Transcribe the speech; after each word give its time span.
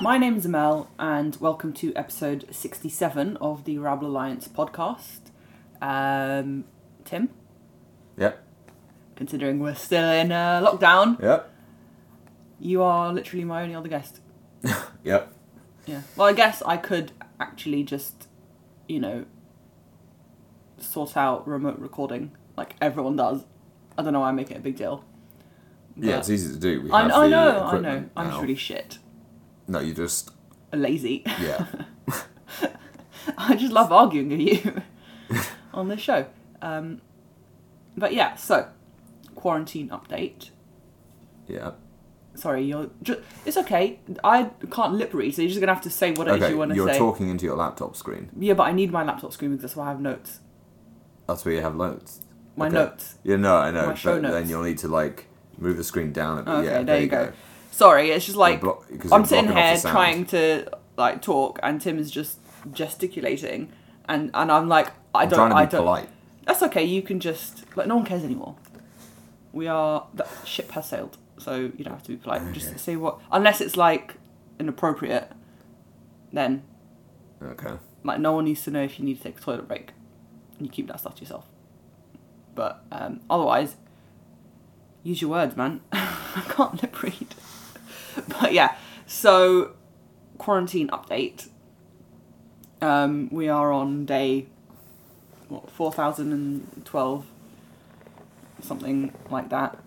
My 0.00 0.16
name 0.18 0.36
is 0.36 0.46
Amel, 0.46 0.88
and 0.98 1.36
welcome 1.40 1.72
to 1.74 1.92
episode 1.94 2.46
67 2.50 3.36
of 3.38 3.64
the 3.64 3.78
Rabble 3.78 4.06
Alliance 4.06 4.46
podcast. 4.48 5.30
Um, 5.82 6.64
Tim, 7.04 7.28
Yep. 8.16 8.42
considering 9.16 9.58
we're 9.58 9.74
still 9.74 10.08
in 10.08 10.30
uh, 10.32 10.60
lockdown, 10.64 11.20
Yep. 11.20 11.50
you 12.60 12.82
are 12.82 13.12
literally 13.12 13.44
my 13.44 13.62
only 13.62 13.74
other 13.74 13.88
guest. 13.88 14.20
Yep. 15.04 15.32
Yeah. 15.86 16.02
Well, 16.16 16.28
I 16.28 16.32
guess 16.32 16.62
I 16.64 16.76
could 16.76 17.12
actually 17.40 17.82
just, 17.84 18.28
you 18.88 19.00
know, 19.00 19.24
sort 20.78 21.16
out 21.16 21.46
remote 21.48 21.78
recording 21.78 22.32
like 22.56 22.74
everyone 22.80 23.16
does. 23.16 23.44
I 23.96 24.02
don't 24.02 24.12
know 24.12 24.20
why 24.20 24.28
I 24.28 24.32
make 24.32 24.50
it 24.50 24.56
a 24.56 24.60
big 24.60 24.76
deal. 24.76 25.04
Yeah, 25.96 26.18
it's 26.18 26.30
easy 26.30 26.52
to 26.54 26.58
do. 26.60 26.82
We 26.82 26.90
I, 26.90 27.02
have 27.02 27.12
I 27.12 27.24
the 27.24 27.28
know, 27.28 27.48
I 27.48 27.52
know. 27.52 27.66
equipment 27.66 28.12
I'm 28.16 28.28
just 28.30 28.40
really 28.40 28.54
shit. 28.54 28.98
No, 29.66 29.80
you 29.80 29.94
just 29.94 30.30
Lazy. 30.72 31.22
yeah. 31.40 31.66
I 33.38 33.56
just 33.56 33.72
love 33.72 33.92
arguing 33.92 34.28
with 34.30 34.40
you 34.40 34.82
on 35.74 35.88
this 35.88 36.00
show. 36.00 36.26
Um, 36.62 37.00
but 37.96 38.12
yeah, 38.14 38.36
so 38.36 38.68
quarantine 39.34 39.88
update. 39.88 40.50
yeah. 41.46 41.72
Sorry, 42.38 42.64
you're. 42.64 42.88
Ju- 43.02 43.20
it's 43.44 43.56
okay. 43.56 43.98
I 44.22 44.50
can't 44.70 44.94
lip 44.94 45.12
read, 45.12 45.34
so 45.34 45.42
you're 45.42 45.48
just 45.48 45.60
gonna 45.60 45.74
have 45.74 45.82
to 45.82 45.90
say 45.90 46.12
what 46.12 46.28
it 46.28 46.36
is 46.36 46.42
Okay, 46.42 46.52
you 46.52 46.58
want 46.58 46.70
to 46.70 46.74
say. 46.74 46.76
you're 46.76 46.92
say. 46.92 46.98
talking 46.98 47.28
into 47.28 47.44
your 47.46 47.56
laptop 47.56 47.96
screen. 47.96 48.30
Yeah, 48.38 48.54
but 48.54 48.64
I 48.64 48.72
need 48.72 48.92
my 48.92 49.02
laptop 49.02 49.32
screen 49.32 49.50
because 49.50 49.62
that's 49.62 49.76
why 49.76 49.86
I 49.86 49.88
have 49.88 50.00
notes. 50.00 50.38
That's 51.26 51.44
where 51.44 51.54
you 51.54 51.62
have 51.62 51.74
notes. 51.74 52.20
My 52.56 52.66
Okay. 52.66 52.74
notes. 52.76 53.16
Yeah, 53.24 53.36
no, 53.36 53.56
I 53.56 53.70
know. 53.72 53.86
My 53.88 53.94
show 53.94 54.14
but 54.14 54.22
notes. 54.22 54.34
then 54.34 54.48
you'll 54.48 54.62
need 54.62 54.78
to 54.78 54.88
like 54.88 55.26
move 55.58 55.76
the 55.76 55.84
screen 55.84 56.12
down 56.12 56.38
a 56.38 56.42
bit. 56.42 56.50
Okay, 56.52 56.64
yeah, 56.66 56.82
there, 56.84 57.00
you 57.00 57.08
go. 57.08 57.32
Sorry, 57.72 58.10
it's 58.10 58.24
just 58.26 58.36
like 58.36 58.60
blo- 58.60 58.84
I'm 59.12 59.24
sitting 59.24 59.50
here 59.50 59.76
trying 59.78 60.24
to 60.26 60.68
like 60.96 61.20
talk, 61.22 61.58
and 61.62 61.80
Tim 61.80 61.98
is 61.98 62.10
just 62.10 62.38
gesticulating, 62.72 63.72
and 64.08 64.30
and 64.34 64.50
I'm 64.52 64.68
like, 64.68 64.88
I 65.14 65.22
I'm 65.22 65.28
don't, 65.28 65.38
trying 65.38 65.50
to 65.50 65.54
be 65.56 65.60
I 65.60 65.66
don't. 65.66 65.80
polite. 65.82 66.08
That's 66.46 66.62
okay. 66.62 66.84
You 66.84 67.02
can 67.02 67.18
just 67.20 67.64
like 67.76 67.86
no 67.88 67.96
one 67.96 68.04
cares 68.06 68.22
anymore. 68.24 68.54
We 69.52 69.66
are 69.66 70.06
the 70.14 70.26
ship 70.44 70.70
has 70.72 70.88
sailed, 70.88 71.18
so 71.38 71.56
you 71.56 71.84
don't 71.84 71.94
have 71.94 72.02
to 72.04 72.10
be 72.10 72.16
polite. 72.16 72.42
Okay. 72.42 72.52
Just 72.52 72.78
say 72.78 72.96
what 72.96 73.18
unless 73.32 73.60
it's 73.60 73.76
like 73.76 74.14
inappropriate, 74.58 75.30
then 76.32 76.62
Okay. 77.42 77.74
like 78.04 78.18
no 78.20 78.32
one 78.32 78.44
needs 78.44 78.62
to 78.64 78.70
know 78.70 78.82
if 78.82 78.98
you 78.98 79.04
need 79.04 79.18
to 79.18 79.22
take 79.22 79.38
a 79.38 79.40
toilet 79.40 79.68
break, 79.68 79.92
and 80.58 80.66
you 80.66 80.70
keep 80.72 80.86
that 80.88 81.00
stuff 81.00 81.14
to 81.16 81.20
yourself. 81.22 81.46
But 82.54 82.82
um, 82.90 83.20
otherwise, 83.30 83.76
use 85.04 85.20
your 85.22 85.30
words, 85.30 85.56
man. 85.56 85.80
I 85.92 86.44
can't 86.48 86.80
lip 86.82 87.02
read. 87.02 87.34
But 88.40 88.52
yeah, 88.52 88.74
so 89.06 89.72
quarantine 90.38 90.88
update. 90.88 91.48
Um, 92.80 93.28
we 93.32 93.48
are 93.48 93.72
on 93.72 94.04
day 94.04 94.46
what 95.48 95.70
four 95.70 95.92
thousand 95.92 96.32
and 96.32 96.84
twelve, 96.84 97.26
something 98.60 99.12
like 99.30 99.48
that. 99.50 99.78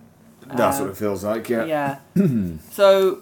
That's 0.47 0.79
Uh, 0.79 0.83
what 0.83 0.91
it 0.91 0.97
feels 0.97 1.23
like. 1.23 1.49
Yeah. 1.49 1.65
yeah. 1.65 1.99
so, 2.71 3.21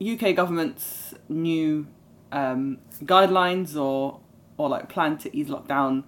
UK 0.00 0.34
government's 0.34 1.14
new 1.28 1.86
um, 2.32 2.78
guidelines 3.04 3.76
or 3.80 4.20
or 4.56 4.68
like 4.68 4.88
plan 4.88 5.18
to 5.18 5.36
ease 5.36 5.48
lockdown 5.48 6.04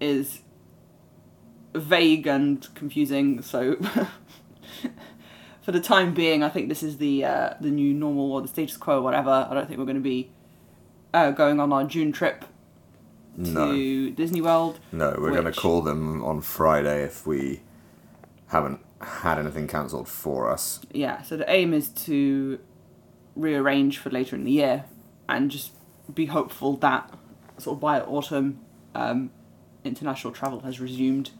is 0.00 0.40
vague 1.74 2.26
and 2.26 2.72
confusing. 2.74 3.40
So, 3.42 3.76
for 5.62 5.72
the 5.72 5.80
time 5.80 6.12
being, 6.14 6.42
I 6.42 6.48
think 6.48 6.68
this 6.68 6.82
is 6.82 6.98
the 6.98 7.24
uh, 7.24 7.54
the 7.60 7.70
new 7.70 7.94
normal 7.94 8.32
or 8.32 8.42
the 8.42 8.48
status 8.48 8.76
quo, 8.76 8.98
or 8.98 9.02
whatever. 9.02 9.46
I 9.50 9.54
don't 9.54 9.66
think 9.66 9.78
we're 9.78 9.84
going 9.86 9.96
to 9.96 10.00
be 10.02 10.30
uh, 11.12 11.30
going 11.30 11.60
on 11.60 11.72
our 11.72 11.84
June 11.84 12.12
trip 12.12 12.44
to 13.36 13.50
No. 13.50 14.10
Disney 14.10 14.40
World. 14.40 14.78
No, 14.92 15.16
we're 15.18 15.30
going 15.32 15.44
to 15.44 15.52
call 15.52 15.82
them 15.82 16.22
on 16.24 16.40
Friday 16.40 17.02
if 17.04 17.26
we 17.26 17.60
haven't 18.48 18.80
had 19.04 19.38
anything 19.38 19.66
cancelled 19.68 20.08
for 20.08 20.50
us. 20.50 20.80
Yeah, 20.92 21.22
so 21.22 21.36
the 21.36 21.48
aim 21.50 21.72
is 21.72 21.88
to 21.90 22.58
rearrange 23.36 23.98
for 23.98 24.10
later 24.10 24.36
in 24.36 24.44
the 24.44 24.52
year 24.52 24.84
and 25.28 25.50
just 25.50 25.72
be 26.14 26.26
hopeful 26.26 26.76
that 26.78 27.12
sort 27.58 27.76
of 27.76 27.80
by 27.80 28.00
autumn 28.00 28.60
um, 28.94 29.30
international 29.84 30.32
travel 30.32 30.60
has 30.60 30.80
resumed. 30.80 31.30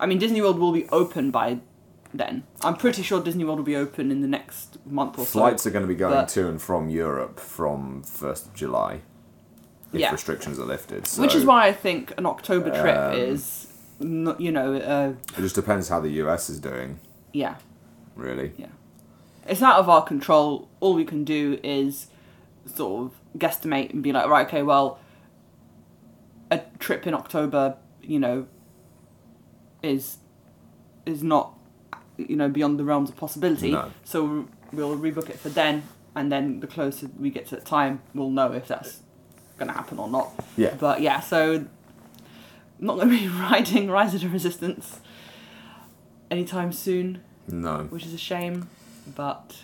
I 0.00 0.06
mean, 0.06 0.18
Disney 0.18 0.40
World 0.40 0.58
will 0.58 0.72
be 0.72 0.88
open 0.88 1.30
by 1.30 1.58
then. 2.12 2.44
I'm 2.62 2.76
pretty 2.76 3.02
sure 3.02 3.20
Disney 3.22 3.44
World 3.44 3.58
will 3.58 3.64
be 3.64 3.76
open 3.76 4.10
in 4.10 4.20
the 4.20 4.28
next 4.28 4.78
month 4.86 5.14
or 5.18 5.24
Flights 5.24 5.30
so. 5.32 5.38
Flights 5.40 5.66
are 5.66 5.70
going 5.70 5.82
to 5.82 5.88
be 5.88 5.94
going 5.94 6.26
to 6.26 6.48
and 6.48 6.60
from 6.60 6.88
Europe 6.88 7.38
from 7.40 8.02
1st 8.04 8.46
of 8.46 8.54
July 8.54 9.00
if 9.92 10.00
Yeah. 10.00 10.10
restrictions 10.12 10.58
are 10.58 10.64
lifted. 10.64 11.06
So 11.06 11.22
Which 11.22 11.34
is 11.34 11.44
why 11.44 11.66
I 11.66 11.72
think 11.72 12.12
an 12.18 12.26
October 12.26 12.70
trip 12.70 12.96
Um, 12.96 13.14
is, 13.14 13.66
not, 14.00 14.40
you 14.40 14.50
know, 14.50 14.74
uh, 14.74 15.12
It 15.36 15.40
just 15.40 15.54
depends 15.54 15.88
how 15.88 16.00
the 16.00 16.10
US 16.22 16.50
is 16.50 16.58
doing, 16.58 16.98
yeah. 17.34 17.56
really. 18.14 18.52
Yeah. 18.56 18.68
It's 19.46 19.60
out 19.60 19.78
of 19.78 19.90
our 19.90 20.02
control. 20.02 20.68
All 20.80 20.94
we 20.94 21.04
can 21.04 21.24
do 21.24 21.58
is 21.62 22.06
sort 22.64 23.04
of 23.04 23.38
guesstimate 23.38 23.92
and 23.92 24.02
be 24.02 24.12
like, 24.12 24.26
right, 24.26 24.46
okay, 24.46 24.62
well, 24.62 24.98
a 26.50 26.62
trip 26.78 27.06
in 27.06 27.12
October, 27.12 27.76
you 28.02 28.18
know, 28.18 28.46
is 29.82 30.18
is 31.04 31.22
not, 31.22 31.52
you 32.16 32.36
know, 32.36 32.48
beyond 32.48 32.78
the 32.78 32.84
realms 32.84 33.10
of 33.10 33.16
possibility. 33.16 33.72
No. 33.72 33.90
So 34.04 34.48
we'll 34.72 34.96
rebook 34.96 35.28
it 35.28 35.38
for 35.38 35.50
then, 35.50 35.82
and 36.14 36.32
then 36.32 36.60
the 36.60 36.66
closer 36.66 37.10
we 37.18 37.30
get 37.30 37.46
to 37.48 37.56
the 37.56 37.62
time, 37.62 38.00
we'll 38.14 38.30
know 38.30 38.52
if 38.52 38.68
that's 38.68 39.00
going 39.58 39.68
to 39.68 39.74
happen 39.74 39.98
or 39.98 40.08
not. 40.08 40.32
Yeah. 40.56 40.74
But 40.78 41.02
yeah, 41.02 41.20
so 41.20 41.56
I'm 41.56 41.68
not 42.78 42.96
going 42.96 43.10
to 43.10 43.18
be 43.18 43.28
riding 43.40 43.90
Rise 43.90 44.14
of 44.14 44.22
the 44.22 44.28
Resistance 44.28 45.00
anytime 46.30 46.72
soon 46.72 47.20
No. 47.48 47.84
which 47.90 48.04
is 48.06 48.14
a 48.14 48.18
shame, 48.18 48.68
but 49.14 49.56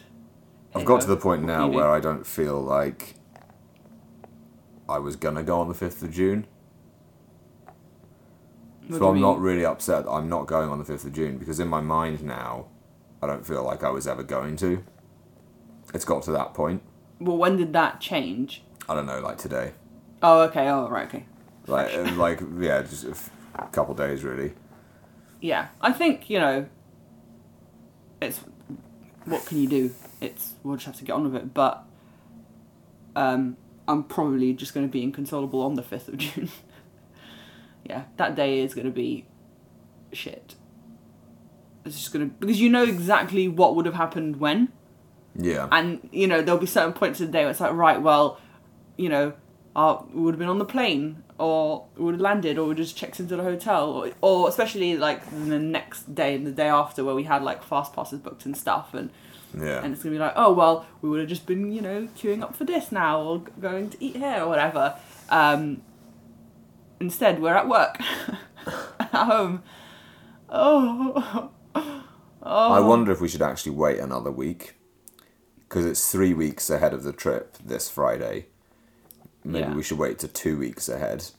I've 0.74 0.84
got 0.84 1.00
to 1.02 1.06
the 1.06 1.16
point 1.16 1.42
now 1.44 1.60
can 1.60 1.66
you 1.66 1.72
do? 1.72 1.78
where 1.78 1.90
I 1.90 2.00
don't 2.00 2.26
feel 2.26 2.60
like 2.60 3.14
I 4.88 4.98
was 4.98 5.16
going 5.16 5.34
to 5.36 5.42
go 5.42 5.60
on 5.60 5.68
the 5.68 5.74
5th 5.74 6.02
of 6.02 6.10
June. 6.12 6.46
What 8.88 8.98
so 8.98 9.08
I'm 9.08 9.14
mean? 9.14 9.22
not 9.22 9.40
really 9.40 9.64
upset 9.64 10.04
I'm 10.08 10.28
not 10.28 10.46
going 10.46 10.68
on 10.68 10.78
the 10.78 10.84
5th 10.84 11.04
of 11.04 11.12
June 11.12 11.38
because 11.38 11.60
in 11.60 11.68
my 11.68 11.80
mind 11.80 12.22
now, 12.22 12.66
I 13.22 13.26
don't 13.26 13.46
feel 13.46 13.62
like 13.62 13.84
I 13.84 13.90
was 13.90 14.06
ever 14.08 14.22
going 14.22 14.56
to. 14.56 14.82
It's 15.94 16.04
got 16.04 16.22
to 16.24 16.32
that 16.32 16.54
point. 16.54 16.82
Well, 17.20 17.36
when 17.36 17.56
did 17.56 17.72
that 17.74 18.00
change? 18.00 18.62
I 18.88 18.94
don't 18.94 19.06
know, 19.06 19.20
like 19.20 19.38
today. 19.38 19.72
Oh, 20.22 20.40
okay. 20.42 20.68
Oh, 20.68 20.88
right. 20.88 21.06
Okay. 21.06 21.24
Like, 21.66 21.94
like 22.16 22.40
yeah, 22.58 22.82
just 22.82 23.04
a 23.54 23.66
couple 23.68 23.94
days 23.94 24.24
really. 24.24 24.54
Yeah, 25.40 25.68
I 25.80 25.92
think 25.92 26.28
you 26.30 26.38
know. 26.38 26.66
It's 28.20 28.40
what 29.24 29.46
can 29.46 29.58
you 29.62 29.68
do? 29.68 29.94
It's 30.20 30.54
we'll 30.62 30.76
just 30.76 30.86
have 30.86 30.96
to 30.96 31.04
get 31.04 31.12
on 31.12 31.24
with 31.24 31.34
it. 31.36 31.54
But 31.54 31.84
um, 33.16 33.56
I'm 33.88 34.04
probably 34.04 34.52
just 34.52 34.74
going 34.74 34.86
to 34.86 34.92
be 34.92 35.02
inconsolable 35.02 35.62
on 35.62 35.74
the 35.74 35.82
fifth 35.82 36.08
of 36.08 36.18
June. 36.18 36.50
yeah, 37.84 38.04
that 38.16 38.34
day 38.34 38.60
is 38.60 38.74
going 38.74 38.86
to 38.86 38.92
be 38.92 39.26
shit. 40.12 40.54
It's 41.84 41.96
just 41.96 42.12
going 42.12 42.28
to 42.28 42.34
because 42.36 42.60
you 42.60 42.68
know 42.68 42.82
exactly 42.84 43.48
what 43.48 43.74
would 43.76 43.86
have 43.86 43.94
happened 43.94 44.36
when. 44.36 44.72
Yeah. 45.36 45.68
and 45.70 46.08
you 46.12 46.26
know 46.26 46.42
there'll 46.42 46.60
be 46.60 46.66
certain 46.66 46.92
points 46.92 47.20
of 47.20 47.28
the 47.28 47.32
day 47.32 47.42
where 47.42 47.50
it's 47.52 47.60
like 47.60 47.72
right 47.72 48.02
well 48.02 48.40
you 48.96 49.08
know 49.08 49.32
uh, 49.76 50.02
we 50.12 50.22
would 50.22 50.34
have 50.34 50.38
been 50.38 50.48
on 50.48 50.58
the 50.58 50.64
plane 50.64 51.22
or 51.38 51.86
we 51.96 52.04
would 52.04 52.14
have 52.14 52.20
landed 52.20 52.58
or 52.58 52.68
we 52.68 52.74
just 52.74 52.96
checked 52.96 53.20
into 53.20 53.36
the 53.36 53.42
hotel 53.42 53.90
or, 53.90 54.10
or 54.20 54.48
especially 54.48 54.96
like 54.96 55.24
the 55.30 55.58
next 55.58 56.14
day 56.14 56.34
and 56.34 56.46
the 56.46 56.50
day 56.50 56.68
after 56.68 57.04
where 57.04 57.14
we 57.14 57.24
had 57.24 57.42
like 57.42 57.62
fast 57.62 57.92
passes 57.92 58.18
booked 58.18 58.44
and 58.44 58.56
stuff 58.56 58.92
and 58.94 59.10
yeah. 59.56 59.82
and 59.82 59.94
it's 59.94 60.02
gonna 60.02 60.14
be 60.14 60.18
like 60.18 60.32
oh 60.36 60.52
well 60.52 60.86
we 61.02 61.08
would 61.08 61.20
have 61.20 61.28
just 61.28 61.46
been 61.46 61.72
you 61.72 61.80
know 61.80 62.08
queuing 62.16 62.42
up 62.42 62.54
for 62.54 62.64
this 62.64 62.92
now 62.92 63.20
or 63.20 63.38
going 63.60 63.88
to 63.90 64.04
eat 64.04 64.16
here 64.16 64.42
or 64.42 64.48
whatever. 64.48 64.96
Um, 65.28 65.82
instead 67.00 67.40
we're 67.40 67.54
at 67.54 67.68
work. 67.68 67.98
At 69.00 69.26
home. 69.26 69.62
Oh. 70.48 71.50
Oh. 72.42 72.72
I 72.72 72.80
wonder 72.80 73.12
if 73.12 73.20
we 73.20 73.28
should 73.28 73.42
actually 73.42 73.72
wait 73.72 73.98
another 73.98 74.30
week 74.30 74.74
because 75.58 75.84
it's 75.84 76.10
three 76.10 76.32
weeks 76.32 76.70
ahead 76.70 76.94
of 76.94 77.02
the 77.02 77.12
trip 77.12 77.58
this 77.62 77.90
Friday. 77.90 78.46
Maybe 79.44 79.68
Yeah. 79.68 79.74
we 79.74 79.82
should 79.82 79.98
wait 79.98 80.18
to 80.20 80.28
two 80.28 80.58
weeks 80.58 80.88
ahead 80.88 81.30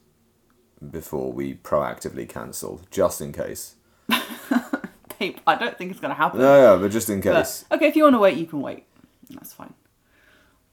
before 0.90 1.32
we 1.32 1.54
proactively 1.56 2.28
cancel, 2.28 2.82
just 2.90 3.22
in 3.22 3.32
case. 3.32 3.76
I 4.10 5.56
don't 5.56 5.78
think 5.78 5.92
it's 5.92 6.00
gonna 6.00 6.16
happen 6.16 6.40
No, 6.42 6.74
yeah, 6.74 6.82
but 6.82 6.92
just 6.92 7.10
in 7.10 7.22
But, 7.22 7.44
case. 7.44 7.66
okay, 7.72 7.88
if 7.88 7.96
you 7.96 8.04
want 8.04 8.16
to 8.16 8.20
wait, 8.20 8.38
you 8.38 8.48
can 8.48 8.62
wait. 8.62 8.86
That's 9.30 9.54
fine. 9.54 9.74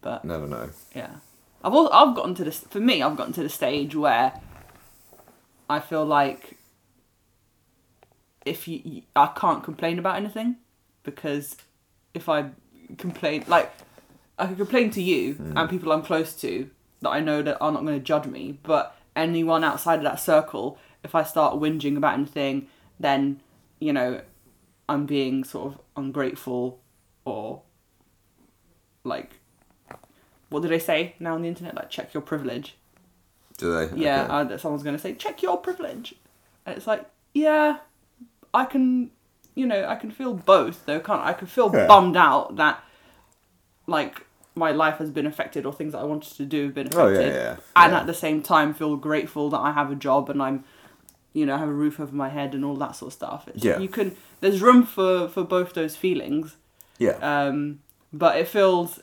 But 0.00 0.24
Never 0.24 0.46
know. 0.46 0.70
yeah, 0.94 1.16
I've 1.62 1.74
also, 1.74 1.92
I've 1.92 2.14
gotten 2.14 2.34
to 2.36 2.44
this 2.44 2.60
for 2.60 2.80
me. 2.80 3.02
I've 3.02 3.16
gotten 3.16 3.32
to 3.34 3.42
the 3.42 3.48
stage 3.48 3.94
where 3.94 4.40
I 5.68 5.80
feel 5.80 6.04
like 6.04 6.56
if 8.46 8.66
you, 8.66 8.80
you 8.84 9.02
I 9.14 9.26
can't 9.26 9.62
complain 9.62 9.98
about 9.98 10.16
anything 10.16 10.56
because 11.02 11.56
if 12.14 12.28
I 12.28 12.50
complain 12.96 13.44
like 13.48 13.70
I 14.38 14.46
can 14.46 14.56
complain 14.56 14.90
to 14.92 15.02
you 15.02 15.34
hmm. 15.34 15.56
and 15.56 15.68
people 15.68 15.92
I'm 15.92 16.02
close 16.02 16.32
to 16.40 16.70
that 17.00 17.10
I 17.10 17.20
know 17.20 17.42
that 17.42 17.58
are 17.60 17.72
not 17.72 17.82
going 17.84 17.98
to 17.98 18.04
judge 18.04 18.26
me, 18.26 18.58
but 18.62 18.96
anyone 19.14 19.64
outside 19.64 19.96
of 19.96 20.02
that 20.04 20.20
circle, 20.20 20.78
if 21.04 21.14
I 21.14 21.22
start 21.22 21.54
whinging 21.60 21.96
about 21.96 22.14
anything, 22.14 22.66
then 22.98 23.40
you 23.80 23.92
know 23.92 24.20
I'm 24.88 25.06
being 25.06 25.44
sort 25.44 25.74
of 25.74 25.80
ungrateful 25.96 26.80
or 27.24 27.62
like 29.04 29.32
what 30.50 30.62
do 30.62 30.68
they 30.68 30.78
say 30.78 31.14
now 31.20 31.34
on 31.34 31.42
the 31.42 31.48
internet? 31.48 31.74
Like 31.74 31.90
check 31.90 32.14
your 32.14 32.22
privilege. 32.22 32.76
Do 33.58 33.72
they? 33.74 33.96
Yeah, 33.96 34.22
Okay. 34.22 34.32
uh, 34.32 34.44
that 34.44 34.60
someone's 34.60 34.82
going 34.82 34.96
to 34.96 35.02
say 35.02 35.14
check 35.14 35.42
your 35.42 35.56
privilege, 35.58 36.14
and 36.64 36.76
it's 36.76 36.86
like 36.86 37.04
yeah, 37.34 37.78
I 38.54 38.64
can, 38.64 39.10
you 39.54 39.66
know, 39.66 39.84
I 39.86 39.94
can 39.96 40.10
feel 40.10 40.32
both 40.34 40.86
though, 40.86 40.98
can't 41.00 41.20
I? 41.20 41.30
I 41.30 41.32
can 41.34 41.46
feel 41.46 41.70
Yeah. 41.72 41.86
bummed 41.86 42.16
out 42.16 42.56
that 42.56 42.82
like 43.86 44.24
my 44.58 44.72
life 44.72 44.98
has 44.98 45.10
been 45.10 45.26
affected 45.26 45.64
or 45.66 45.72
things 45.72 45.92
that 45.92 45.98
I 46.00 46.04
wanted 46.04 46.34
to 46.36 46.44
do 46.44 46.64
have 46.64 46.74
been 46.74 46.88
Oh, 46.94 47.06
affected, 47.08 47.32
yeah, 47.34 47.42
yeah, 47.42 47.56
and 47.76 47.92
yeah. 47.92 48.00
at 48.00 48.06
the 48.06 48.14
same 48.14 48.42
time 48.42 48.74
feel 48.74 48.96
grateful 48.96 49.48
that 49.50 49.58
I 49.60 49.72
have 49.72 49.90
a 49.90 49.94
job 49.94 50.28
and 50.30 50.42
I'm, 50.42 50.64
you 51.32 51.46
know, 51.46 51.56
have 51.56 51.68
a 51.68 51.72
roof 51.72 51.98
over 52.00 52.14
my 52.14 52.28
head 52.28 52.54
and 52.54 52.64
all 52.64 52.76
that 52.76 52.96
sort 52.96 53.08
of 53.10 53.12
stuff. 53.14 53.48
It's, 53.48 53.64
Yeah. 53.64 53.78
you 53.78 53.88
can. 53.88 54.16
There's 54.40 54.60
room 54.60 54.82
for 54.84 55.28
for 55.28 55.42
both 55.44 55.74
those 55.74 55.94
feelings. 55.96 56.56
yeah. 56.98 57.16
Um, 57.32 57.80
but 58.12 58.36
it 58.38 58.48
feels 58.48 59.00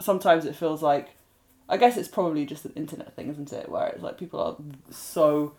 sometimes 0.00 0.44
it 0.44 0.54
feels 0.56 0.82
like 0.82 1.10
I 1.68 1.76
guess 1.76 1.96
it's 1.96 2.08
probably 2.08 2.44
just 2.46 2.64
an 2.64 2.72
internet 2.74 3.14
thing, 3.14 3.28
isn't 3.30 3.52
it? 3.52 3.68
Where 3.68 3.86
it's 3.88 4.02
like 4.02 4.18
people 4.18 4.40
are 4.40 4.56
so 4.92 5.52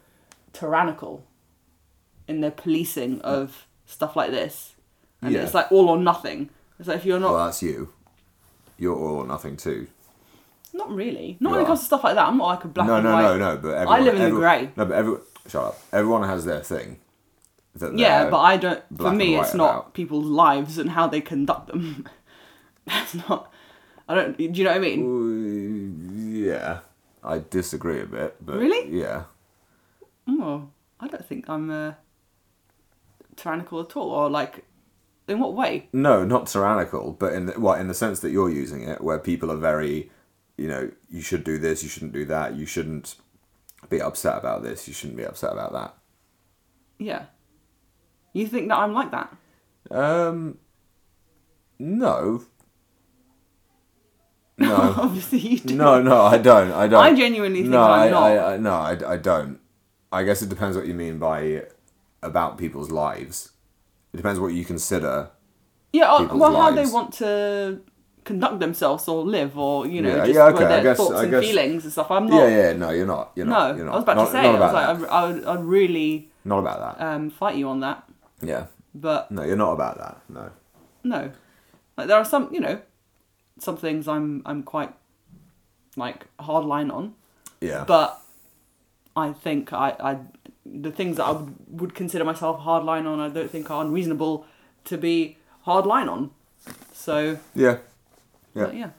tyrannical 0.54 1.24
in 2.28 2.42
their 2.42 2.52
policing 2.52 3.22
of 3.22 3.66
stuff 3.86 4.16
like 4.16 4.32
this, 4.32 4.76
and 5.22 5.34
Yeah. 5.34 5.42
it's 5.44 5.54
like 5.54 5.72
all 5.72 5.88
or 5.90 5.98
nothing. 5.98 6.50
It's 6.80 6.88
like 6.88 6.98
if 6.98 7.06
you're 7.06 7.20
not 7.20 7.34
well, 7.34 7.46
that's 7.46 7.64
you. 7.64 7.94
You're 8.82 8.96
all 8.98 9.18
or 9.18 9.28
nothing 9.28 9.56
too. 9.58 9.88
not 10.74 10.90
really 10.90 11.38
not 11.40 11.50
You 11.50 11.56
when 11.56 11.64
it 11.66 11.68
comes 11.68 11.82
to 11.82 11.86
stuff 11.86 12.04
like 12.04 12.16
that. 12.16 12.28
I'm 12.28 12.38
not 12.38 12.48
like 12.48 12.64
a 12.64 12.68
black 12.68 12.88
no, 12.88 12.96
and 12.96 13.04
no, 13.04 13.14
white. 13.14 13.22
no, 13.22 13.38
no. 13.38 13.58
But 13.58 13.74
everyone, 13.76 14.06
live 14.06 14.16
in 14.16 14.22
the 14.34 14.40
grey. 14.40 14.72
No, 14.76 14.86
but 14.86 14.96
everyone. 14.98 15.22
Shut 15.48 15.64
up. 15.64 15.80
Everyone 15.94 16.24
has 16.28 16.46
their 16.46 16.62
thing. 16.62 17.00
Yeah, 17.94 18.30
but 18.30 18.40
I 18.40 18.58
don't. 18.58 18.84
For 18.98 19.12
me, 19.12 19.36
it's 19.38 19.54
not 19.54 19.70
about. 19.72 19.94
people's 19.94 20.26
lives 20.26 20.78
and 20.80 20.90
how 20.90 21.06
they 21.08 21.22
conduct 21.22 21.68
them. 21.68 22.08
That's 22.88 23.14
not. 23.16 23.52
I 24.10 24.16
don't. 24.16 24.36
Do 24.38 24.44
you 24.44 24.64
know 24.64 24.72
what 24.72 24.78
I 24.78 24.80
mean? 24.80 25.00
Ooh, 25.06 26.48
yeah, 26.48 26.80
I 27.24 27.40
disagree 27.50 28.02
a 28.02 28.06
bit, 28.06 28.36
but 28.46 28.58
Really? 28.58 28.90
yeah. 29.00 29.24
Oh, 30.28 30.70
I 31.00 31.08
don't 31.08 31.26
think 31.26 31.48
I'm 31.50 31.70
uh, 31.70 31.94
tyrannical 33.36 33.80
at 33.82 33.96
all. 33.96 34.10
Or 34.10 34.30
like, 34.30 34.66
in 35.28 35.40
what 35.40 35.54
way? 35.54 35.88
No, 35.94 36.26
not 36.26 36.48
tyrannical, 36.48 37.12
but 37.14 37.34
in 37.34 37.46
the, 37.48 37.60
what 37.60 37.80
in 37.80 37.88
the 37.88 37.94
sense 37.94 38.20
that 38.22 38.32
you're 38.32 38.50
using 38.50 38.84
it, 38.84 39.02
where 39.02 39.20
people 39.20 39.52
are 39.52 39.58
very, 39.58 40.12
you 40.58 40.68
know, 40.68 40.92
you 41.10 41.22
should 41.22 41.44
do 41.44 41.58
this, 41.58 41.84
you 41.84 41.90
shouldn't 41.90 42.14
do 42.14 42.26
that, 42.26 42.56
you 42.56 42.66
shouldn't 42.66 43.16
be 43.90 44.02
upset 44.02 44.38
about 44.38 44.64
this, 44.64 44.88
you 44.88 44.94
shouldn't 44.94 45.18
be 45.18 45.26
upset 45.26 45.52
about 45.52 45.74
that. 45.74 45.96
Yeah. 46.98 47.26
You 48.34 48.48
think 48.48 48.70
that 48.70 48.78
I'm 48.78 48.94
like 48.94 49.12
that? 49.12 49.36
Um, 49.90 50.58
no, 51.80 52.44
no, 54.62 54.76
Obviously, 54.98 55.40
you 55.40 55.60
do. 55.60 55.76
no, 55.76 56.02
no. 56.02 56.22
I 56.22 56.38
don't. 56.38 56.72
I 56.72 56.88
don't. 56.88 57.04
I 57.04 57.14
genuinely 57.16 57.62
think 57.62 57.72
no, 57.72 57.82
I'm 57.82 58.08
I, 58.08 58.10
not. 58.10 58.24
I, 58.24 58.54
I, 58.54 58.58
no, 58.58 58.74
I, 58.74 59.14
I 59.14 59.18
don't. 59.18 59.60
I 60.12 60.24
guess 60.24 60.42
it 60.42 60.50
depends 60.50 60.78
what 60.78 60.88
you 60.88 60.94
mean 60.94 61.18
by 61.18 61.64
about 62.22 62.58
people's 62.58 62.92
lives. 62.92 63.52
It 64.14 64.18
depends 64.18 64.40
what 64.40 64.54
you 64.54 64.66
consider. 64.66 65.30
yeah. 65.94 66.22
Well, 66.34 66.56
how 66.56 66.72
they 66.72 66.86
want 66.86 67.14
to 67.16 67.82
conduct 68.24 68.60
themselves 68.60 69.08
or 69.08 69.26
live, 69.26 69.58
or 69.58 69.88
you 69.88 70.02
know, 70.02 70.10
Yeah, 70.18 70.26
just 70.26 70.36
yeah, 70.36 70.46
okay, 70.48 70.60
their 70.66 70.80
I 70.80 70.84
guess- 70.84 70.98
thoughts 70.98 71.16
I 71.16 71.24
and 71.24 71.32
guess- 71.32 71.44
feelings 71.46 71.84
and 71.86 71.92
stuff. 71.92 72.12
I'm 72.12 72.28
not. 72.28 72.38
Yeah, 72.38 72.48
yeah. 72.68 72.74
No, 72.74 72.90
you're 72.92 73.08
not. 73.08 73.32
You're 73.36 73.46
No, 73.48 73.52
not. 73.52 73.78
You're 73.78 73.86
not. 73.86 73.92
I 73.94 73.96
was 73.96 74.04
about 74.04 74.16
not, 74.18 74.26
to 74.26 74.32
say. 74.32 74.40
I 74.40 74.52
was 74.52 74.60
like, 74.74 75.00
that. 75.00 75.12
I, 75.12 75.22
I 75.24 75.32
would, 75.32 75.46
I'd 75.46 75.64
really 75.64 76.30
Not 76.46 76.60
about 76.60 76.98
that. 77.00 77.06
um, 77.06 77.30
fight 77.30 77.56
you 77.56 77.68
on 77.70 77.80
that, 77.80 78.04
Yeah. 78.42 78.66
but 78.94 79.32
No, 79.32 79.44
you're 79.44 79.56
not 79.56 79.72
about 79.74 79.98
that. 79.98 80.22
No. 80.30 80.52
no, 81.04 81.32
like 81.98 82.08
there 82.08 82.18
are 82.18 82.26
some, 82.26 82.54
you 82.54 82.60
know, 82.60 82.80
some 83.60 83.78
things 83.78 84.08
I'm, 84.08 84.42
I'm 84.46 84.62
quite 84.64 84.94
like 85.96 86.28
hard 86.40 86.66
line 86.66 86.92
on. 86.92 87.16
Yeah. 87.60 87.84
but 87.88 88.22
I 89.16 89.34
think 89.34 89.72
I, 89.74 89.96
I 90.00 90.18
the 90.66 90.92
things 90.92 91.18
that 91.18 91.26
I 91.26 91.32
would, 91.32 91.56
would 91.70 91.96
consider 91.96 92.24
myself 92.24 92.60
hard 92.60 92.84
line 92.84 93.06
on, 93.06 93.20
I 93.20 93.30
don't 93.30 93.50
think 93.50 93.70
are 93.72 93.84
unreasonable 93.84 94.46
to 94.86 94.98
be 94.98 95.38
hard 95.62 95.86
line 95.86 96.08
on. 96.10 96.32
So 96.94 97.40
yeah. 97.56 97.78
Yeah. 98.54 98.66
but 98.66 98.76
yeah, 98.76 98.90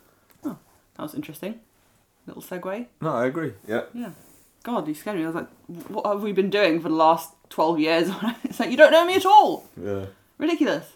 oh, 0.44 0.56
that 0.97 1.03
was 1.03 1.14
interesting. 1.14 1.61
Little 2.26 2.43
segue. 2.43 2.87
No, 3.00 3.14
I 3.14 3.26
agree. 3.26 3.53
Yeah. 3.67 3.82
Yeah. 3.93 4.11
God, 4.62 4.87
you 4.87 4.94
scared 4.94 5.17
me. 5.17 5.25
I 5.25 5.26
was 5.26 5.35
like, 5.35 5.49
what 5.88 6.06
have 6.06 6.23
we 6.23 6.32
been 6.32 6.50
doing 6.50 6.81
for 6.81 6.88
the 6.88 6.94
last 6.94 7.35
twelve 7.49 7.79
years? 7.79 8.08
it's 8.44 8.61
like 8.61 8.70
you 8.70 8.76
don't 8.76 8.93
know 8.93 9.05
me 9.05 9.17
at 9.17 9.26
all. 9.26 9.67
Yeah. 9.81 10.06
Ridiculous. 10.38 10.87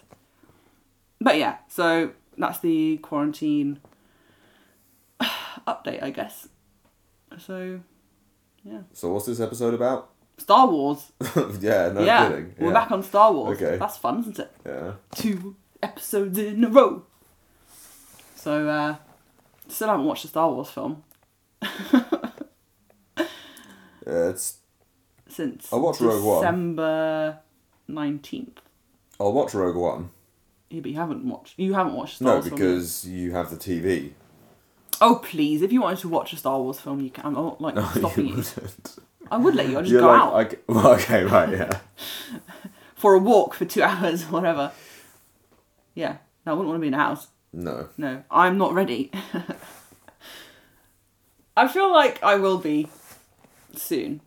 But 1.19 1.37
yeah, 1.37 1.57
so 1.67 2.11
that's 2.37 2.59
the 2.59 2.97
quarantine 2.97 3.79
update, 5.67 6.01
I 6.03 6.11
guess. 6.11 6.47
So, 7.39 7.81
yeah. 8.63 8.81
So 8.93 9.11
what's 9.11 9.25
this 9.25 9.39
episode 9.39 9.73
about? 9.73 10.11
Star 10.37 10.67
Wars. 10.67 11.11
yeah. 11.59 11.91
No 11.91 12.01
yeah, 12.03 12.29
kidding. 12.29 12.53
we're 12.59 12.73
back 12.73 12.91
on 12.91 13.03
Star 13.03 13.31
Wars. 13.33 13.57
Okay. 13.61 13.77
That's 13.77 13.97
fun, 13.97 14.19
isn't 14.21 14.39
it? 14.39 14.51
Yeah. 14.65 14.93
Two 15.15 15.55
episodes 15.83 16.37
in 16.37 16.63
a 16.63 16.69
row. 16.69 17.03
So, 18.35 18.67
uh, 18.69 18.95
still 19.67 19.89
haven't 19.89 20.05
watched 20.05 20.21
the 20.23 20.29
Star 20.29 20.49
Wars 20.51 20.69
film 20.69 21.03
Yeah, 24.05 24.29
It's. 24.29 24.59
since 25.27 25.71
I 25.73 25.75
watched 25.75 25.99
Rogue 26.01 26.23
One. 26.23 26.41
December 26.41 27.39
19th. 27.89 28.57
I'll 29.19 29.33
watch 29.33 29.53
Rogue 29.53 29.75
One. 29.75 30.11
Yeah, 30.69 30.81
but 30.81 30.91
you 30.91 30.97
haven't 30.97 31.25
watched. 31.27 31.57
You 31.57 31.73
haven't 31.73 31.93
watched 31.95 32.15
Star 32.17 32.27
No, 32.27 32.33
Wars 32.35 32.45
film. 32.47 32.55
because 32.55 33.05
you 33.07 33.31
have 33.33 33.49
the 33.49 33.57
TV. 33.57 34.11
Oh 35.01 35.15
please! 35.23 35.61
If 35.61 35.71
you 35.71 35.81
wanted 35.81 35.99
to 35.99 36.09
watch 36.09 36.33
a 36.33 36.37
Star 36.37 36.59
Wars 36.59 36.79
film, 36.79 37.01
you 37.01 37.09
can. 37.09 37.25
I'm 37.25 37.33
not 37.33 37.59
like 37.61 37.75
No, 37.75 37.83
stopping 37.83 38.25
you 38.27 38.31
you. 38.31 38.37
wouldn't. 38.37 38.97
I 39.31 39.37
would 39.37 39.55
let 39.55 39.67
you. 39.67 39.77
I'd 39.77 39.81
just 39.81 39.91
You're 39.91 40.01
go 40.01 40.07
like, 40.07 40.21
out 40.21 40.33
I 40.35 40.49
c- 40.49 40.57
well, 40.67 40.87
okay, 40.93 41.23
right, 41.23 41.49
yeah. 41.49 41.79
for 42.95 43.13
a 43.13 43.19
walk 43.19 43.53
for 43.53 43.65
two 43.65 43.83
hours 43.89 44.23
or 44.23 44.27
whatever. 44.27 44.71
Yeah, 45.95 46.17
no, 46.45 46.51
I 46.51 46.55
wouldn't 46.55 46.69
want 46.69 46.77
to 46.77 46.81
be 46.81 46.87
in 46.87 46.93
a 46.93 46.97
house. 46.97 47.27
No. 47.53 47.89
No, 47.97 48.23
I'm 48.29 48.57
not 48.57 48.73
ready. 48.73 49.11
I 51.55 51.67
feel 51.67 51.91
like 51.91 52.21
I 52.21 52.35
will 52.35 52.59
be 52.59 52.87
soon. 53.75 54.21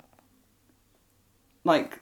Like 1.62 2.00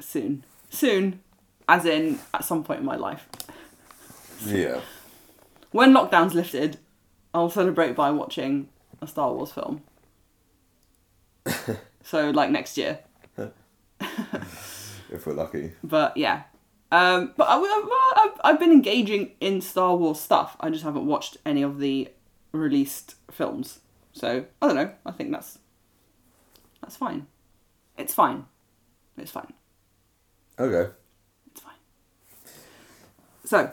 soon. 0.00 0.44
Soon 0.68 1.20
as 1.68 1.86
in 1.86 2.18
at 2.34 2.44
some 2.44 2.62
point 2.64 2.80
in 2.80 2.86
my 2.86 2.96
life. 2.96 3.26
Yeah. 4.44 4.80
When 5.70 5.94
lockdown's 5.94 6.34
lifted, 6.34 6.78
I'll 7.32 7.48
celebrate 7.48 7.94
by 7.94 8.10
watching 8.10 8.68
a 9.00 9.06
Star 9.06 9.32
Wars 9.32 9.52
film. 9.52 9.82
so 12.02 12.30
like 12.30 12.50
next 12.50 12.76
year. 12.76 13.00
If 15.12 15.26
we're 15.26 15.34
lucky. 15.34 15.72
But 15.84 16.16
yeah. 16.16 16.44
Um, 16.90 17.34
but 17.36 17.46
I, 17.48 17.58
I've, 18.16 18.40
I've 18.44 18.58
been 18.58 18.72
engaging 18.72 19.32
in 19.40 19.60
Star 19.60 19.94
Wars 19.94 20.18
stuff. 20.18 20.56
I 20.58 20.70
just 20.70 20.84
haven't 20.84 21.06
watched 21.06 21.36
any 21.44 21.62
of 21.62 21.78
the 21.78 22.08
released 22.52 23.16
films. 23.30 23.80
So 24.12 24.46
I 24.60 24.66
don't 24.66 24.76
know. 24.76 24.90
I 25.04 25.10
think 25.12 25.30
that's 25.30 25.58
that's 26.80 26.96
fine. 26.96 27.26
It's 27.96 28.14
fine. 28.14 28.46
It's 29.16 29.30
fine. 29.30 29.52
Okay. 30.58 30.92
It's 31.50 31.60
fine. 31.60 31.74
So 33.44 33.72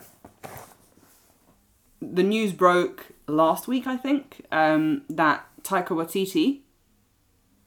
the 2.02 2.24
news 2.24 2.52
broke 2.52 3.08
last 3.28 3.68
week, 3.68 3.88
I 3.88 3.98
think, 3.98 4.46
um, 4.52 5.04
that 5.10 5.46
Taika 5.64 5.90
Waititi 5.90 6.62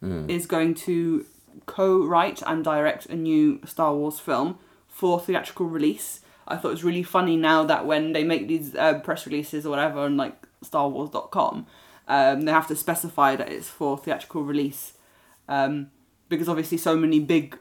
is 0.03 0.47
going 0.47 0.75
to 0.75 1.25
co-write 1.67 2.43
and 2.47 2.65
direct 2.65 3.07
a 3.07 3.15
new 3.15 3.61
Star 3.65 3.95
Wars 3.95 4.19
film 4.19 4.59
for 4.89 5.21
theatrical 5.21 5.67
release. 5.67 6.21
I 6.49 6.57
thought 6.57 6.69
it 6.69 6.73
was 6.73 6.85
really 6.85 7.05
funny 7.05 7.37
now 7.37 7.63
that 7.65 7.87
when 7.87 8.13
they 8.13 8.25
make 8.25 8.49
these 8.49 8.75
uh, 8.75 8.99
press 9.01 9.27
releases 9.27 9.65
or 9.65 9.71
whatever 9.71 10.01
on 10.01 10.17
like 10.17 10.35
StarWars.com, 10.65 11.67
um, 12.09 12.41
they 12.43 12.51
have 12.53 12.67
to 12.69 12.77
specify 12.77 13.37
that 13.37 13.49
it's 13.49 13.69
for 13.69 13.97
theatrical 13.97 14.43
release, 14.43 14.95
um, 15.49 15.91
because 16.29 16.49
obviously 16.49 16.79
so 16.79 16.97
many 16.97 17.21
big 17.21 17.57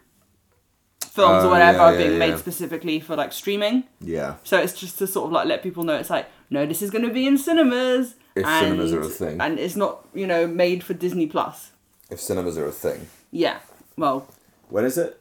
films 1.06 1.44
Oh, 1.44 1.48
or 1.48 1.52
whatever 1.52 1.78
yeah, 1.78 1.84
are 1.84 1.98
being 1.98 2.14
yeah. 2.14 2.18
made 2.18 2.38
specifically 2.40 3.00
for 3.00 3.16
like 3.16 3.34
streaming. 3.34 3.84
Yeah. 4.00 4.36
So 4.44 4.58
it's 4.58 4.80
just 4.80 4.98
to 5.00 5.08
sort 5.08 5.28
of 5.28 5.32
like 5.32 5.48
let 5.48 5.62
people 5.62 5.84
know 5.84 5.96
it's 5.96 6.10
like, 6.10 6.28
no, 6.50 6.66
this 6.66 6.82
is 6.82 6.90
going 6.90 7.06
to 7.08 7.14
be 7.14 7.28
in 7.28 7.38
cinemas. 7.38 8.16
If 8.36 8.46
and, 8.46 8.66
cinemas 8.66 8.94
are 8.94 9.02
a 9.02 9.06
thing. 9.10 9.42
and 9.42 9.60
it's 9.60 9.76
not 9.76 10.08
you 10.14 10.26
know 10.26 10.48
made 10.48 10.84
for 10.84 10.94
Disney 10.94 11.28
Plus. 11.28 11.72
If 12.12 12.20
cinemas 12.20 12.58
are 12.58 12.68
a 12.68 12.72
thing. 12.72 13.08
Yeah, 13.32 13.60
well, 13.98 14.28
When 14.70 14.84
is 14.86 14.98
it? 14.98 15.18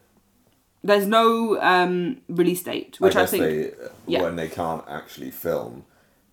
there's 0.83 1.07
no 1.07 1.59
um, 1.61 2.17
release 2.27 2.61
date, 2.63 2.99
which 2.99 3.15
I, 3.15 3.21
guess 3.21 3.31
think 3.31 3.43
they, 3.43 3.71
yeah. 4.07 4.21
when 4.21 4.35
they 4.35 4.49
can't 4.49 4.83
actually 4.89 5.31
film 5.31 5.85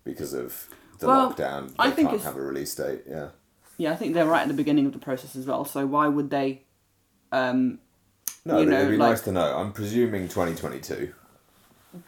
because 0.04 0.32
of 0.34 0.66
the 0.98 1.06
Well, 1.06 1.32
lockdown, 1.32 1.68
they 1.68 1.74
I 1.78 1.90
think 1.92 2.10
can't 2.10 2.22
have 2.22 2.36
a 2.36 2.40
release 2.42 2.74
date. 2.74 3.02
Yeah. 3.08 3.28
yeah, 3.76 3.92
I 3.92 3.96
think 3.96 4.14
they're 4.14 4.26
right 4.26 4.42
at 4.42 4.48
the 4.48 4.54
beginning 4.54 4.86
of 4.86 4.92
the 4.92 4.98
process 4.98 5.36
as 5.36 5.46
well. 5.46 5.64
So 5.64 5.86
why 5.86 6.08
would 6.08 6.30
they? 6.30 6.62
Um, 7.30 7.78
No, 8.44 8.58
You 8.58 8.66
know, 8.66 8.78
it'd 8.80 8.90
be 8.92 8.96
like- 8.96 9.10
nice 9.10 9.20
to 9.22 9.32
know. 9.32 9.56
I'm 9.56 9.72
presuming 9.72 10.28
2022. 10.28 11.12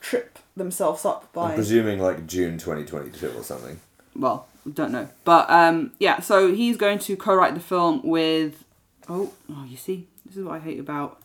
trip 0.00 0.38
themselves 0.57 1.04
up 1.04 1.28
I'm 1.37 1.50
by 1.50 1.54
presuming 1.54 2.00
like 2.00 2.26
June 2.26 2.59
2022 2.59 3.30
or 3.30 3.42
something. 3.45 3.78
well 4.16 4.47
don't 4.72 4.92
know 4.92 5.08
but 5.24 5.48
um 5.50 5.92
yeah 5.98 6.20
so 6.20 6.52
he's 6.52 6.76
going 6.76 6.98
to 6.98 7.16
co-write 7.16 7.54
the 7.54 7.60
film 7.60 8.00
with 8.04 8.64
oh 9.08 9.32
oh 9.50 9.64
you 9.68 9.76
see 9.76 10.06
this 10.26 10.36
is 10.36 10.44
what 10.44 10.54
i 10.54 10.58
hate 10.58 10.78
about 10.78 11.20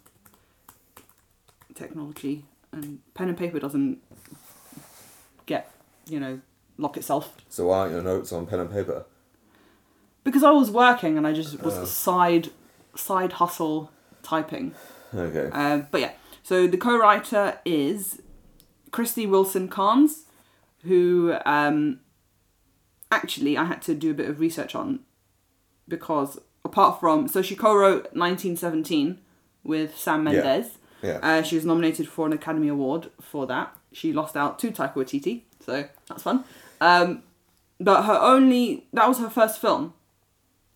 technology 1.74 2.46
and 2.72 3.00
pen 3.14 3.28
and 3.30 3.38
paper 3.38 3.60
doesn't 3.60 4.00
get 5.46 5.72
you 6.08 6.20
know 6.20 6.40
lock 6.78 6.98
itself 6.98 7.36
So 7.50 7.68
why 7.68 7.80
aren't 7.80 7.94
your 7.94 8.02
notes 8.04 8.32
on 8.32 8.46
pen 8.48 8.60
and 8.60 8.72
paper? 8.72 9.06
because 10.24 10.44
i 10.44 10.52
was 10.52 10.72
working 10.72 11.18
and 11.18 11.28
i 11.28 11.34
just 11.34 11.62
was 11.62 11.78
Oh. 11.78 11.86
side 11.86 12.50
side 12.96 13.34
hustle 13.34 13.92
typing 14.24 14.74
Okay. 15.14 15.50
Um, 15.54 15.88
but 15.92 16.02
yeah, 16.02 16.12
so 16.44 16.68
the 16.68 16.76
co-writer 16.76 17.60
is 17.64 18.22
Krysty 18.92 19.30
Wilson-Cairns, 19.30 20.24
who 20.84 21.38
um, 21.46 22.02
actually 23.16 23.58
I 23.58 23.66
had 23.66 23.82
to 23.84 23.94
do 23.96 24.12
a 24.12 24.14
bit 24.14 24.30
of 24.30 24.40
research 24.40 24.76
on 24.76 25.00
because 25.88 26.40
apart 26.64 27.00
from 27.00 27.28
so 27.28 27.42
she 27.42 27.56
co-wrote 27.56 28.04
1917 28.14 29.20
with 29.64 29.98
Sam 29.98 30.26
Yeah. 30.28 30.32
Mendes. 30.42 30.72
yeah. 31.02 31.20
Uh, 31.22 31.42
she 31.42 31.56
was 31.56 31.66
nominated 31.66 32.08
for 32.08 32.26
an 32.26 32.34
Academy 32.34 32.68
Award 32.68 33.10
for 33.22 33.46
that. 33.48 33.76
She 33.92 34.12
lost 34.14 34.36
out 34.36 34.60
to 34.60 34.72
Taika 34.72 34.94
Waititi, 34.96 35.42
so 35.66 35.86
that's 36.08 36.24
fun. 36.24 36.44
Um, 36.82 37.24
but 37.80 38.04
her 38.04 38.14
only 38.34 38.86
that 38.94 39.08
was 39.08 39.20
her 39.20 39.30
first 39.30 39.60
film, 39.62 39.94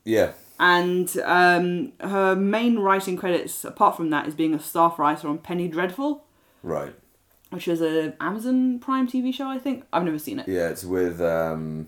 yeah. 0.06 0.32
and 0.60 1.08
um, 1.26 1.92
her 2.00 2.36
main 2.36 2.80
writing 2.80 3.18
credits, 3.18 3.64
apart 3.66 3.96
from 3.98 4.10
that, 4.12 4.28
is 4.28 4.34
being 4.36 4.54
a 4.54 4.60
staff 4.60 4.98
writer 5.00 5.28
on 5.28 5.38
Penny 5.40 5.68
Dreadful, 5.68 6.24
Right. 6.64 6.94
which 7.50 7.68
is 7.68 7.82
a 7.82 8.14
Amazon 8.22 8.80
Prime 8.80 9.08
TV 9.08 9.34
show. 9.34 9.48
I 9.48 9.60
think 9.60 9.86
I've 9.92 10.04
never 10.04 10.20
seen 10.20 10.40
it. 10.40 10.48
Yeah, 10.48 10.70
it's 10.70 10.84
with 10.86 11.20
um, 11.22 11.88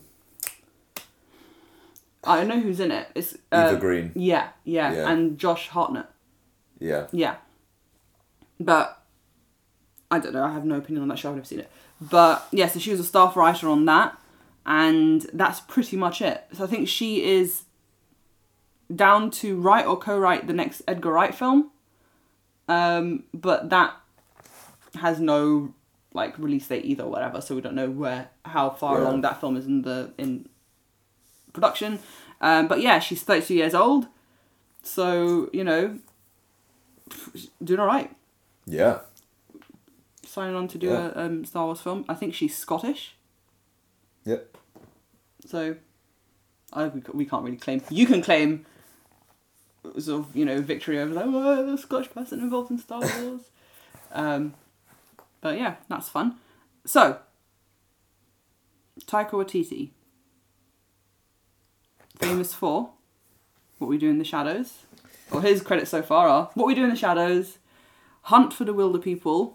I 2.24 2.38
don't 2.38 2.48
know 2.48 2.60
who's 2.60 2.80
in 2.80 2.92
it. 2.92 3.08
It's 3.16 3.34
Eva 3.52 3.72
uh, 3.72 3.76
Green. 3.76 4.12
Yeah, 4.16 4.50
yeah, 4.64 4.94
Yeah. 4.94 5.10
and 5.10 5.38
Josh 5.38 5.70
Hartnett. 5.70 6.06
Yeah. 6.80 7.08
Yeah, 7.12 7.36
but 8.60 9.02
I 10.10 10.20
don't 10.20 10.34
know. 10.34 10.44
I 10.44 10.52
have 10.54 10.66
no 10.66 10.76
opinion 10.76 11.04
on 11.04 11.08
that 11.10 11.20
show. 11.20 11.30
I've 11.30 11.36
never 11.36 11.46
seen 11.46 11.60
it. 11.60 11.70
But 12.00 12.48
yeah, 12.52 12.68
so 12.68 12.80
she 12.80 12.92
was 12.92 13.00
a 13.00 13.04
staff 13.04 13.36
writer 13.36 13.70
on 13.70 13.86
that, 13.86 14.18
and 14.66 15.22
that's 15.34 15.60
pretty 15.62 15.98
much 15.98 16.22
it. 16.22 16.44
So 16.54 16.64
I 16.64 16.68
think 16.68 16.88
she 16.88 17.24
is 17.24 17.64
down 18.94 19.32
to 19.32 19.56
write 19.60 19.86
or 19.86 19.98
co-write 19.98 20.48
the 20.48 20.54
next 20.54 20.82
Edgar 20.88 21.12
Wright 21.12 21.34
film, 21.34 21.70
um, 22.68 23.24
but 23.34 23.70
that 23.70 23.94
has 25.00 25.20
no 25.20 25.74
like 26.14 26.38
release 26.38 26.68
date 26.68 26.84
either, 26.86 27.04
or 27.04 27.10
whatever. 27.10 27.40
So 27.40 27.56
we 27.56 27.62
don't 27.62 27.76
know 27.76 27.90
where 27.90 28.30
how 28.44 28.70
far 28.72 28.98
Yeah. 28.98 29.06
along 29.06 29.22
that 29.22 29.40
film 29.40 29.56
is 29.56 29.66
in 29.66 29.84
the 29.84 30.12
in 30.18 30.50
production. 31.54 32.00
Um, 32.42 32.68
but 32.68 32.82
yeah, 32.82 33.00
she's 33.00 33.22
thirty 33.24 33.46
two 33.46 33.54
years 33.56 33.74
old, 33.76 34.08
so 34.84 35.50
you 35.54 35.64
know, 35.64 36.00
doing 37.64 37.80
all 37.80 37.86
right 37.88 38.16
Yeah. 38.66 39.00
signing 40.26 40.56
on 40.56 40.68
to 40.70 40.78
do 40.78 40.88
Yeah. 40.88 41.12
a 41.16 41.26
um, 41.26 41.46
Star 41.46 41.66
Wars 41.66 41.82
film. 41.82 42.06
I 42.10 42.16
think 42.16 42.34
she's 42.34 42.58
Scottish, 42.58 43.16
Yep. 44.26 44.58
so 45.46 45.76
I 46.74 46.88
we, 46.88 47.02
we 47.14 47.26
can't 47.26 47.44
really 47.44 47.58
claim. 47.58 47.82
You 47.90 48.06
can 48.08 48.22
claim 48.22 48.66
sort 50.00 50.22
of 50.26 50.36
you 50.36 50.46
know 50.46 50.62
victory 50.62 51.00
over 51.00 51.14
like 51.14 51.26
oh, 51.28 51.74
a 51.74 51.78
Scottish 51.78 52.10
person 52.12 52.40
involved 52.40 52.72
in 52.72 52.78
Star 52.80 53.02
Wars. 53.02 53.42
um, 54.14 54.54
but 55.42 55.58
yeah, 55.58 55.76
that's 55.90 56.08
fun. 56.10 56.36
So 56.86 57.20
Taika 59.06 59.32
Waititi, 59.32 59.90
famous 62.22 62.54
for 62.54 62.92
what 63.78 63.88
we 63.88 63.98
do 63.98 64.10
in 64.10 64.20
the 64.20 64.24
shadows. 64.24 64.86
Well, 65.32 65.42
his 65.42 65.62
credits 65.62 65.90
so 65.90 66.02
far 66.02 66.28
are 66.28 66.52
What 66.54 66.68
We 66.68 66.76
Do 66.76 66.84
in 66.84 66.90
the 66.90 66.96
Shadows, 66.96 67.58
Hunt 68.24 68.54
for 68.54 68.66
the 68.66 68.74
Wilderpeople, 68.74 69.54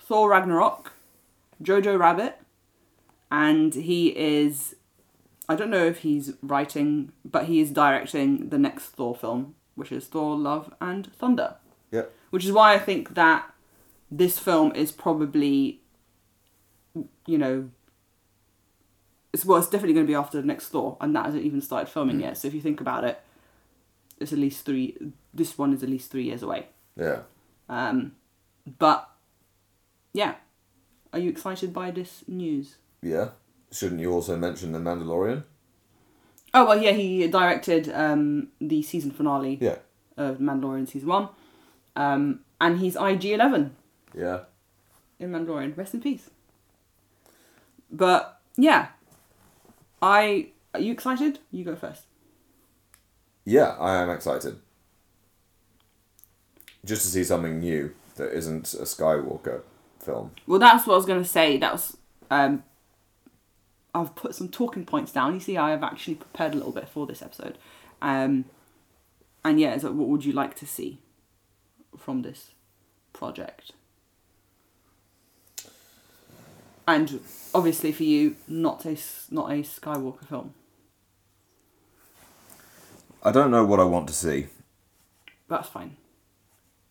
Thor 0.00 0.30
Ragnarok, 0.30 0.92
Jojo 1.62 1.98
Rabbit, 1.98 2.38
and 3.30 3.74
he 3.74 4.08
is. 4.16 4.74
I 5.48 5.54
don't 5.54 5.70
know 5.70 5.86
if 5.86 5.98
he's 5.98 6.34
writing, 6.42 7.12
but 7.24 7.44
he 7.46 7.60
is 7.60 7.70
directing 7.70 8.50
the 8.50 8.58
next 8.58 8.86
Thor 8.86 9.14
film, 9.14 9.54
which 9.76 9.92
is 9.92 10.06
Thor 10.06 10.36
Love 10.36 10.74
and 10.80 11.12
Thunder. 11.14 11.56
Yep. 11.90 12.12
Which 12.30 12.44
is 12.44 12.52
why 12.52 12.74
I 12.74 12.78
think 12.78 13.14
that 13.14 13.50
this 14.10 14.38
film 14.38 14.72
is 14.74 14.92
probably, 14.92 15.80
you 17.26 17.38
know, 17.38 17.70
it's 19.32 19.44
well, 19.44 19.58
it's 19.58 19.68
definitely 19.68 19.94
going 19.94 20.06
to 20.06 20.10
be 20.10 20.14
after 20.14 20.40
the 20.40 20.46
next 20.46 20.68
Thor, 20.68 20.96
and 21.00 21.14
that 21.16 21.26
hasn't 21.26 21.44
even 21.44 21.60
started 21.60 21.90
filming 21.90 22.20
yet. 22.20 22.36
So 22.38 22.48
if 22.48 22.54
you 22.54 22.60
think 22.60 22.80
about 22.80 23.04
it, 23.04 23.20
it's 24.18 24.32
at 24.32 24.38
least 24.38 24.64
three. 24.64 24.96
This 25.34 25.56
one 25.58 25.72
is 25.72 25.82
at 25.82 25.88
least 25.88 26.10
three 26.10 26.24
years 26.24 26.42
away. 26.42 26.66
Yeah. 26.96 27.20
Um, 27.68 28.12
but 28.78 29.08
yeah, 30.12 30.34
are 31.12 31.18
you 31.18 31.28
excited 31.30 31.72
by 31.72 31.90
this 31.90 32.24
news? 32.26 32.76
Yeah. 33.02 33.30
Shouldn't 33.70 34.00
you 34.00 34.10
also 34.12 34.36
mention 34.36 34.72
the 34.72 34.78
Mandalorian? 34.78 35.44
Oh 36.54 36.64
well, 36.66 36.82
yeah, 36.82 36.92
he 36.92 37.28
directed 37.28 37.90
um, 37.92 38.48
the 38.60 38.82
season 38.82 39.10
finale 39.10 39.58
Yeah. 39.60 39.76
of 40.16 40.38
Mandalorian 40.38 40.88
season 40.88 41.08
one, 41.08 41.28
um, 41.94 42.40
and 42.60 42.78
he's 42.78 42.96
IG 42.96 43.26
Eleven 43.26 43.76
Yeah. 44.16 44.40
in 45.18 45.30
Mandalorian. 45.30 45.76
Rest 45.76 45.92
in 45.92 46.00
peace. 46.00 46.30
But 47.90 48.40
yeah, 48.56 48.88
I 50.00 50.48
are 50.74 50.80
you 50.80 50.92
excited? 50.92 51.38
You 51.50 51.64
go 51.64 51.76
first. 51.76 52.04
Yeah, 53.44 53.76
I 53.78 53.96
am 54.02 54.10
excited. 54.10 54.58
Just 56.84 57.02
to 57.02 57.08
see 57.08 57.24
something 57.24 57.60
new 57.60 57.94
that 58.16 58.32
isn't 58.32 58.74
a 58.74 58.82
Skywalker 58.82 59.62
film. 59.98 60.32
Well, 60.46 60.58
that's 60.58 60.86
what 60.86 60.94
I 60.94 60.96
was 60.96 61.06
going 61.06 61.22
to 61.22 61.28
say. 61.28 61.56
That 61.56 61.72
was. 61.72 61.96
Um, 62.30 62.62
I've 63.94 64.14
put 64.14 64.34
some 64.34 64.48
talking 64.48 64.84
points 64.84 65.12
down. 65.12 65.34
You 65.34 65.40
see, 65.40 65.56
I 65.56 65.70
have 65.70 65.82
actually 65.82 66.16
prepared 66.16 66.52
a 66.52 66.56
little 66.56 66.72
bit 66.72 66.88
for 66.88 67.06
this 67.06 67.22
episode. 67.22 67.56
Um, 68.02 68.44
and 69.44 69.58
yeah, 69.58 69.78
so 69.78 69.90
what 69.92 70.08
would 70.08 70.24
you 70.24 70.32
like 70.32 70.54
to 70.56 70.66
see 70.66 70.98
from 71.96 72.22
this 72.22 72.50
project? 73.12 73.72
And 76.88 77.20
obviously, 77.54 77.92
for 77.92 78.04
you, 78.04 78.36
not 78.48 78.86
a 78.86 78.96
not 79.30 79.50
a 79.50 79.56
Skywalker 79.56 80.26
film. 80.26 80.54
I 83.22 83.30
don't 83.30 83.50
know 83.50 83.62
what 83.62 83.78
I 83.78 83.84
want 83.84 84.08
to 84.08 84.14
see. 84.14 84.46
That's 85.48 85.68
fine. 85.68 85.98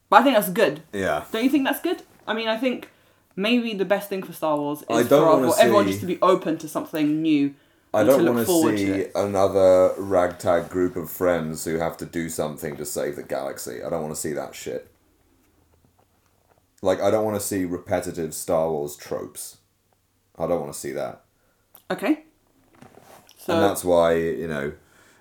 But 0.08 0.22
I 0.22 0.24
think 0.24 0.36
that's 0.36 0.50
good. 0.50 0.84
Yeah. 0.94 1.25
Don't 1.32 1.44
you 1.44 1.50
think 1.50 1.66
that's 1.66 1.82
good? 1.82 2.04
I 2.27 2.36
mean, 2.36 2.48
I 2.48 2.58
think 2.58 2.89
maybe 3.36 3.74
the 3.74 3.86
best 3.86 4.08
thing 4.08 4.22
for 4.22 4.34
Star 4.34 4.56
Wars 4.56 4.84
is 4.88 5.08
for, 5.08 5.51
for 5.51 5.60
everyone 5.60 5.88
just 5.88 6.01
to 6.01 6.06
be 6.06 6.20
open 6.22 6.60
to 6.60 6.68
something 6.68 7.24
new. 7.24 7.56
I 7.92 8.04
don't 8.04 8.24
want 8.24 8.38
look 8.38 8.46
to 8.46 8.46
forward 8.46 8.77
to 8.77 9.06
see 9.06 9.10
another 9.16 9.96
ragtag 9.98 10.70
group 10.70 10.96
of 10.96 11.10
friends 11.10 11.66
who 11.66 11.80
have 11.80 11.98
to 11.98 12.06
do 12.06 12.30
something 12.30 12.77
to 12.77 12.86
save 12.86 13.16
the 13.16 13.24
galaxy. 13.24 13.82
I 13.82 13.89
don't 13.89 14.04
want 14.04 14.13
to 14.13 14.22
see 14.22 14.34
that 14.34 14.54
shit. 14.54 14.92
Like, 16.84 17.01
I 17.01 17.10
don't 17.10 17.25
want 17.25 17.39
to 17.42 17.46
see 17.46 17.66
repetitive 17.66 18.36
Star 18.36 18.70
Wars 18.70 18.96
tropes. 18.96 19.58
I 20.38 20.48
don't 20.48 20.60
want 20.60 20.74
to 20.74 20.79
see 20.79 20.91
that. 20.91 21.24
Okay. 21.89 22.24
So 23.38 23.53
and 23.53 23.63
that's 23.63 23.84
why, 23.84 24.15
you 24.15 24.48
know, 24.48 24.74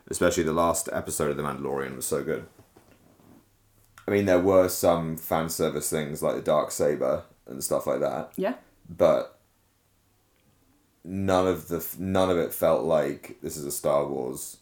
especially 0.09 0.43
the 0.43 0.53
last 0.53 0.89
episode 0.93 1.31
of 1.31 1.37
The 1.37 1.43
Mandalorian 1.43 1.97
was 1.97 2.07
so 2.07 2.23
good. 2.23 2.47
I 4.07 4.11
mean, 4.11 4.27
there 4.27 4.41
were 4.41 4.69
some 4.69 5.17
fan 5.17 5.49
service 5.49 5.91
things 5.91 6.23
like 6.23 6.37
the 6.37 6.43
Dark 6.43 6.71
Saber 6.71 7.25
and 7.47 7.63
stuff 7.63 7.87
like 7.87 8.01
that, 8.01 8.33
yeah, 8.37 8.55
but 8.89 9.39
none 11.05 11.47
of 11.47 11.69
the 11.69 11.87
none 11.99 12.31
of 12.31 12.37
it 12.37 12.53
felt 12.53 12.85
like 12.85 13.37
this 13.43 13.57
is 13.57 13.65
a 13.65 13.73
Star 13.73 14.07
Wars 14.07 14.59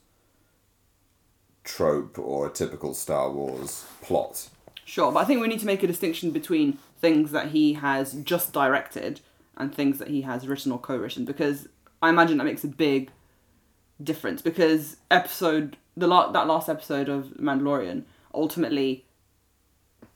trope 1.62 2.18
or 2.18 2.46
a 2.46 2.50
typical 2.50 2.94
Star 2.94 3.30
Wars 3.30 3.84
plot. 4.02 4.48
sure. 4.84 5.10
But 5.12 5.20
I 5.20 5.24
think 5.24 5.40
we 5.40 5.48
need 5.48 5.60
to 5.60 5.66
make 5.66 5.82
a 5.82 5.86
distinction 5.86 6.30
between 6.30 6.78
things 7.00 7.30
that 7.32 7.48
he 7.50 7.74
has 7.74 8.12
just 8.14 8.52
directed 8.52 9.20
and 9.56 9.74
things 9.74 9.98
that 9.98 10.08
he 10.08 10.22
has 10.22 10.46
written 10.48 10.72
or 10.72 10.78
co-written 10.78 11.24
because 11.24 11.68
I 12.02 12.08
imagine 12.10 12.38
that 12.38 12.44
makes 12.44 12.64
a 12.64 12.68
big 12.68 13.10
difference 14.02 14.42
because 14.42 14.96
episode 15.10 15.76
the 15.96 16.06
la- 16.06 16.32
that 16.32 16.46
last 16.46 16.68
episode 16.68 17.08
of 17.08 17.26
Mandalorian 17.38 18.02
ultimately 18.34 19.04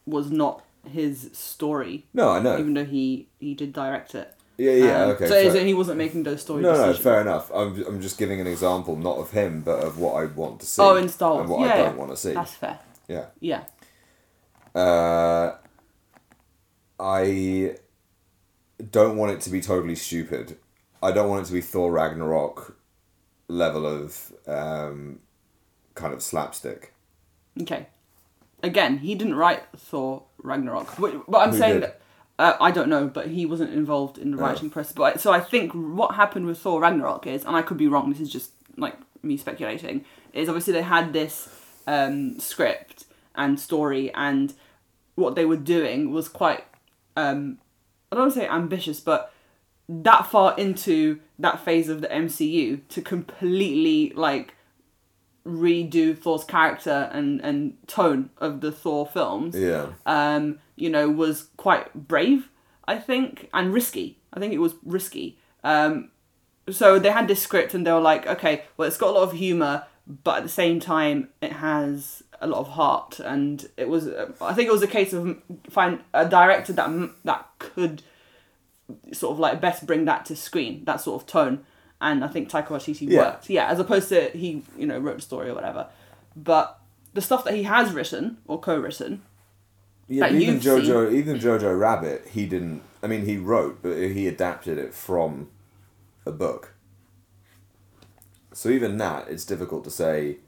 was 0.07 0.31
not 0.31 0.65
his 0.89 1.31
story, 1.33 2.07
No, 2.15 2.31
I 2.31 2.41
know. 2.41 2.59
even 2.59 2.75
though 2.75 2.85
he 2.85 3.29
he 3.39 3.55
did 3.55 3.73
direct 3.73 4.15
it. 4.15 4.35
Yeah, 4.57 4.73
yeah, 4.73 5.03
Um, 5.05 5.11
okay. 5.11 5.29
So 5.29 5.35
as 5.37 5.55
he 5.55 5.73
wasn't 5.73 5.99
making 5.99 6.25
those 6.25 6.41
stories. 6.43 6.65
no, 6.65 6.73
no, 6.73 6.79
decisions. 6.79 6.99
fair 7.05 7.21
enough. 7.21 7.49
I'm, 7.55 7.81
I'm 7.87 8.01
just 8.01 8.19
giving 8.19 8.41
an 8.41 8.49
example, 8.49 8.97
not 8.97 9.19
of 9.19 9.31
him, 9.31 9.61
but 9.61 9.85
of 9.85 9.99
what 10.01 10.15
I 10.15 10.25
want 10.25 10.59
to 10.61 10.67
see. 10.67 10.83
Oh, 10.83 10.97
in 10.97 11.09
Star 11.09 11.35
Wars. 11.35 11.43
And 11.43 11.51
what 11.51 11.61
yeah, 11.61 11.75
I 11.75 11.77
don't 11.77 11.93
yeah. 11.93 11.99
want 11.99 12.11
to 12.11 12.17
see. 12.17 12.33
That's 12.33 12.55
fair. 12.55 12.79
Yeah. 13.07 13.27
Yeah. 13.39 13.65
Uh, 14.75 15.55
I 16.99 17.77
don't 18.91 19.17
want 19.17 19.33
it 19.33 19.41
to 19.43 19.51
be 19.51 19.61
totally 19.61 19.95
stupid. 19.97 20.57
I 21.03 21.13
don't 21.13 21.29
want 21.29 21.43
it 21.45 21.47
to 21.49 21.53
be 21.53 21.61
Thor 21.61 21.93
Ragnarok 21.93 22.77
level 23.49 23.87
of 23.87 24.33
um, 24.47 25.21
kind 25.95 26.13
of 26.13 26.23
slapstick. 26.23 26.93
Okay. 27.61 27.87
Again, 28.63 28.99
he 28.99 29.15
didn't 29.15 29.37
write 29.37 29.63
Thor 29.77 30.25
Ragnarok, 30.43 30.89
but, 30.99 31.29
but 31.31 31.39
I'm 31.39 31.51
Who 31.53 31.59
saying 31.59 31.75
did? 31.75 31.83
that 31.85 32.01
uh, 32.41 32.57
I 32.61 32.71
don't 32.71 32.89
know, 32.89 33.07
but 33.09 33.29
he 33.29 33.47
wasn't 33.47 33.73
involved 33.73 34.17
in 34.19 34.31
the 34.33 34.39
Oh. 34.39 34.41
writing 34.43 34.71
process. 34.71 34.93
But 34.93 35.21
so 35.21 35.33
I 35.33 35.41
think 35.41 35.73
what 35.73 36.15
happened 36.15 36.47
with 36.47 36.59
Thor 36.59 36.81
Ragnarok 36.81 37.27
is, 37.27 37.45
and 37.45 37.57
I 37.57 37.63
could 37.63 37.77
be 37.77 37.89
wrong. 37.89 38.11
This 38.11 38.21
is 38.21 38.31
just 38.31 38.53
like 38.77 38.95
me 39.23 39.37
speculating. 39.37 40.05
Is 40.33 40.49
obviously 40.49 40.73
they 40.73 40.83
had 40.83 41.13
this 41.13 41.49
um, 41.87 42.39
script 42.39 43.07
and 43.35 43.59
story, 43.59 44.13
and 44.15 44.55
what 45.17 45.35
they 45.35 45.45
were 45.45 45.57
doing 45.57 46.13
was 46.13 46.29
quite. 46.29 46.65
Um, 47.17 47.59
I 48.11 48.17
don't 48.17 48.25
want 48.25 48.35
to 48.35 48.41
say 48.41 48.49
ambitious, 48.49 49.01
but 49.01 49.33
that 49.89 50.27
far 50.27 50.55
into 50.59 51.21
that 51.39 51.61
phase 51.65 51.89
of 51.89 52.01
the 52.01 52.09
MCU 52.09 52.81
to 52.89 53.03
completely 53.03 54.13
like 54.15 54.55
redo 55.47 56.17
Thor's 56.17 56.45
character 56.45 57.09
and, 57.13 57.41
and 57.41 57.77
tone 57.87 58.31
of 58.39 58.61
the 58.61 58.71
Thor 58.73 59.07
films, 59.07 59.55
Yeah. 59.57 59.87
um, 60.05 60.59
you 60.77 60.91
know, 60.91 61.09
was 61.09 61.49
quite 61.57 61.93
brave, 62.09 62.51
I 62.87 62.99
think, 62.99 63.49
and 63.55 63.73
risky. 63.73 64.19
I 64.33 64.41
think 64.41 64.53
it 64.53 64.59
was 64.59 64.75
risky. 64.85 65.39
Um, 65.65 66.11
so 66.71 66.99
they 66.99 67.11
had 67.11 67.29
this 67.29 67.43
script 67.43 67.73
and 67.73 67.87
they 67.87 67.93
were 67.93 68.01
like, 68.01 68.27
okay, 68.27 68.65
well, 68.77 68.87
it's 68.87 68.99
got 68.99 69.09
a 69.11 69.13
lot 69.13 69.23
of 69.23 69.33
humor, 69.33 69.87
but 70.23 70.39
at 70.39 70.43
the 70.43 70.49
same 70.51 70.81
time, 70.81 71.31
it 71.41 71.53
has 71.53 72.23
a 72.41 72.47
lot 72.47 72.61
of 72.61 72.69
heart. 72.69 73.21
And 73.21 73.69
it 73.77 73.89
was, 73.89 74.09
I 74.41 74.53
think 74.55 74.69
it 74.69 74.73
was 74.73 74.83
a 74.83 74.87
case 74.87 75.13
of 75.13 75.41
find 75.71 76.01
a 76.15 76.29
director 76.29 76.73
that 76.75 77.11
that 77.25 77.47
could 77.59 78.03
sort 79.13 79.33
of 79.33 79.39
like 79.39 79.61
best 79.61 79.87
bring 79.87 80.05
that 80.07 80.25
to 80.27 80.37
screen, 80.37 80.85
that 80.85 81.01
sort 81.01 81.21
of 81.23 81.29
tone. 81.29 81.65
And 82.01 82.25
I 82.25 82.29
think 82.29 82.49
Taika 82.49 82.69
Waititi 82.69 83.09
Yeah. 83.09 83.19
worked. 83.19 83.51
Yeah, 83.51 83.67
as 83.69 83.81
opposed 83.81 84.09
to 84.11 84.31
he, 84.31 84.63
you 84.77 84.87
know, 84.87 84.99
wrote 84.99 85.17
the 85.17 85.23
story 85.23 85.51
or 85.51 85.55
whatever. 85.55 85.89
But 86.37 86.79
the 87.13 87.21
stuff 87.21 87.45
that 87.45 87.55
he 87.55 87.65
has 87.65 87.93
written 87.93 88.39
or 88.47 88.61
co-written, 88.61 89.23
Yeah, 90.07 90.31
even 90.33 90.61
Jojo, 90.61 91.13
even 91.13 91.37
Jojo 91.39 91.79
Rabbit, 91.79 92.29
he 92.31 92.47
didn't. 92.47 92.83
I 93.03 93.09
mean, 93.09 93.27
he 93.27 93.37
wrote, 93.37 93.81
but 93.83 93.97
he 93.97 94.27
adapted 94.27 94.79
it 94.79 94.95
from 94.95 95.51
a 96.25 96.33
book. 96.33 96.75
So 98.53 98.71
even 98.71 98.97
that, 98.99 99.29
it's 99.29 99.45
difficult 99.45 99.85
to 99.85 99.91
say. 99.91 100.39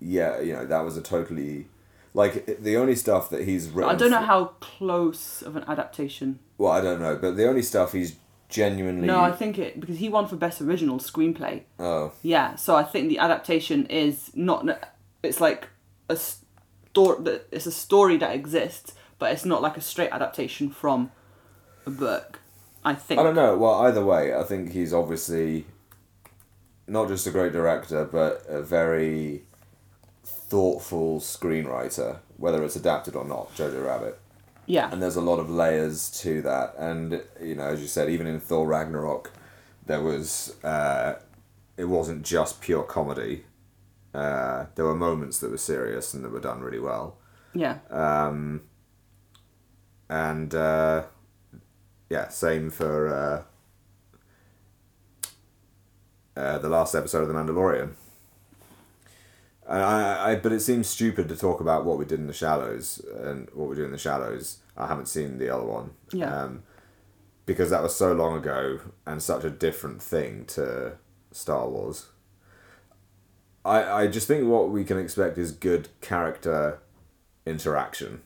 Yeah, 0.00 0.40
you 0.40 0.52
know 0.52 0.66
that 0.66 0.84
was 0.84 0.96
a 0.96 1.02
totally, 1.02 1.68
like 2.14 2.60
the 2.60 2.76
only 2.76 2.94
stuff 2.96 3.30
that 3.30 3.44
he's 3.44 3.68
written. 3.68 3.90
I 3.90 3.94
don't 3.94 4.10
know 4.10 4.20
how 4.20 4.46
close 4.60 5.42
of 5.42 5.56
an 5.56 5.64
adaptation. 5.66 6.38
Well, 6.58 6.72
I 6.72 6.80
don't 6.80 7.00
know, 7.00 7.16
but 7.16 7.36
the 7.36 7.48
only 7.48 7.62
stuff 7.62 7.92
he's 7.92 8.16
genuinely. 8.48 9.06
No, 9.06 9.20
I 9.20 9.32
think 9.32 9.58
it 9.58 9.80
because 9.80 9.98
he 9.98 10.08
won 10.08 10.26
for 10.28 10.36
best 10.36 10.60
original 10.60 10.98
screenplay. 10.98 11.62
Oh, 11.78 12.12
Yeah, 12.22 12.56
so 12.56 12.76
I 12.76 12.82
think 12.84 13.08
the 13.08 13.18
adaptation 13.18 13.86
is 13.86 14.30
not. 14.34 14.66
It's 15.22 15.40
like 15.40 15.68
a 16.08 16.16
story. 16.16 17.40
It's 17.50 17.66
a 17.66 17.72
story 17.72 18.16
that 18.18 18.34
exists, 18.34 18.94
but 19.18 19.32
it's 19.32 19.44
not 19.44 19.62
like 19.62 19.76
a 19.76 19.80
straight 19.80 20.10
adaptation 20.10 20.70
from 20.70 21.10
a 21.86 21.90
book. 21.90 22.40
I 22.84 22.94
think. 22.94 23.18
I 23.18 23.24
don't 23.24 23.34
know. 23.34 23.56
Well, 23.56 23.74
either 23.86 24.04
way, 24.04 24.34
I 24.34 24.44
think 24.44 24.72
he's 24.72 24.92
obviously 24.94 25.66
not 26.86 27.08
just 27.08 27.26
a 27.26 27.30
great 27.30 27.52
director, 27.52 28.04
but 28.04 28.44
a 28.48 28.62
very 28.62 29.42
thoughtful 30.48 31.20
screenwriter, 31.20 32.18
whether 32.36 32.62
it's 32.64 32.76
adapted 32.76 33.14
or 33.16 33.24
not. 33.24 33.54
Jojo 33.56 33.84
Rabbit. 33.86 34.18
Yeah. 34.68 34.90
and 34.92 35.00
there's 35.00 35.14
a 35.14 35.20
lot 35.20 35.38
of 35.38 35.48
layers 35.48 36.10
to 36.22 36.42
that 36.42 36.74
and 36.76 37.22
you 37.40 37.54
know 37.54 37.66
as 37.68 37.80
you 37.80 37.86
said 37.86 38.10
even 38.10 38.26
in 38.26 38.40
thor 38.40 38.66
ragnarok 38.66 39.30
there 39.86 40.00
was 40.02 40.56
uh, 40.64 41.20
it 41.76 41.84
wasn't 41.84 42.24
just 42.24 42.60
pure 42.60 42.82
comedy 42.82 43.44
uh, 44.12 44.66
there 44.74 44.84
were 44.84 44.96
moments 44.96 45.38
that 45.38 45.52
were 45.52 45.56
serious 45.56 46.12
and 46.14 46.24
that 46.24 46.32
were 46.32 46.40
done 46.40 46.62
really 46.62 46.80
well 46.80 47.16
Yeah. 47.54 47.78
um, 47.90 48.62
and 50.10 50.52
uh, 50.52 51.04
yeah 52.10 52.26
same 52.26 52.70
for 52.70 53.14
uh, 53.14 53.42
uh, 56.40 56.58
the 56.58 56.68
last 56.68 56.96
episode 56.96 57.22
of 57.22 57.28
the 57.28 57.34
mandalorian 57.34 57.92
and 59.68 59.82
I, 59.82 60.32
I, 60.32 60.36
but 60.36 60.52
it 60.52 60.60
seems 60.60 60.86
stupid 60.88 61.28
to 61.28 61.36
talk 61.36 61.60
about 61.60 61.84
what 61.84 61.98
we 61.98 62.04
did 62.04 62.20
in 62.20 62.26
the 62.26 62.32
shallows 62.32 63.04
and 63.20 63.48
what 63.52 63.68
we 63.68 63.76
do 63.76 63.84
in 63.84 63.92
the 63.92 63.98
shallows. 63.98 64.58
I 64.76 64.86
haven't 64.86 65.06
seen 65.08 65.38
the 65.38 65.48
other 65.54 65.64
one. 65.64 65.90
Yeah. 66.12 66.42
Um, 66.44 66.62
because 67.46 67.70
that 67.70 67.82
was 67.82 67.94
so 67.94 68.12
long 68.12 68.36
ago 68.36 68.80
and 69.06 69.22
such 69.22 69.44
a 69.44 69.50
different 69.50 70.02
thing 70.02 70.44
to 70.46 70.96
Star 71.30 71.68
Wars. 71.68 72.06
I, 73.64 74.02
I 74.02 74.06
just 74.08 74.26
think 74.28 74.46
what 74.48 74.70
we 74.70 74.84
can 74.84 74.98
expect 74.98 75.38
is 75.38 75.52
good 75.52 75.88
character 76.00 76.80
interaction 77.44 78.22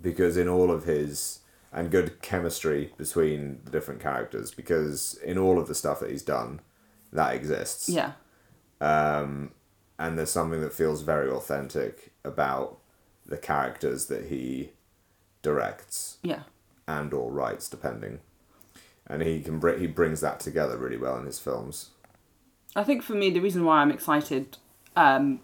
because 0.00 0.36
in 0.36 0.48
all 0.48 0.70
of 0.70 0.84
his 0.84 1.40
and 1.72 1.90
good 1.90 2.20
chemistry 2.22 2.92
between 2.96 3.60
the 3.64 3.70
different 3.70 4.00
characters 4.00 4.50
because 4.50 5.14
in 5.24 5.36
all 5.38 5.58
of 5.58 5.68
the 5.68 5.74
stuff 5.74 6.00
that 6.00 6.10
he's 6.10 6.22
done 6.22 6.60
that 7.12 7.34
exists 7.34 7.88
Yeah. 7.88 8.12
um, 8.80 9.50
and 9.98 10.18
there's 10.18 10.30
something 10.30 10.60
that 10.60 10.72
feels 10.72 11.02
very 11.02 11.30
authentic 11.30 12.12
about 12.24 12.78
the 13.26 13.36
characters 13.36 14.06
that 14.06 14.26
he 14.26 14.70
directs 15.42 16.18
Yeah. 16.22 16.42
and 16.88 17.12
or 17.12 17.30
writes 17.30 17.68
depending 17.68 18.20
and 19.06 19.22
he 19.22 19.40
can 19.40 19.58
bring 19.58 19.78
he 19.80 19.86
brings 19.86 20.20
that 20.20 20.40
together 20.40 20.76
really 20.76 20.96
well 20.96 21.18
in 21.18 21.26
his 21.26 21.38
films 21.38 21.90
I 22.76 22.82
think 22.82 23.02
for 23.04 23.14
me, 23.14 23.30
the 23.30 23.38
reason 23.38 23.64
why 23.64 23.78
I'm 23.82 23.92
excited, 23.92 24.56
um, 24.96 25.38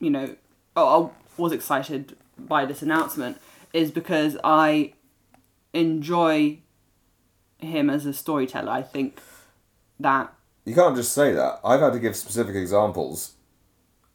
you 0.00 0.10
know, 0.10 0.34
oh, 0.74 1.12
I 1.38 1.40
was 1.40 1.52
excited 1.52 2.16
by 2.36 2.64
this 2.66 2.82
announcement 2.82 3.40
is 3.72 3.92
because 3.92 4.36
I 4.42 4.94
enjoy 5.72 6.58
him 7.58 7.88
as 7.88 8.04
a 8.04 8.12
storyteller. 8.12 8.72
I 8.72 8.82
think 8.82 9.20
that 10.00 10.32
you 10.64 10.74
can't 10.74 10.96
just 10.96 11.12
say 11.12 11.30
that 11.32 11.60
i've 11.64 11.78
had 11.80 11.92
to 11.92 12.00
give 12.00 12.16
specific 12.16 12.56
examples 12.56 13.33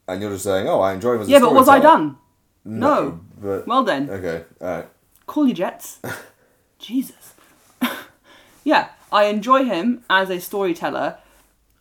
and 0.09 0.21
you're 0.21 0.31
just 0.31 0.43
saying 0.43 0.67
oh 0.67 0.79
i 0.81 0.93
enjoy 0.93 1.13
him 1.15 1.21
as 1.21 1.27
a 1.27 1.31
yeah, 1.31 1.39
but 1.39 1.53
was 1.53 1.67
I 1.69 1.79
done? 1.79 2.17
No. 2.65 3.19
but 3.41 3.65
Well 3.67 3.83
then, 3.83 4.09
okay 4.09 4.43
all 4.61 4.67
right 4.67 4.87
call 5.25 5.45
your 5.47 5.55
jets. 5.55 5.99
Jesus. 6.79 7.33
yeah, 8.63 8.89
I 9.11 9.25
enjoy 9.25 9.63
him 9.65 10.03
as 10.09 10.29
a 10.29 10.39
storyteller. 10.39 11.17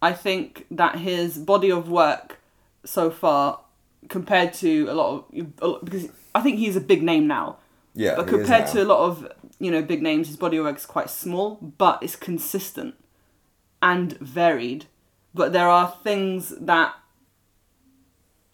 I 0.03 0.13
think 0.13 0.67
that 0.71 0.99
his 0.99 1.39
body 1.39 1.71
of 1.71 1.89
work 1.89 2.39
so 2.85 3.11
far, 3.11 3.61
compared 4.09 4.53
to 4.55 4.87
a 4.89 4.95
lot 4.95 5.09
of 5.33 5.47
a 5.61 5.67
lot- 5.67 5.85
because 5.85 6.09
I 6.35 6.41
think 6.43 6.59
he's 6.59 6.77
a 6.77 6.81
big 6.81 7.03
name 7.03 7.27
now. 7.27 7.57
yeah 7.95 8.15
but 8.17 8.29
he 8.29 8.35
is 8.35 8.37
compared 8.39 8.67
now. 8.67 8.73
to 8.73 8.83
a 8.83 8.87
lot 8.93 9.01
of 9.09 9.33
you 9.59 9.71
know 9.71 9.83
big 9.83 10.03
names, 10.03 10.29
his 10.29 10.37
body 10.37 10.57
of 10.59 10.65
work 10.65 10.77
is 10.77 10.87
quite 10.87 11.11
small, 11.11 11.57
but 11.79 12.03
it's 12.03 12.17
consistent 12.17 12.95
and 13.83 14.13
varied. 14.19 14.87
But 15.35 15.53
there 15.53 15.69
are 15.69 15.95
things 16.03 16.55
that 16.61 16.95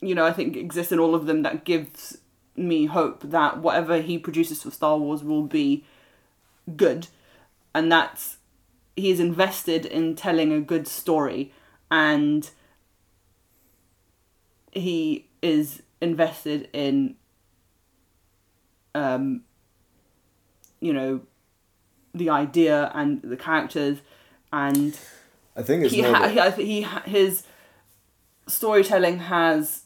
you 0.07 0.15
know 0.15 0.25
I 0.25 0.33
think 0.33 0.57
exists 0.57 0.93
in 0.93 0.99
all 0.99 1.15
of 1.15 1.27
them 1.27 1.43
that 1.43 1.65
gives 1.65 2.19
me 2.57 2.87
hope 2.87 3.23
that 3.23 3.59
whatever 3.59 4.01
he 4.01 4.19
produces 4.19 4.63
for 4.63 4.71
Star 4.71 4.97
Wars 4.99 5.25
will 5.25 5.43
be 5.43 5.85
good, 6.77 7.09
and 7.75 7.91
that's 7.91 8.39
he 8.97 9.11
is 9.11 9.21
invested 9.21 9.85
in 9.87 10.15
telling 10.15 10.53
a 10.53 10.61
good 10.61 10.87
story 10.87 11.53
and 11.91 12.51
he 14.73 15.27
is 15.43 15.83
invested 16.01 16.69
in 16.73 17.17
um 18.95 19.43
you 20.81 20.93
know 20.93 21.21
the 22.15 22.29
idea 22.31 22.91
and 22.95 23.23
the 23.23 23.37
characters 23.37 23.99
and 24.53 24.99
i 25.57 25.63
think 25.63 25.85
it's 25.85 25.93
he 25.93 26.03
ha- 26.03 26.29
he, 26.29 26.39
I 26.39 26.51
think 26.51 26.69
he 26.69 26.83
ha- 26.83 27.03
his 27.05 27.45
storytelling 28.47 29.19
has 29.19 29.84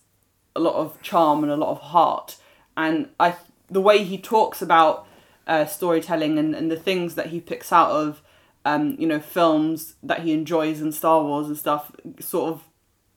a 0.58 0.60
lot 0.68 0.74
of 0.74 1.00
charm 1.02 1.42
and 1.42 1.50
a 1.52 1.56
lot 1.56 1.70
of 1.70 1.80
heart 1.80 2.36
and 2.76 3.08
I 3.18 3.34
the 3.70 3.80
way 3.80 4.02
he 4.04 4.18
talks 4.18 4.60
about 4.62 5.06
uh, 5.46 5.64
storytelling 5.66 6.38
and, 6.38 6.54
and 6.54 6.70
the 6.70 6.76
things 6.76 7.14
that 7.16 7.26
he 7.28 7.40
picks 7.40 7.72
out 7.72 7.90
of 7.90 8.22
um, 8.64 8.96
you 8.98 9.06
know, 9.06 9.20
films 9.20 9.94
that 10.02 10.20
he 10.20 10.32
enjoys 10.32 10.80
and 10.82 10.92
Star 10.94 11.22
Wars 11.22 11.46
and 11.46 11.56
stuff, 11.56 11.90
sort 12.20 12.52
of, 12.52 12.64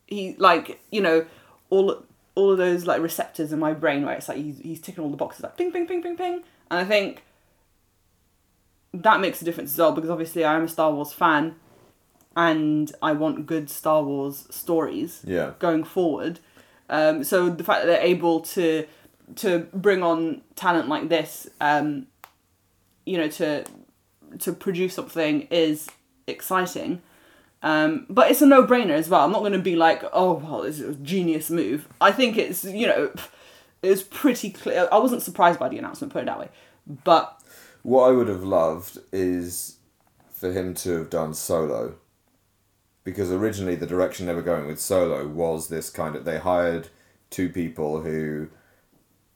he 0.08 0.36
like 0.38 0.80
you 0.91 1.01
know, 1.01 1.25
all 1.69 2.04
all 2.36 2.51
of 2.51 2.58
those 2.58 2.86
like 2.86 3.01
receptors 3.01 3.51
in 3.51 3.60
my 3.60 3.73
brain, 3.73 4.04
right? 4.04 4.17
It's 4.17 4.30
like 4.30 4.38
he's 4.38 4.60
he's 4.60 4.80
ticking 4.80 5.04
all 5.04 5.10
the 5.10 5.17
boxes, 5.17 5.43
like 5.43 5.58
ping, 5.58 5.71
ping, 5.73 5.88
ping, 5.88 6.01
ping, 6.01 6.15
ping, 6.15 6.43
and 6.69 6.80
I 6.80 6.86
think 6.86 7.23
that 8.93 9.19
makes 9.19 9.41
a 9.41 9.45
difference 9.45 9.71
as 9.73 9.77
well 9.80 9.91
because 9.91 10.10
obviously 10.10 10.43
I 10.45 10.56
am 10.56 10.63
a 10.63 10.67
Star 10.67 10.91
Wars 10.91 11.12
fan, 11.13 11.56
and 12.36 12.91
I 13.01 13.12
want 13.13 13.45
good 13.45 13.69
Star 13.69 14.04
Wars 14.04 14.47
stories 14.51 15.21
Yeah. 15.25 15.54
going 15.60 15.84
forward. 15.84 16.39
Um, 16.91 17.23
so 17.23 17.49
the 17.49 17.63
fact 17.63 17.82
that 17.82 17.88
they're 17.88 18.06
able 18.06 18.41
to 18.41 18.86
to 19.38 19.60
bring 19.73 20.04
on 20.04 20.41
talent 20.56 20.89
like 20.89 21.08
this, 21.10 21.49
um, 21.62 22.06
you 23.06 23.17
know, 23.17 23.30
to 23.30 23.65
to 24.39 24.54
produce 24.54 24.93
something 24.93 25.47
is 25.49 25.89
exciting. 26.27 27.01
Um, 27.63 28.06
but 28.10 28.30
it's 28.30 28.41
a 28.41 28.45
no 28.45 28.65
brainer 28.65 28.91
as 28.91 29.08
well. 29.08 29.23
I'm 29.23 29.32
not 29.32 29.39
going 29.39 29.54
to 29.54 29.60
be 29.60 29.75
like, 29.75 30.04
oh 30.13 30.34
well, 30.34 30.63
this 30.63 30.80
is 30.80 30.95
a 30.95 30.99
genius 30.99 31.49
move. 31.49 31.88
I 32.01 32.12
think 32.12 32.38
it's 32.38 32.63
you 32.65 32.88
know, 32.88 33.12
it's 33.82 34.04
pretty 34.04 34.51
clear. 34.51 34.89
I 34.91 34.97
wasn't 34.99 35.21
surprised 35.21 35.60
by 35.60 35.69
the 35.69 35.77
announcement, 35.77 36.12
put 36.12 36.23
it 36.23 36.25
that 36.25 36.39
way. 36.39 36.49
But 37.04 37.41
What 37.84 38.10
I 38.10 38.12
would 38.12 38.27
have 38.27 38.43
loved 38.43 38.99
is 39.13 39.77
for 40.34 40.51
him 40.51 40.73
to 40.73 40.97
have 40.97 41.10
done 41.10 41.34
solo. 41.34 41.95
Because 43.03 43.31
originally 43.31 43.75
the 43.75 43.87
direction 43.87 44.25
they 44.25 44.35
were 44.35 44.41
going 44.41 44.67
with 44.67 44.79
solo 44.79 45.27
was 45.27 45.67
this 45.67 45.89
kind 45.89 46.15
of 46.15 46.25
they 46.25 46.37
hired 46.37 46.89
two 47.29 47.49
people 47.49 48.01
who 48.01 48.49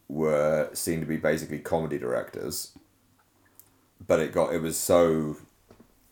were 0.08 0.70
seen 0.74 1.00
to 1.00 1.06
be 1.06 1.18
basically 1.18 1.60
comedy 1.60 1.98
directors. 1.98 2.78
But 4.06 4.20
it 4.20 4.34
got 4.34 4.54
it 4.54 4.62
was 4.62 4.78
so 4.78 5.38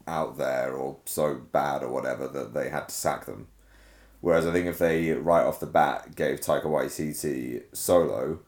out 0.07 0.37
there 0.37 0.73
or 0.73 0.97
so 1.05 1.35
bad 1.35 1.83
or 1.83 1.89
whatever 1.89 2.27
that 2.27 2.53
they 2.53 2.69
had 2.69 2.89
to 2.89 2.95
sack 2.95 3.25
them. 3.25 3.47
Whereas 4.21 4.47
I 4.47 4.51
think 4.51 4.67
if 4.67 4.77
they 4.77 5.11
right 5.11 5.43
off 5.43 5.59
the 5.59 5.65
bat 5.65 6.15
gave 6.15 6.39
Taika 6.39 6.65
Waititi 6.65 7.63
solo, 7.73 8.39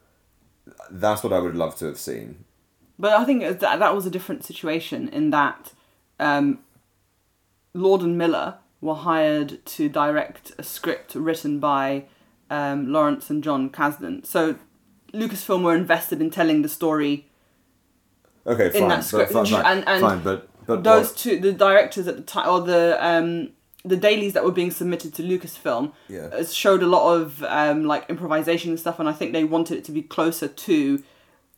that's 0.90 1.22
what 1.22 1.32
I 1.32 1.38
would 1.38 1.54
love 1.54 1.76
to 1.76 1.84
have 1.86 1.98
seen. 1.98 2.44
But 2.98 3.12
I 3.12 3.24
think 3.24 3.42
that 3.42 3.60
that 3.60 3.94
was 3.94 4.06
a 4.06 4.10
different 4.10 4.42
situation 4.42 5.08
in 5.08 5.30
that 5.30 5.72
um, 6.18 6.60
Lord 7.74 8.00
and 8.00 8.16
Miller 8.16 8.56
were 8.80 8.94
hired 8.94 9.64
to 9.66 9.88
direct 9.88 10.52
a 10.58 10.62
script 10.62 11.14
written 11.14 11.58
by 11.58 12.04
um, 12.50 12.92
Lawrence 12.92 13.30
and 13.30 13.42
Jon 13.42 13.70
Kasdan. 13.70 14.24
So 14.26 14.56
Lucasfilm 15.12 15.62
were 15.62 15.74
invested 15.74 16.20
in 16.20 16.30
telling 16.30 16.62
the 16.62 16.68
story. 16.68 17.26
Okay, 18.46 18.70
fine. 18.70 18.88
that 18.88 18.98
but 18.98 19.04
script, 19.04 19.32
fine, 19.32 19.46
fine, 19.46 19.64
and- 19.66 19.88
and 19.88 20.00
fine, 20.00 20.20
but 20.22 20.48
but 20.66 20.82
Those 20.82 21.08
what- 21.10 21.16
two, 21.16 21.38
the 21.40 21.52
directors 21.52 22.06
at 22.08 22.16
the 22.16 22.22
time, 22.22 22.48
or 22.48 22.60
the 22.60 22.96
um, 23.04 23.50
the 23.84 23.96
dailies 23.96 24.32
that 24.32 24.44
were 24.44 24.50
being 24.52 24.70
submitted 24.72 25.14
to 25.14 25.22
Lucasfilm, 25.22 25.92
Yeah. 26.08 26.22
uh, 26.32 26.44
showed 26.44 26.82
a 26.82 26.86
lot 26.86 27.14
of 27.14 27.42
um, 27.44 27.84
like 27.84 28.08
improvisation 28.10 28.70
and 28.70 28.80
stuff, 28.80 28.98
and 29.00 29.08
I 29.08 29.12
think 29.12 29.32
they 29.32 29.44
wanted 29.44 29.78
it 29.78 29.84
to 29.84 29.92
be 29.92 30.02
closer 30.02 30.48
to 30.48 31.02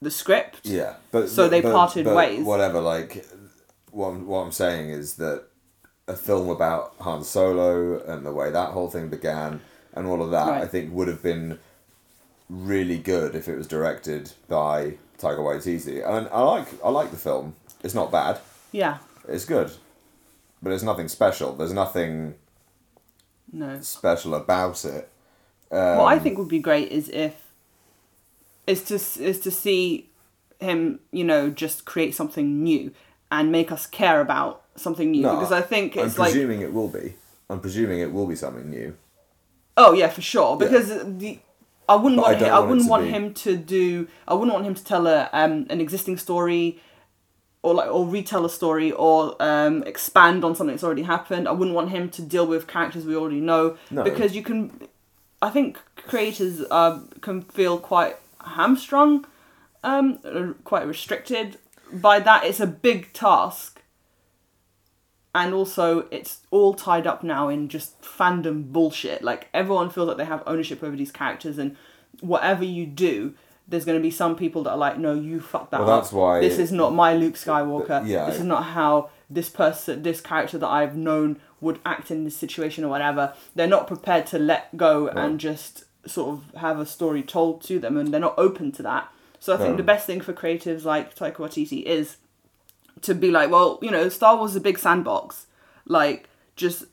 the 0.00 0.10
script. 0.10 0.60
yeah, 0.64 0.94
but 1.10 1.28
So 1.28 1.44
but- 1.44 1.50
they 1.50 1.60
but- 1.62 1.72
parted 1.72 2.04
but 2.04 2.14
ways. 2.16 2.44
Whatever. 2.44 2.80
Like, 2.80 3.26
what 3.90 4.08
I'm, 4.08 4.26
what 4.26 4.40
I'm 4.40 4.52
saying 4.52 4.90
is 4.90 5.14
that 5.14 5.44
a 6.08 6.16
film 6.16 6.48
about 6.48 6.94
Han 7.00 7.22
Solo 7.22 8.00
and 8.04 8.24
the 8.26 8.32
way 8.32 8.50
that 8.50 8.70
whole 8.70 8.88
thing 8.90 9.08
began 9.08 9.60
and 9.94 10.06
all 10.06 10.22
of 10.22 10.30
that, 10.30 10.48
Right. 10.48 10.62
I 10.62 10.66
think 10.66 10.92
would 10.92 11.08
have 11.08 11.22
been 11.22 11.58
really 12.48 12.98
good 12.98 13.34
if 13.34 13.46
it 13.48 13.56
was 13.56 13.66
directed 13.66 14.32
by 14.48 14.94
Taika 15.18 15.38
Waititi. 15.38 15.96
And 16.06 16.28
I 16.28 16.40
like 16.42 16.66
I 16.84 16.90
like 16.90 17.10
the 17.10 17.16
film. 17.16 17.54
It's 17.84 17.94
not 17.94 18.10
bad. 18.10 18.40
Yeah. 18.72 18.98
It's 19.28 19.44
good, 19.44 19.70
but 20.62 20.72
it's 20.72 20.82
nothing 20.82 21.08
special. 21.08 21.52
There's 21.54 21.72
nothing 21.72 22.34
No. 23.52 23.80
special 23.80 24.34
about 24.34 24.84
it. 24.84 25.08
what 25.68 25.78
Um, 25.80 26.00
I 26.06 26.18
think 26.18 26.38
would 26.38 26.48
be 26.48 26.60
great 26.60 26.90
is 26.90 27.08
if 27.10 27.34
is 28.66 28.82
to 28.84 28.94
is 29.22 29.40
to 29.40 29.50
see 29.50 30.08
him, 30.60 31.00
you 31.12 31.24
know, 31.24 31.50
just 31.50 31.84
create 31.84 32.14
something 32.14 32.62
new 32.62 32.92
and 33.30 33.52
make 33.52 33.70
us 33.70 33.86
care 33.86 34.20
about 34.20 34.62
something 34.78 35.10
new 35.10 35.22
No, 35.22 35.34
because 35.36 35.52
I 35.52 35.62
think 35.62 35.92
it's 35.96 36.00
I'm 36.02 36.06
it's 36.08 36.18
like 36.18 36.32
presuming 36.32 36.60
it 36.62 36.72
will 36.72 36.88
be. 36.88 37.14
I'm 37.50 37.60
presuming 37.60 38.00
it 38.00 38.12
will 38.12 38.26
be 38.26 38.36
something 38.36 38.68
new. 38.70 38.96
oh 39.76 39.92
yeah 39.92 40.08
for 40.08 40.20
sure 40.22 40.56
Yeah. 40.60 40.66
because 40.68 40.88
the 41.18 41.38
I 41.88 41.96
wouldn't 41.96 42.20
But 42.20 42.26
want 42.26 42.38
don't 42.40 42.48
him, 42.48 42.54
I 42.54 42.58
want 42.58 42.64
it 42.64 42.68
wouldn't 42.68 42.86
to 42.86 42.90
want 42.90 43.04
be- 43.04 43.10
him 43.10 43.34
to 43.34 43.56
do 43.56 44.08
I 44.26 44.34
wouldn't 44.34 44.52
want 44.52 44.66
him 44.66 44.74
to 44.74 44.84
tell 44.84 45.06
a 45.06 45.28
um 45.32 45.66
an 45.70 45.80
existing 45.80 46.16
story 46.18 46.80
or 47.62 47.74
like 47.74 47.90
or 47.90 48.06
retell 48.06 48.44
a 48.44 48.50
story 48.50 48.92
or 48.92 49.34
um 49.42 49.82
expand 49.84 50.44
on 50.44 50.54
something 50.54 50.74
that's 50.74 50.84
already 50.84 51.02
happened. 51.04 51.48
I 51.48 51.52
wouldn't 51.52 51.74
want 51.74 51.90
him 51.90 52.08
to 52.10 52.22
deal 52.22 52.46
with 52.46 52.66
characters 52.66 53.04
we 53.06 53.16
already 53.16 53.40
know 53.40 53.76
No. 53.90 54.04
because 54.04 54.36
you 54.36 54.42
can 54.42 54.58
I 55.40 55.50
think 55.50 55.78
creators 55.96 56.60
uh, 56.70 57.00
can 57.20 57.42
feel 57.42 57.78
quite 57.78 58.16
hamstrung, 58.56 59.24
um, 59.84 60.18
quite 60.64 60.84
restricted 60.86 61.58
by 61.92 62.18
that. 62.20 62.42
It's 62.44 62.58
a 62.58 62.66
big 62.66 63.12
task, 63.12 63.77
and 65.34 65.52
also 65.54 66.06
it's 66.10 66.40
all 66.50 66.74
tied 66.74 67.06
up 67.06 67.22
now 67.22 67.48
in 67.48 67.68
just 67.68 68.00
fandom 68.02 68.64
bullshit. 68.72 69.22
Like 69.22 69.48
everyone 69.54 69.90
feels 69.90 70.08
like 70.08 70.16
they 70.16 70.24
have 70.24 70.42
ownership 70.46 70.82
over 70.82 70.96
these 70.96 71.12
characters, 71.12 71.58
and 71.58 71.76
whatever 72.20 72.64
you 72.64 72.86
do, 72.86 73.34
there's 73.66 73.84
going 73.84 73.98
to 73.98 74.02
be 74.02 74.10
some 74.10 74.34
people 74.36 74.62
that 74.64 74.70
are 74.70 74.76
like, 74.78 74.98
"No, 74.98 75.12
you 75.14 75.40
fucked 75.40 75.70
that 75.72 75.80
Well, 75.80 75.90
up. 75.90 76.02
that's 76.02 76.12
why- 76.12 76.40
this 76.40 76.58
is 76.58 76.72
not 76.72 76.94
my 76.94 77.14
Luke 77.14 77.34
Skywalker. 77.34 78.06
Yeah, 78.06 78.26
this 78.26 78.36
is 78.38 78.44
not 78.44 78.64
how 78.64 79.10
this 79.30 79.48
person, 79.50 80.02
this 80.02 80.20
character 80.22 80.56
that 80.58 80.68
I've 80.68 80.96
known 80.96 81.38
would 81.60 81.78
act 81.84 82.10
in 82.10 82.24
this 82.24 82.36
situation 82.36 82.82
or 82.84 82.88
whatever. 82.88 83.34
They're 83.54 83.66
not 83.66 83.86
prepared 83.86 84.26
to 84.28 84.38
let 84.38 84.76
go 84.76 85.08
and 85.08 85.38
just 85.38 85.84
sort 86.06 86.30
of 86.30 86.60
have 86.60 86.80
a 86.80 86.86
story 86.86 87.22
told 87.22 87.60
to 87.64 87.78
them, 87.78 87.96
and 87.98 88.08
they're 88.12 88.20
not 88.20 88.34
open 88.38 88.72
to 88.72 88.82
that. 88.84 89.08
So 89.40 89.52
I 89.52 89.58
think 89.58 89.70
No. 89.72 89.76
the 89.76 89.82
best 89.82 90.06
thing 90.06 90.20
for 90.22 90.32
creatives 90.32 90.84
like 90.84 91.14
Taika 91.14 91.36
Waititi 91.36 91.82
is 91.82 92.16
to 93.02 93.14
be 93.14 93.30
like, 93.30 93.50
well, 93.50 93.78
you 93.82 93.90
know, 93.90 94.08
Star 94.08 94.36
Wars 94.36 94.52
is 94.52 94.56
a 94.56 94.60
big 94.60 94.78
sandbox. 94.78 95.46
Like, 95.86 96.28
just 96.56 96.84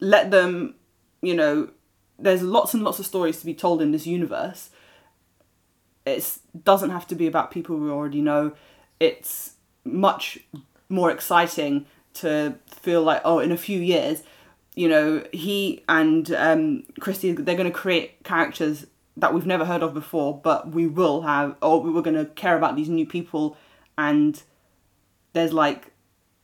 let 0.00 0.30
them, 0.30 0.74
you 1.22 1.34
know, 1.34 1.70
there's 2.18 2.42
lots 2.42 2.74
and 2.74 2.82
lots 2.82 2.98
of 2.98 3.06
stories 3.06 3.40
to 3.40 3.46
be 3.46 3.54
told 3.54 3.82
in 3.82 3.92
this 3.92 4.06
universe. 4.06 4.70
It 6.04 6.38
doesn't 6.64 6.90
have 6.90 7.06
to 7.08 7.14
be 7.14 7.26
about 7.26 7.50
people 7.50 7.76
we 7.76 7.90
already 7.90 8.20
know. 8.20 8.52
It's 9.00 9.54
much 9.84 10.38
more 10.88 11.10
exciting 11.10 11.86
to 12.14 12.54
feel 12.66 13.02
like, 13.02 13.20
oh, 13.24 13.38
in 13.38 13.52
a 13.52 13.56
few 13.56 13.80
years, 13.80 14.22
you 14.74 14.88
know, 14.88 15.24
he 15.32 15.82
and 15.88 16.30
um, 16.32 16.84
Krysty, 17.00 17.34
they're 17.34 17.56
going 17.56 17.70
to 17.70 17.76
create 17.76 18.22
characters 18.24 18.86
that 19.16 19.32
we've 19.32 19.46
never 19.46 19.64
heard 19.64 19.82
of 19.82 19.94
before, 19.94 20.38
but 20.38 20.70
we 20.70 20.86
will 20.86 21.22
have, 21.22 21.56
or 21.62 21.80
we 21.80 21.90
were 21.90 22.02
going 22.02 22.16
to 22.16 22.26
care 22.32 22.56
about 22.56 22.76
these 22.76 22.88
new 22.88 23.06
people, 23.06 23.56
and 23.96 24.42
there's 25.36 25.52
like 25.52 25.92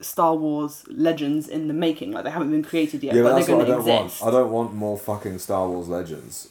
Star 0.01 0.35
Wars 0.37 0.85
legends 0.89 1.49
in 1.49 1.69
the 1.69 1.75
making. 1.75 2.13
Like 2.13 2.25
they 2.25 2.31
haven't 2.31 2.51
been 2.51 2.63
created 2.63 3.03
yet, 3.03 3.15
Yeah, 3.15 3.23
but 3.23 3.35
they're 3.35 3.45
I 3.45 3.47
going 3.47 3.67
to 3.67 3.73
don't 3.73 3.81
exist. 3.81 4.23
want. 4.23 4.35
I 4.35 4.39
don't 4.39 4.51
want 4.53 4.75
more 4.75 4.99
fucking 4.99 5.39
Star 5.39 5.69
Wars 5.69 5.89
legends. 5.89 6.49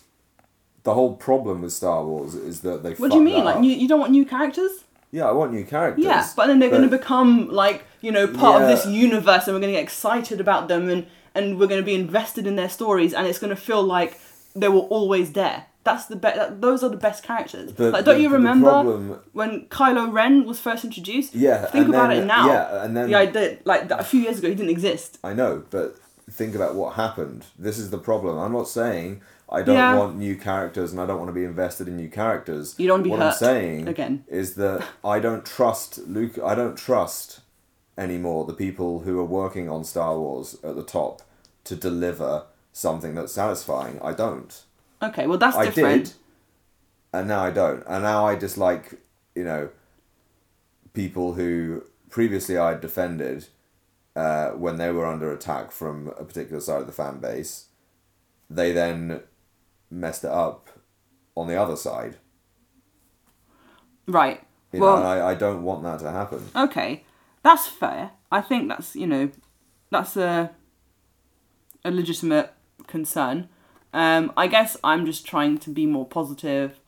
The 0.84 0.94
whole 0.96 1.16
problem 1.16 1.62
with 1.62 1.74
Star 1.74 2.04
Wars 2.04 2.34
is 2.34 2.62
that 2.62 2.82
they. 2.84 2.94
What 2.96 3.12
do 3.12 3.18
you 3.18 3.24
mean? 3.24 3.44
Like 3.44 3.60
new, 3.60 3.72
you 3.74 3.88
don't 3.88 4.00
want 4.00 4.12
new 4.12 4.26
characters? 4.26 4.72
Yeah, 5.12 5.28
I 5.28 5.32
want 5.34 5.52
new 5.54 5.66
characters. 5.66 6.04
Yeah, 6.06 6.28
but 6.36 6.48
then 6.48 6.60
they're 6.60 6.70
going 6.70 6.90
to 6.90 6.98
become 6.98 7.50
like 7.50 7.84
you 8.02 8.12
know 8.12 8.28
part 8.28 8.62
of 8.64 8.68
this 8.68 8.86
universe, 8.88 9.48
and 9.48 9.54
we're 9.56 9.62
going 9.62 9.74
to 9.74 9.80
get 9.80 9.84
excited 9.84 10.40
about 10.42 10.68
them, 10.68 10.90
and 10.90 11.06
and 11.36 11.60
we're 11.60 11.68
going 11.68 11.82
to 11.82 11.86
be 11.86 11.94
invested 11.96 12.48
in 12.48 12.56
their 12.56 12.70
stories, 12.70 13.14
and 13.14 13.28
it's 13.28 13.40
going 13.40 13.56
to 13.56 13.62
feel 13.62 13.84
like 13.84 14.20
they 14.56 14.70
were 14.70 14.88
always 14.98 15.34
there. 15.34 15.66
That's 15.84 16.06
the 16.06 16.16
best. 16.16 16.62
Those 16.62 16.84
are 16.84 16.90
the 16.90 16.98
best 16.98 17.24
characters. 17.24 17.74
The- 17.74 17.92
like, 17.92 18.06
don't 18.06 18.18
the- 18.18 18.22
you 18.24 18.30
remember 18.30 18.70
problem- 18.70 19.20
when 19.34 19.66
Kylo 19.66 20.12
Ren 20.14 20.46
was 20.46 20.60
first 20.60 20.84
introduced? 20.86 21.34
Yeah, 21.34 21.66
Think 21.66 21.90
about 21.90 22.10
then- 22.10 22.24
it 22.24 22.26
now. 22.26 22.46
yeah, 22.48 22.84
and 22.84 22.96
then- 22.96 23.08
the 23.10 23.16
idea, 23.16 23.58
like 23.66 23.90
a 23.90 24.04
few 24.04 24.22
years 24.22 24.38
ago, 24.40 24.50
he 24.50 24.56
didn't 24.56 24.70
exist. 24.70 25.18
I 25.24 25.34
know, 25.34 25.64
but 25.72 25.96
think 26.30 26.54
about 26.56 26.76
what 26.76 26.94
happened. 26.94 27.46
This 27.58 27.78
is 27.80 27.90
the 27.90 27.98
problem. 27.98 28.38
I'm 28.38 28.54
not 28.54 28.68
saying 28.68 29.22
I 29.54 29.64
don't 29.64 29.76
Yeah. 29.76 29.98
want 29.98 30.18
new 30.18 30.36
characters 30.38 30.92
and 30.94 31.02
I 31.02 31.06
don't 31.06 31.18
want 31.18 31.28
to 31.30 31.34
be 31.34 31.44
invested 31.44 31.88
in 31.90 31.98
new 31.98 32.08
characters. 32.10 32.74
You 32.78 32.88
don't 32.88 33.00
wanna 33.00 33.04
be 33.04 33.10
what 33.10 33.22
I'm 33.22 33.34
saying 33.34 33.88
again. 33.90 34.24
is 34.30 34.54
that 34.56 34.82
I 35.04 35.20
don't 35.20 35.44
trust 35.46 36.08
Luke. 36.08 36.38
I 36.42 36.56
don't 36.56 36.78
trust 36.78 37.42
anymore 37.98 38.46
the 38.46 38.54
people 38.54 39.00
who 39.02 39.20
are 39.20 39.26
working 39.26 39.68
on 39.70 39.84
Star 39.84 40.18
Wars 40.18 40.56
at 40.64 40.76
the 40.76 40.84
top 40.84 41.22
to 41.66 41.76
deliver 41.76 42.44
something 42.72 43.14
that's 43.16 43.34
satisfying. 43.34 44.00
I 44.02 44.14
don't. 44.14 44.64
Okay, 45.02 45.28
well 45.28 45.38
that's 45.38 45.58
I 45.58 45.66
different. 45.66 46.06
did, 46.06 46.14
and 47.14 47.28
now 47.28 47.44
I 47.44 47.52
don't. 47.52 47.84
And 47.88 48.04
now 48.04 48.26
I 48.26 48.36
dislike, 48.36 49.00
you 49.36 49.44
know, 49.44 49.70
people 50.94 51.34
who 51.34 51.84
previously 52.10 52.58
I 52.58 52.76
defended 52.76 53.48
uh, 54.16 54.50
when 54.50 54.78
they 54.78 54.92
were 54.92 55.06
under 55.06 55.32
attack 55.32 55.72
from 55.72 56.10
a 56.20 56.24
particular 56.24 56.62
side 56.62 56.82
of 56.82 56.88
the 56.88 56.94
fan 56.94 57.20
base. 57.20 57.68
They 58.50 58.74
then 58.74 59.22
messed 59.90 60.24
it 60.24 60.30
up 60.32 60.70
on 61.36 61.48
the 61.48 61.56
other 61.56 61.76
side. 61.76 62.18
Right. 64.08 64.42
You 64.72 64.82
well, 64.82 64.98
know, 64.98 65.12
and 65.12 65.22
I, 65.22 65.30
I 65.32 65.36
don't 65.36 65.64
want 65.64 65.84
that 65.84 66.00
to 66.00 66.12
happen. 66.12 66.46
Okay, 66.56 67.04
that's 67.44 67.68
fair. 67.68 68.12
I 68.32 68.42
think 68.42 68.70
that's 68.70 68.96
you 68.96 69.08
know 69.08 69.32
that's 69.90 70.16
a 70.16 70.52
a 71.84 71.92
legitimate 71.92 72.54
concern. 72.88 73.50
Um, 73.94 74.32
I 74.38 74.48
guess 74.48 74.78
I'm 74.84 75.06
just 75.06 75.26
trying 75.26 75.58
to 75.60 75.70
be 75.70 75.86
more 75.86 76.06
positive 76.06 76.80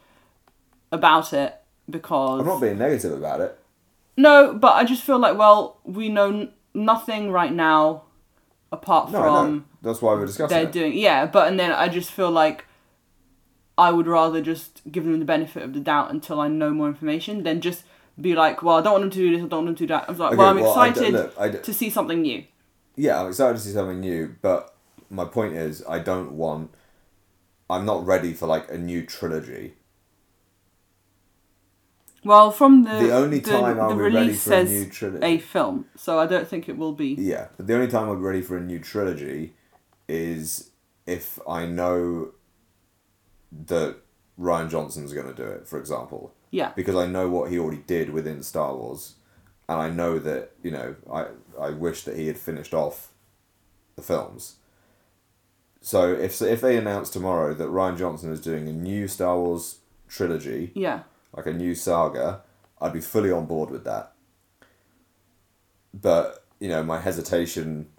about 0.92 1.34
it 1.34 1.56
because 1.90 2.40
I'm 2.42 2.46
not 2.46 2.62
being 2.62 2.78
negative 2.78 3.14
about 3.14 3.42
it. 3.42 3.60
no, 4.16 4.54
but 4.54 4.74
I 4.74 4.84
just 4.86 5.04
feel 5.04 5.20
like 5.20 5.38
well, 5.38 5.80
we 5.84 6.10
know 6.10 6.30
n- 6.30 6.52
nothing 6.74 7.32
right 7.32 7.52
now 7.52 8.04
apart 8.72 9.12
No, 9.12 9.20
from. 9.22 9.66
That's 9.82 10.02
why 10.02 10.14
we're 10.14 10.26
discussing 10.26 10.56
they're 10.56 10.64
it. 10.68 10.72
doing 10.72 10.94
yeah 10.98 11.26
but 11.26 11.50
and 11.50 11.60
then 11.60 11.74
i 11.74 11.90
just 11.90 12.10
feel 12.10 12.32
like 12.32 12.64
i 13.78 13.92
would 13.92 14.08
rather 14.08 14.40
just 14.42 14.82
give 14.90 15.04
them 15.04 15.20
the 15.20 15.26
benefit 15.26 15.62
of 15.62 15.74
the 15.74 15.80
doubt 15.82 16.10
until 16.10 16.40
i 16.40 16.48
know 16.48 16.72
more 16.72 16.88
information 16.88 17.44
than 17.44 17.60
just 17.60 17.84
be 18.20 18.34
like 18.34 18.64
well 18.64 18.78
i 18.78 18.82
don't 18.82 18.94
want 18.94 19.02
them 19.04 19.10
to 19.12 19.18
do 19.18 19.32
this 19.32 19.44
i 19.44 19.48
don't 19.48 19.66
want 19.66 19.68
them 19.68 19.76
to 19.76 19.84
do 19.84 19.88
that 19.88 20.06
i 20.08 20.12
was 20.12 20.20
like 20.20 20.30
Okay, 20.32 20.38
well 20.38 20.48
i'm 20.48 20.60
well, 20.62 20.82
excited 20.84 21.12
look, 21.14 21.64
to 21.64 21.74
see 21.74 21.90
something 21.90 22.22
new 22.22 22.46
Yeah, 22.96 23.20
I'm 23.22 23.28
excited 23.28 23.56
to 23.58 23.60
see 23.62 23.74
something 23.74 24.00
new, 24.00 24.36
but 24.42 24.74
my 25.10 25.26
point 25.26 25.54
is, 25.56 25.84
I 25.90 26.00
don't 26.00 26.32
want. 26.38 26.72
I'm 27.70 27.86
not 27.86 28.06
ready 28.06 28.34
for 28.34 28.48
like 28.48 28.70
a 28.72 28.78
new 28.78 29.06
trilogy. 29.06 29.74
well 32.24 32.52
from 32.52 32.84
the 32.84 32.90
The 33.08 33.12
only 33.14 33.40
the, 33.40 33.52
time 33.52 33.80
I'll 33.80 33.96
be 33.96 34.02
ready 34.02 34.34
for 34.34 34.54
a 34.54 34.64
new 34.64 34.86
trilogy. 34.90 35.26
a 35.26 35.38
film 35.40 35.86
so 35.96 36.20
i 36.20 36.26
don't 36.26 36.48
think 36.48 36.70
it 36.70 36.78
will 36.78 36.94
be 36.94 37.10
Yeah, 37.16 37.48
but 37.58 37.68
the 37.68 37.76
only 37.76 37.88
time 37.88 38.08
I'll 38.10 38.16
be 38.16 38.22
ready 38.22 38.42
for 38.42 38.58
a 38.58 38.62
new 38.62 38.80
trilogy 38.80 39.54
is 40.08 40.70
if 41.06 41.40
I 41.48 41.66
know 41.66 42.32
that 43.66 43.98
Rian 44.40 44.70
Johnson's 44.70 45.14
going 45.14 45.28
to 45.28 45.34
do 45.34 45.44
it, 45.48 45.68
for 45.68 45.78
example. 45.80 46.34
yeah 46.52 46.72
because 46.76 46.96
I 46.96 47.06
know 47.08 47.30
what 47.30 47.52
he 47.52 47.60
already 47.60 47.84
did 47.96 48.10
within 48.12 48.42
Star 48.44 48.76
Wars, 48.76 49.16
and 49.70 49.80
I 49.80 49.90
know 49.90 50.18
that 50.20 50.52
you 50.64 50.72
know 50.72 50.96
I 51.12 51.22
I 51.60 51.70
wish 51.72 52.04
that 52.06 52.16
he 52.18 52.28
had 52.28 52.38
finished 52.38 52.74
off 52.74 53.12
the 53.96 54.02
films. 54.02 54.56
So 55.84 56.14
if 56.14 56.42
if 56.42 56.62
they 56.62 56.78
announce 56.78 57.10
tomorrow 57.10 57.54
that 57.54 57.68
Rian 57.68 57.98
Johnson 57.98 58.32
is 58.32 58.40
doing 58.40 58.70
a 58.70 58.74
new 58.74 59.08
Star 59.08 59.38
Wars 59.38 59.80
trilogy, 60.08 60.72
yeah 60.74 61.04
like 61.36 61.46
a 61.46 61.54
new 61.54 61.76
saga, 61.76 62.42
I'd 62.80 62.94
be 62.94 63.02
fully 63.02 63.32
on 63.32 63.46
board 63.46 63.70
with 63.70 63.84
that. 63.84 64.14
But 65.94 66.46
you 66.60 66.70
know, 66.70 66.84
my 66.84 67.00
hesitation, 67.00 67.90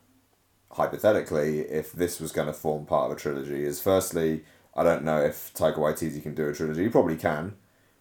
hypothetically, 0.73 1.61
if 1.61 1.93
this 1.93 2.21
was 2.21 2.33
going 2.33 2.47
to 2.47 2.55
form 2.55 2.87
part 2.87 3.11
of 3.11 3.17
a 3.17 3.21
trilogy, 3.21 3.65
is 3.65 3.83
firstly, 3.83 4.45
I 4.75 4.83
don't 4.83 5.05
know 5.05 5.21
if 5.21 5.53
Taika 5.53 5.77
Waititi 5.77 6.23
can 6.23 6.35
do 6.35 6.49
a 6.49 6.55
trilogy. 6.55 6.85
He 6.85 6.89
probably 6.89 7.17
can, 7.17 7.57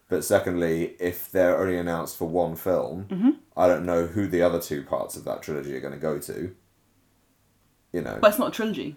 but 0.08 0.24
secondly, 0.24 0.94
if 0.98 1.30
they're 1.30 1.58
only 1.58 1.76
announced 1.76 2.16
for 2.16 2.26
one 2.26 2.56
film, 2.56 3.06
mm-hmm. 3.10 3.30
I 3.54 3.66
don't 3.66 3.84
know 3.84 4.06
who 4.06 4.26
the 4.26 4.40
other 4.40 4.60
two 4.60 4.82
parts 4.82 5.14
of 5.14 5.24
that 5.24 5.42
trilogy 5.42 5.76
are 5.76 5.80
going 5.80 5.92
to 5.92 6.00
go 6.00 6.18
to. 6.20 6.54
You 7.92 8.00
know, 8.00 8.18
but 8.20 8.30
it's 8.30 8.38
not 8.40 8.48
a 8.48 8.50
trilogy 8.50 8.96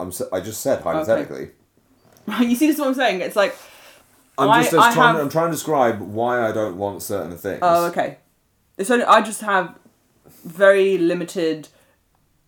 I'm 0.00 0.08
s- 0.08 0.22
I 0.32 0.40
just 0.40 0.60
said 0.60 0.82
hypothetically. 0.82 1.50
you 2.40 2.56
see 2.56 2.66
this 2.66 2.74
is 2.74 2.80
what 2.80 2.88
i'm 2.88 2.94
saying 2.94 3.20
it's 3.20 3.36
like 3.36 3.54
I'm 4.38 4.50
I- 4.50 4.62
just 4.62 4.74
I 4.74 4.92
trying. 4.92 5.14
have- 5.14 5.22
I'm 5.24 5.30
trying 5.30 5.46
to 5.46 5.52
describe 5.52 6.00
why 6.00 6.46
I 6.46 6.52
don't 6.52 6.76
want 6.76 7.02
certain 7.02 7.36
things. 7.38 7.60
Oh, 7.62 7.86
okay. 7.86 8.18
It's 8.76 8.90
only 8.90 9.04
I 9.06 9.22
just 9.22 9.40
have 9.40 9.78
very 10.44 10.98
limited 10.98 11.68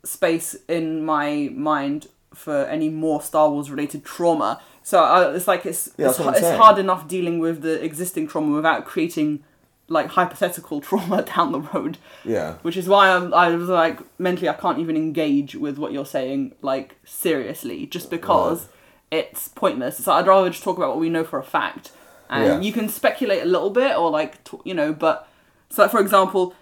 space 0.05 0.55
in 0.69 1.05
my 1.05 1.51
mind 1.55 2.09
for 2.35 2.65
any 2.67 2.89
more 2.91 3.23
Star 3.23 3.49
Wars 3.51 3.71
related 3.71 4.05
trauma. 4.05 4.61
So 4.83 5.03
I, 5.03 5.35
it's 5.35 5.49
like 5.49 5.65
it's 5.65 5.89
Yeah, 5.97 6.09
it's, 6.09 6.17
that's 6.19 6.27
what 6.27 6.37
I'm 6.37 6.45
it's 6.45 6.57
hard 6.59 6.79
enough 6.79 7.09
dealing 7.09 7.39
with 7.39 7.63
the 7.63 7.83
existing 7.83 8.29
trauma 8.29 8.55
without 8.55 8.85
creating 8.85 9.45
like 9.89 10.09
hypothetical 10.09 10.81
trauma 10.89 11.23
down 11.23 11.53
the 11.53 11.61
road. 11.61 11.99
Yeah. 12.25 12.55
Which 12.63 12.77
is 12.77 12.89
why 12.89 13.11
I'm, 13.11 13.33
I 13.33 13.51
was 13.51 13.69
like 13.69 14.01
mentally 14.19 14.49
I 14.49 14.53
can't 14.55 14.79
even 14.79 14.97
engage 14.97 15.55
with 15.57 15.79
what 15.79 15.93
you're 15.93 16.07
saying 16.07 16.55
like 16.63 16.97
seriously 17.05 17.87
just 17.87 18.11
because 18.11 18.69
it's 19.11 19.49
pointless. 19.49 19.97
So 20.05 20.13
I'd 20.13 20.27
rather 20.27 20.51
just 20.51 20.63
talk 20.63 20.77
about 20.77 20.91
what 20.91 20.99
we 20.99 21.09
know 21.09 21.25
for 21.25 21.39
a 21.39 21.43
fact, 21.45 21.93
and 22.29 22.45
Yeah. 22.47 22.61
you 22.61 22.73
can 22.73 22.89
speculate 22.89 23.43
a 23.43 23.47
little 23.47 23.71
bit 23.71 23.97
or 23.97 24.11
like 24.11 24.45
t- 24.45 24.59
you 24.65 24.75
know. 24.75 24.93
But 24.93 25.27
so 25.71 25.83
like, 25.83 25.91
for 25.91 26.01
example, 26.01 26.55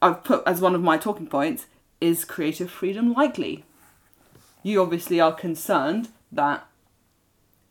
I've 0.00 0.24
put 0.24 0.42
as 0.46 0.60
one 0.62 0.74
of 0.74 0.82
my 0.82 0.96
talking 0.96 1.26
points 1.26 1.66
is 2.00 2.24
creative 2.24 2.70
freedom 2.70 3.12
likely. 3.12 3.64
You 4.62 4.80
obviously 4.80 5.20
are 5.20 5.32
concerned 5.32 6.08
that 6.32 6.66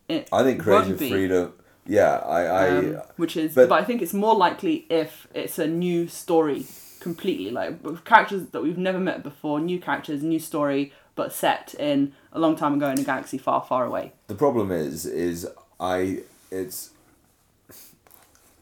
it 0.07 0.29
I 0.31 0.43
think 0.43 0.61
creative 0.61 0.97
freedom. 0.99 1.53
Yeah, 1.89 2.17
I, 2.17 2.41
I, 2.43 2.77
um, 2.77 3.01
which 3.17 3.35
is 3.35 3.55
but, 3.55 3.67
but- 3.69 3.81
I 3.81 3.83
think 3.83 4.01
it's 4.01 4.13
more 4.13 4.35
likely 4.35 4.85
if 4.89 5.27
it's 5.33 5.57
a 5.59 5.67
new 5.67 6.07
story 6.07 6.65
completely 6.99 7.49
like 7.49 7.81
with 7.83 8.03
characters 8.03 8.47
that 8.47 8.61
we've 8.61 8.77
never 8.77 8.99
met 8.99 9.23
before, 9.23 9.59
new 9.59 9.79
characters, 9.79 10.21
new 10.21 10.39
story, 10.39 10.93
but 11.15 11.33
set 11.33 11.73
in 11.79 12.13
a 12.31 12.39
long 12.39 12.55
time 12.55 12.75
ago 12.75 12.89
in 12.89 12.99
a 12.99 13.03
galaxy 13.03 13.37
far, 13.37 13.61
far 13.61 13.85
away. 13.85 14.13
the 14.27 14.35
problem 14.35 14.71
is, 14.71 15.05
is 15.05 15.47
I, 15.79 16.19
it's. 16.51 16.91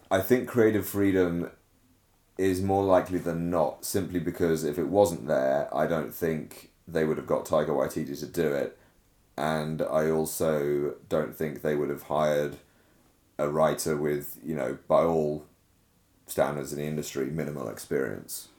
I 0.10 0.22
think 0.22 0.48
creative 0.48 0.88
freedom 0.88 1.52
is 2.38 2.62
more 2.62 2.84
likely 2.84 3.20
than 3.20 3.50
not, 3.50 3.84
simply 3.84 4.20
because 4.22 4.64
if 4.64 4.78
it 4.78 4.88
wasn't 4.88 5.28
there, 5.28 5.68
I 5.76 5.86
don't 5.86 6.14
think 6.14 6.70
they 6.88 7.04
would 7.04 7.18
have 7.18 7.28
got 7.28 7.46
Taika 7.46 7.70
Waititi 7.70 8.18
to 8.20 8.26
do 8.26 8.54
it, 8.54 8.78
and 9.36 9.82
I 9.82 10.10
also 10.10 10.94
don't 11.10 11.36
think 11.36 11.62
they 11.62 11.76
would 11.76 11.90
have 11.90 12.04
hired 12.04 12.58
a 13.38 13.48
writer 13.50 13.96
with, 13.96 14.38
you 14.44 14.56
know, 14.56 14.78
by 14.88 15.04
all 15.04 15.46
standards 16.26 16.74
in 16.74 16.80
the 16.80 16.86
industry, 16.86 17.26
minimal 17.28 17.70
experience. 17.70 18.50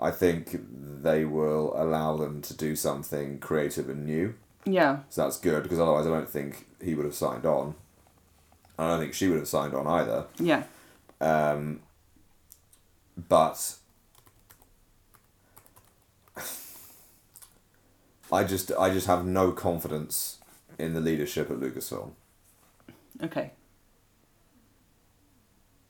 I 0.00 0.10
think 0.10 0.58
they 1.02 1.24
will 1.24 1.72
allow 1.76 2.16
them 2.16 2.42
to 2.42 2.56
do 2.56 2.74
something 2.74 3.38
creative 3.38 3.88
and 3.88 4.04
new. 4.04 4.34
Yeah, 4.66 5.00
So 5.10 5.22
that's 5.22 5.38
good 5.38 5.62
because 5.62 5.78
otherwise 5.78 6.06
I 6.06 6.10
don't 6.10 6.28
think 6.28 6.66
he 6.82 6.94
would 6.94 7.04
have 7.04 7.14
signed 7.14 7.44
on. 7.46 7.74
I 8.78 8.88
don't 8.88 8.98
think 9.00 9.14
she 9.14 9.28
would 9.28 9.38
have 9.38 9.46
signed 9.48 9.74
on 9.74 9.86
either. 9.86 10.26
yeah, 10.38 10.64
Um, 11.20 11.80
but 13.28 13.76
I 18.32 18.42
just 18.44 18.72
I 18.72 18.90
just 18.90 19.06
have 19.06 19.24
no 19.24 19.52
confidence 19.52 20.38
in 20.78 20.94
the 20.94 21.00
leadership 21.00 21.50
at 21.50 21.58
Lucasfilm. 21.58 22.12
Okay, 23.22 23.52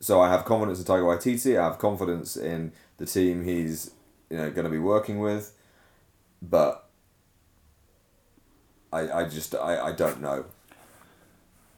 So 0.01 0.21
I 0.21 0.29
have 0.31 0.45
confidence 0.45 0.79
in 0.79 0.85
Taika 0.85 1.03
Waititi. 1.03 1.59
I 1.59 1.65
have 1.65 1.79
confidence 1.79 2.37
in 2.37 2.73
the 2.99 3.07
team 3.07 3.45
he's 3.45 3.91
you 4.31 4.37
know 4.37 4.51
going 4.51 4.65
to 4.65 4.71
be 4.71 4.79
working 4.79 5.19
with, 5.19 5.57
but 6.43 6.89
I 8.93 9.11
I 9.21 9.25
just 9.29 9.55
I, 9.55 9.87
I 9.89 9.93
don't 9.93 10.21
know. 10.21 10.45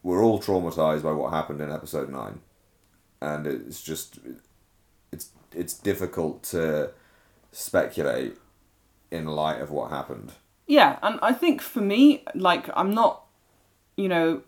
We're 0.03 0.23
all 0.23 0.39
traumatized 0.41 1.03
by 1.03 1.11
what 1.11 1.31
happened 1.33 1.61
in 1.61 1.71
episode 1.71 2.09
nine, 2.09 2.41
and 3.21 3.47
it's 3.47 3.81
just 3.81 4.19
it's 5.11 5.29
it's 5.53 5.73
difficult 5.73 6.43
to 6.43 6.91
speculate 7.51 8.35
in 9.09 9.25
light 9.25 9.61
of 9.61 9.71
what 9.71 9.89
happened. 9.89 10.33
yeah. 10.67 10.99
And 11.01 11.17
I 11.21 11.31
think 11.33 11.61
for 11.61 11.81
me, 11.81 12.23
like, 12.35 12.69
I'm 12.75 12.91
not, 12.93 13.23
you 13.95 14.09
know, 14.09 14.41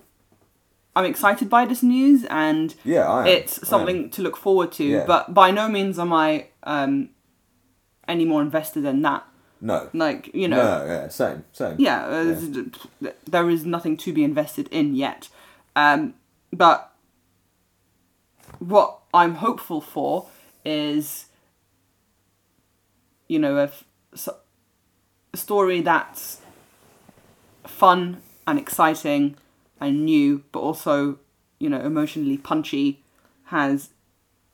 I'm 0.96 1.06
excited 1.06 1.50
by 1.50 1.66
this 1.66 1.84
news 1.84 2.26
and 2.26 2.76
Yeah, 2.84 3.26
it's 3.26 3.68
something 3.68 4.10
to 4.12 4.22
look 4.22 4.36
forward 4.36 4.72
to. 4.74 4.84
Yeah. 4.84 5.06
But 5.06 5.34
by 5.34 5.52
no 5.52 5.70
means 5.70 6.00
am 6.00 6.12
I 6.12 6.48
um, 6.64 7.10
any 8.08 8.26
more 8.26 8.42
invested 8.42 8.86
in 8.86 9.02
that. 9.04 9.26
No. 9.62 9.90
Like, 9.94 10.34
you 10.34 10.48
know, 10.48 10.58
No, 10.58 10.86
yeah, 10.86 11.08
same, 11.10 11.44
same. 11.52 11.76
yeah, 11.80 12.06
uh, 12.06 13.12
there 13.28 13.50
is 13.50 13.66
nothing 13.66 13.98
to 13.98 14.14
be 14.14 14.24
invested 14.24 14.68
in 14.72 14.96
yet. 14.96 15.30
Um, 15.76 16.16
but 16.52 16.92
what 18.60 19.00
I'm 19.14 19.36
hopeful 19.36 19.82
for 19.82 20.28
is, 20.66 21.26
you 23.28 23.38
know, 23.38 23.58
a 23.58 25.38
story 25.38 25.82
that's 25.82 26.40
fun 27.68 28.22
and 28.48 28.58
exciting 28.58 29.36
and 29.80 30.06
new, 30.06 30.44
but 30.52 30.60
also, 30.60 31.18
you 31.60 31.70
know, 31.70 31.80
emotionally 31.80 32.38
punchy, 32.38 33.02
has 33.46 33.90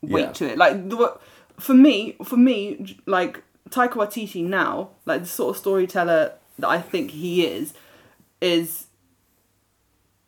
weight 0.02 0.22
Yeah. 0.22 0.32
to 0.34 0.46
it. 0.52 0.58
Like 0.58 0.90
the, 0.90 1.18
for 1.60 1.74
me, 1.74 2.16
for 2.24 2.38
me, 2.38 2.98
like 3.06 3.44
Taika 3.70 3.94
Waititi 3.94 4.44
now, 4.44 4.90
like 5.06 5.22
the 5.22 5.28
sort 5.28 5.56
of 5.56 5.58
storyteller 5.60 6.34
that 6.60 6.68
I 6.68 6.80
think 6.82 7.12
he 7.12 7.46
is, 7.46 7.74
is 8.42 8.88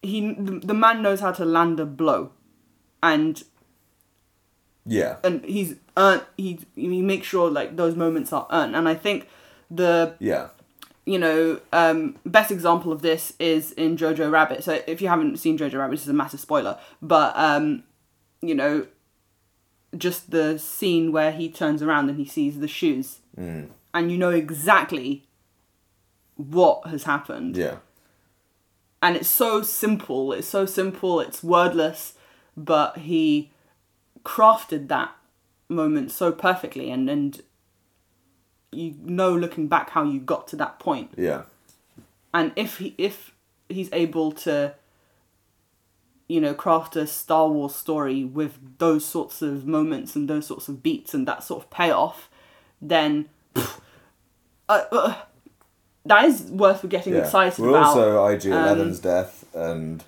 he 0.02 0.34
the, 0.34 0.60
the 0.60 0.74
man 0.74 1.02
knows 1.02 1.20
how 1.20 1.32
to 1.34 1.46
land 1.46 1.80
a 1.80 1.86
blow, 1.86 2.32
and 3.04 3.44
Yeah. 4.86 5.18
and 5.24 5.44
he's 5.46 5.76
earned 5.96 6.24
he 6.38 6.60
he 6.76 7.02
makes 7.02 7.28
sure 7.28 7.50
like 7.50 7.76
those 7.76 7.96
moments 7.96 8.32
are 8.34 8.48
earned, 8.52 8.76
and 8.76 8.88
I 8.88 8.96
think 8.96 9.28
the 9.70 10.16
Yeah. 10.20 10.50
You 11.08 11.17
know, 11.17 11.62
um, 11.72 12.17
best 12.26 12.52
example 12.52 12.91
of 12.91 13.02
this 13.02 13.32
is 13.39 13.72
in 13.72 13.96
Jojo 13.96 14.30
Rabbit. 14.30 14.63
So 14.63 14.82
if 14.86 15.02
you 15.02 15.08
haven't 15.08 15.38
seen 15.38 15.58
Jojo 15.58 15.80
Rabbit, 15.80 15.91
this 15.96 16.04
is 16.04 16.10
a 16.10 16.13
massive 16.13 16.41
spoiler. 16.41 16.78
But 17.02 17.32
um, 17.38 17.84
you 18.41 18.54
know, 18.54 18.88
just 19.98 20.32
the 20.32 20.60
scene 20.60 21.13
where 21.13 21.32
he 21.32 21.50
turns 21.50 21.82
around 21.82 22.10
and 22.10 22.20
he 22.20 22.26
sees 22.26 22.60
the 22.60 22.67
shoes, 22.67 23.20
and 23.38 23.72
and 23.93 24.12
you 24.12 24.17
know 24.17 24.32
exactly 24.32 25.24
what 26.36 26.86
has 26.88 27.04
happened. 27.06 27.56
Yeah. 27.56 27.78
and 29.02 29.15
it's 29.15 29.30
so 29.30 29.62
simple 29.63 30.34
it's 30.34 30.48
so 30.48 30.65
simple 30.65 31.20
it's 31.20 31.43
wordless 31.43 32.13
but 32.56 32.98
he 32.98 33.52
crafted 34.24 34.88
that 34.88 35.12
moment 35.70 36.12
so 36.12 36.32
perfectly 36.32 36.91
and 36.91 37.10
and 37.10 37.41
you 38.72 38.96
know 39.04 39.34
looking 39.36 39.68
back 39.68 39.90
how 39.92 40.04
you 40.04 40.20
got 40.20 40.48
to 40.50 40.56
that 40.58 40.80
point 40.80 41.12
Yeah. 41.18 41.44
and 42.34 42.52
if 42.56 42.78
he 42.80 42.94
if 42.98 43.34
he's 43.70 43.90
able 43.94 44.32
to 44.34 44.74
you 46.28 46.42
know 46.42 46.54
craft 46.54 46.96
a 46.96 47.08
star 47.08 47.48
wars 47.48 47.74
story 47.76 48.24
with 48.26 48.60
those 48.80 49.06
sorts 49.06 49.42
of 49.42 49.66
moments 49.66 50.16
and 50.16 50.30
those 50.30 50.46
sorts 50.48 50.68
of 50.68 50.84
beats 50.84 51.14
and 51.14 51.28
that 51.28 51.44
sort 51.44 51.64
of 51.64 51.70
payoff 51.70 52.30
then 52.82 53.30
pff, 53.56 53.80
uh, 54.70 54.84
uh, 54.92 55.16
that 56.06 56.26
is 56.26 56.44
worth 56.44 56.88
getting 56.90 57.14
yeah. 57.14 57.20
excited 57.22 57.58
We're 57.60 57.70
about 57.70 57.86
also 57.98 58.26
IG 58.28 58.48
Um, 58.48 58.54
Eleven's 58.54 59.00
death 59.00 59.46
and 59.56 60.04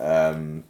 um, 0.00 0.64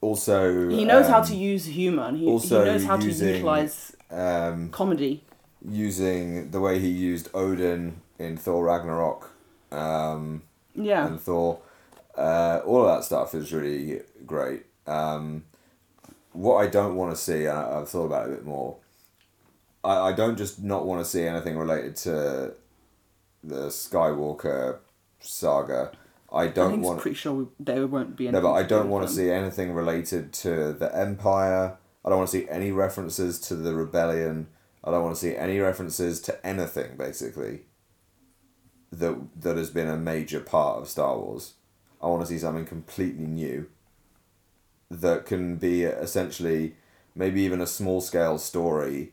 also 0.00 0.68
He 0.70 0.84
knows 0.84 1.08
how 1.08 1.20
um, 1.20 1.26
to 1.26 1.34
use 1.34 1.64
humor 1.66 2.04
and 2.04 2.16
he, 2.16 2.24
he 2.26 2.48
knows 2.50 2.84
how 2.84 2.96
to 2.96 3.04
using- 3.06 3.28
utilize 3.28 3.96
um, 4.10 4.70
comedy. 4.70 5.24
Using 5.68 6.50
the 6.50 6.60
way 6.60 6.78
he 6.78 6.88
used 6.88 7.28
Odin 7.34 8.00
in 8.18 8.36
Thor 8.36 8.64
Ragnarok 8.64 9.30
um, 9.72 10.42
Yeah. 10.74 11.06
and 11.06 11.20
Thor. 11.20 11.58
Uh, 12.16 12.60
all 12.64 12.86
of 12.86 12.96
that 12.96 13.04
stuff 13.04 13.34
is 13.34 13.52
really 13.52 14.00
great. 14.24 14.64
Um, 14.86 15.44
what 16.32 16.56
I 16.56 16.66
don't 16.66 16.96
want 16.96 17.14
to 17.14 17.16
see, 17.20 17.44
and 17.46 17.58
I, 17.58 17.80
I've 17.80 17.88
thought 17.88 18.06
about 18.06 18.28
it 18.28 18.32
a 18.32 18.36
bit 18.36 18.44
more, 18.44 18.76
I, 19.84 20.08
I 20.08 20.12
don't 20.12 20.36
just 20.36 20.62
not 20.62 20.86
want 20.86 21.04
to 21.04 21.10
see 21.10 21.24
anything 21.24 21.58
related 21.58 21.96
to 21.96 22.54
the 23.44 23.66
Skywalker 23.68 24.78
saga. 25.20 25.92
I 26.32 26.42
I 26.42 26.46
don't 26.48 26.72
think 26.72 26.84
want 26.84 26.96
it's 26.98 27.02
pretty 27.02 27.16
sure 27.16 27.32
we, 27.34 27.46
there 27.60 27.86
won't 27.86 28.16
be 28.16 28.28
no, 28.30 28.40
but 28.40 28.52
I 28.52 28.62
do 28.62 28.70
don't 28.70 28.88
want 28.90 29.06
to 29.06 29.12
see 29.14 29.30
anything 29.30 29.72
related 29.72 30.32
to 30.34 30.72
the 30.72 30.94
Empire. 30.94 31.76
I 32.04 32.08
don't 32.08 32.18
want 32.18 32.30
to 32.30 32.38
see 32.38 32.48
any 32.48 32.72
references 32.72 33.38
to 33.40 33.54
the 33.54 33.74
rebellion. 33.74 34.48
I 34.86 34.92
don't 34.92 35.02
want 35.02 35.16
to 35.16 35.20
see 35.20 35.36
any 35.36 35.58
references 35.58 36.20
to 36.22 36.46
anything 36.46 36.96
basically. 36.96 37.62
That 38.92 39.16
that 39.40 39.56
has 39.56 39.70
been 39.70 39.88
a 39.88 39.96
major 39.96 40.40
part 40.40 40.80
of 40.80 40.88
Star 40.88 41.18
Wars. 41.18 41.54
I 42.00 42.06
want 42.06 42.22
to 42.22 42.28
see 42.28 42.38
something 42.38 42.64
completely 42.64 43.26
new. 43.26 43.68
That 44.88 45.26
can 45.26 45.56
be 45.56 45.82
essentially 45.82 46.76
maybe 47.16 47.40
even 47.42 47.60
a 47.60 47.66
small 47.66 48.00
scale 48.00 48.38
story. 48.38 49.12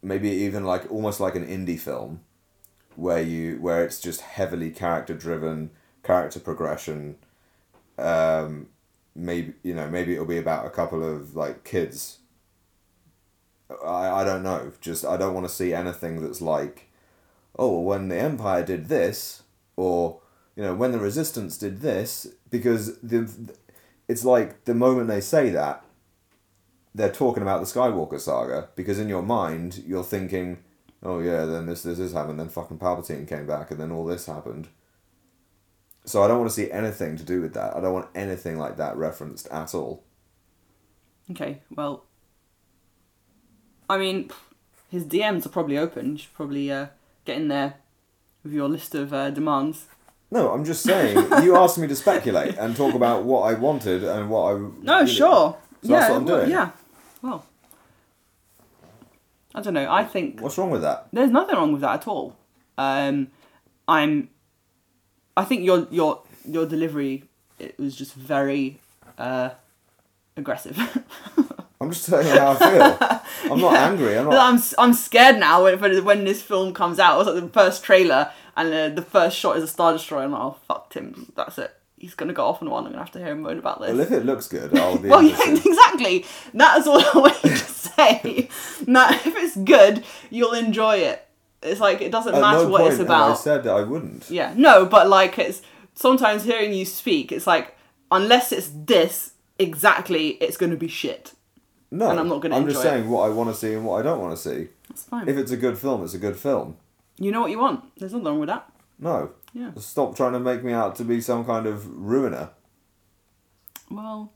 Maybe 0.00 0.30
even 0.30 0.64
like 0.64 0.88
almost 0.92 1.18
like 1.18 1.34
an 1.34 1.44
indie 1.44 1.78
film, 1.78 2.20
where 2.94 3.20
you 3.20 3.56
where 3.60 3.84
it's 3.84 4.00
just 4.00 4.20
heavily 4.20 4.70
character 4.70 5.14
driven, 5.14 5.70
character 6.04 6.38
progression, 6.38 7.16
um, 7.98 8.68
maybe 9.16 9.54
you 9.64 9.74
know 9.74 9.88
maybe 9.88 10.12
it'll 10.12 10.24
be 10.24 10.38
about 10.38 10.66
a 10.66 10.70
couple 10.70 11.02
of 11.02 11.34
like 11.34 11.64
kids 11.64 12.18
i 13.84 14.20
i 14.20 14.24
don't 14.24 14.42
know 14.42 14.72
just 14.80 15.04
i 15.04 15.16
don't 15.16 15.34
want 15.34 15.46
to 15.46 15.52
see 15.52 15.74
anything 15.74 16.20
that's 16.22 16.40
like 16.40 16.88
oh 17.58 17.70
well, 17.72 17.82
when 17.82 18.08
the 18.08 18.16
empire 18.16 18.64
did 18.64 18.88
this 18.88 19.42
or 19.76 20.20
you 20.56 20.62
know 20.62 20.74
when 20.74 20.92
the 20.92 20.98
resistance 20.98 21.58
did 21.58 21.80
this 21.80 22.26
because 22.50 22.98
the 23.00 23.28
it's 24.08 24.24
like 24.24 24.64
the 24.64 24.74
moment 24.74 25.08
they 25.08 25.20
say 25.20 25.50
that 25.50 25.84
they're 26.94 27.12
talking 27.12 27.42
about 27.42 27.60
the 27.60 27.66
skywalker 27.66 28.18
saga 28.18 28.68
because 28.74 28.98
in 28.98 29.08
your 29.08 29.22
mind 29.22 29.82
you're 29.86 30.04
thinking 30.04 30.58
oh 31.02 31.20
yeah 31.20 31.44
then 31.44 31.66
this 31.66 31.82
this 31.82 31.98
this 31.98 32.12
happened 32.12 32.40
then 32.40 32.48
fucking 32.48 32.78
palpatine 32.78 33.28
came 33.28 33.46
back 33.46 33.70
and 33.70 33.78
then 33.80 33.92
all 33.92 34.04
this 34.04 34.26
happened 34.26 34.68
so 36.08 36.22
I 36.22 36.28
don't 36.28 36.38
want 36.38 36.50
to 36.50 36.54
see 36.54 36.70
anything 36.70 37.18
to 37.18 37.22
do 37.22 37.42
with 37.42 37.52
that. 37.52 37.76
I 37.76 37.80
don't 37.80 37.92
want 37.92 38.08
anything 38.14 38.58
like 38.58 38.78
that 38.78 38.96
referenced 38.96 39.46
at 39.48 39.74
all. 39.74 40.04
Okay, 41.30 41.60
well, 41.70 42.06
I 43.88 43.98
mean, 43.98 44.30
his 44.90 45.04
DMs 45.04 45.46
are 45.46 45.50
probably 45.50 45.78
open. 45.78 46.12
You 46.12 46.18
should 46.18 46.34
probably 46.34 46.70
uh, 46.70 46.86
get 47.24 47.36
in 47.36 47.48
there 47.48 47.74
with 48.42 48.52
your 48.52 48.68
list 48.68 48.94
of 48.94 49.12
uh, 49.12 49.30
demands. 49.30 49.86
No, 50.30 50.50
I'm 50.52 50.64
just 50.64 50.82
saying. 50.82 51.16
you 51.42 51.56
asked 51.56 51.78
me 51.78 51.86
to 51.88 51.96
speculate 51.96 52.56
and 52.58 52.76
talk 52.76 52.94
about 52.94 53.24
what 53.24 53.42
I 53.42 53.54
wanted 53.54 54.04
and 54.04 54.28
what 54.28 54.54
I. 54.54 54.58
No, 54.82 55.06
sure. 55.06 55.56
So 55.82 55.88
yeah, 55.88 56.00
that's 56.00 56.10
what 56.10 56.16
I'm 56.18 56.24
well, 56.26 56.48
yeah. 56.48 56.70
Well, 57.22 57.46
I 59.54 59.62
don't 59.62 59.74
know. 59.74 59.90
I 59.90 60.04
think 60.04 60.40
What's 60.40 60.58
wrong 60.58 60.70
with 60.70 60.82
that? 60.82 61.08
there's 61.12 61.30
nothing 61.30 61.56
wrong 61.56 61.72
with 61.72 61.80
that 61.80 62.02
at 62.02 62.08
all. 62.08 62.36
Um, 62.76 63.28
I'm. 63.86 64.28
I 65.36 65.44
think 65.44 65.64
your 65.64 65.86
your 65.90 66.22
your 66.44 66.66
delivery 66.66 67.24
it 67.58 67.78
was 67.78 67.96
just 67.96 68.14
very 68.14 68.80
uh, 69.16 69.50
aggressive. 70.36 70.76
I'm 71.80 71.90
just 71.92 72.06
telling 72.08 72.26
you 72.26 72.32
how 72.32 72.56
I 72.58 73.30
feel. 73.42 73.52
I'm 73.52 73.60
not 73.60 73.74
angry. 73.90 74.18
I'm 74.18 74.28
not. 74.28 74.54
I'm 74.54 74.62
I'm 74.78 74.92
scared 74.94 75.38
now 75.38 75.64
when 75.64 76.04
when- 76.04 76.24
this 76.24 76.42
film 76.42 76.72
comes 76.74 76.98
out. 76.98 77.14
It 77.14 77.18
was 77.18 77.34
like 77.34 77.44
the 77.44 77.48
first 77.50 77.84
trailer 77.84 78.30
and 78.56 78.74
uh, 78.74 78.88
the 78.88 79.02
first 79.02 79.36
shot 79.38 79.56
is 79.56 79.62
a 79.62 79.68
star 79.68 79.92
destroyer. 79.92 80.24
I'm 80.24 80.32
like, 80.32 80.40
oh 80.42 80.56
fuck 80.66 80.90
Tim, 80.90 81.32
that's 81.36 81.58
it. 81.58 81.72
He's 81.96 82.14
gonna 82.14 82.32
go 82.32 82.46
off 82.46 82.62
on 82.62 82.70
one. 82.70 82.84
I'm 82.84 82.90
gonna 82.92 83.02
have 83.02 83.12
to 83.12 83.18
hear 83.20 83.28
him 83.28 83.42
moan 83.42 83.58
about 83.58 83.80
this. 83.80 83.90
Well, 83.90 84.00
if 84.00 84.10
it 84.10 84.24
looks 84.24 84.48
good, 84.48 84.76
I'll 84.76 84.98
be. 85.02 85.08
Well, 85.08 85.22
yeah, 85.22 85.38
exactly. 85.48 86.24
That 86.54 86.78
is 86.78 86.86
all 86.88 87.00
I 87.00 87.10
want 87.18 87.44
you 87.44 87.50
to 87.50 87.56
say. 87.56 88.48
now, 88.86 89.10
if 89.10 89.26
it's 89.36 89.56
good, 89.56 90.04
you'll 90.30 90.54
enjoy 90.54 90.96
it. 90.96 91.24
It's 91.62 91.80
like 91.80 92.00
it 92.00 92.10
doesn't 92.12 92.34
At 92.34 92.40
matter 92.40 92.64
no 92.64 92.68
what 92.70 92.80
point 92.82 92.92
it's 92.94 92.98
have 93.00 93.10
I 93.10 93.34
said 93.34 93.64
that 93.64 93.74
I 93.74 93.82
wouldn't. 93.82 94.30
Yeah, 94.30 94.52
no, 94.56 94.84
but 94.86 95.08
like 95.08 95.38
it's 95.38 95.62
sometimes 95.94 96.44
hearing 96.44 96.72
you 96.72 96.84
speak, 96.84 97.30
it's 97.32 97.46
like 97.46 97.76
unless 98.10 98.50
it's 98.52 98.70
this 98.74 99.32
exactly, 99.60 100.30
it's 100.40 100.56
gonna 100.56 100.76
be 100.76 100.88
shit. 100.88 101.34
No, 101.90 102.10
And 102.10 102.20
I'm 102.20 102.28
not 102.28 102.40
gonna 102.42 102.56
I'm 102.56 102.64
just 102.66 102.76
enjoy 102.76 102.88
it. 102.88 102.92
saying 102.92 103.08
what 103.10 103.22
I 103.22 103.28
want 103.30 103.48
to 103.50 103.54
see 103.56 103.72
and 103.74 103.84
what 103.84 103.98
I 103.98 104.02
don't 104.02 104.20
want 104.20 104.36
to 104.36 104.42
see. 104.42 104.68
That's 104.88 105.04
fine. 105.04 105.26
If 105.28 105.36
it's 105.38 105.50
a 105.50 105.56
good 105.56 105.78
film, 105.78 106.04
it's 106.04 106.14
a 106.14 106.18
good 106.18 106.36
film. 106.36 106.76
you 107.18 107.30
know 107.32 107.40
what 107.40 107.50
you 107.50 107.58
want. 107.58 107.84
There's 107.98 108.12
nothing 108.12 108.26
wrong 108.26 108.40
with 108.40 108.48
that. 108.48 108.70
No. 108.98 109.30
Yeah. 109.54 109.70
Stop 109.78 110.14
trying 110.16 110.32
to 110.34 110.40
make 110.40 110.62
me 110.62 110.72
out 110.72 110.96
to 110.96 111.04
be 111.04 111.20
some 111.22 111.44
kind 111.44 111.66
of 111.66 111.86
ruiner. 111.88 112.50
Well, 113.90 114.32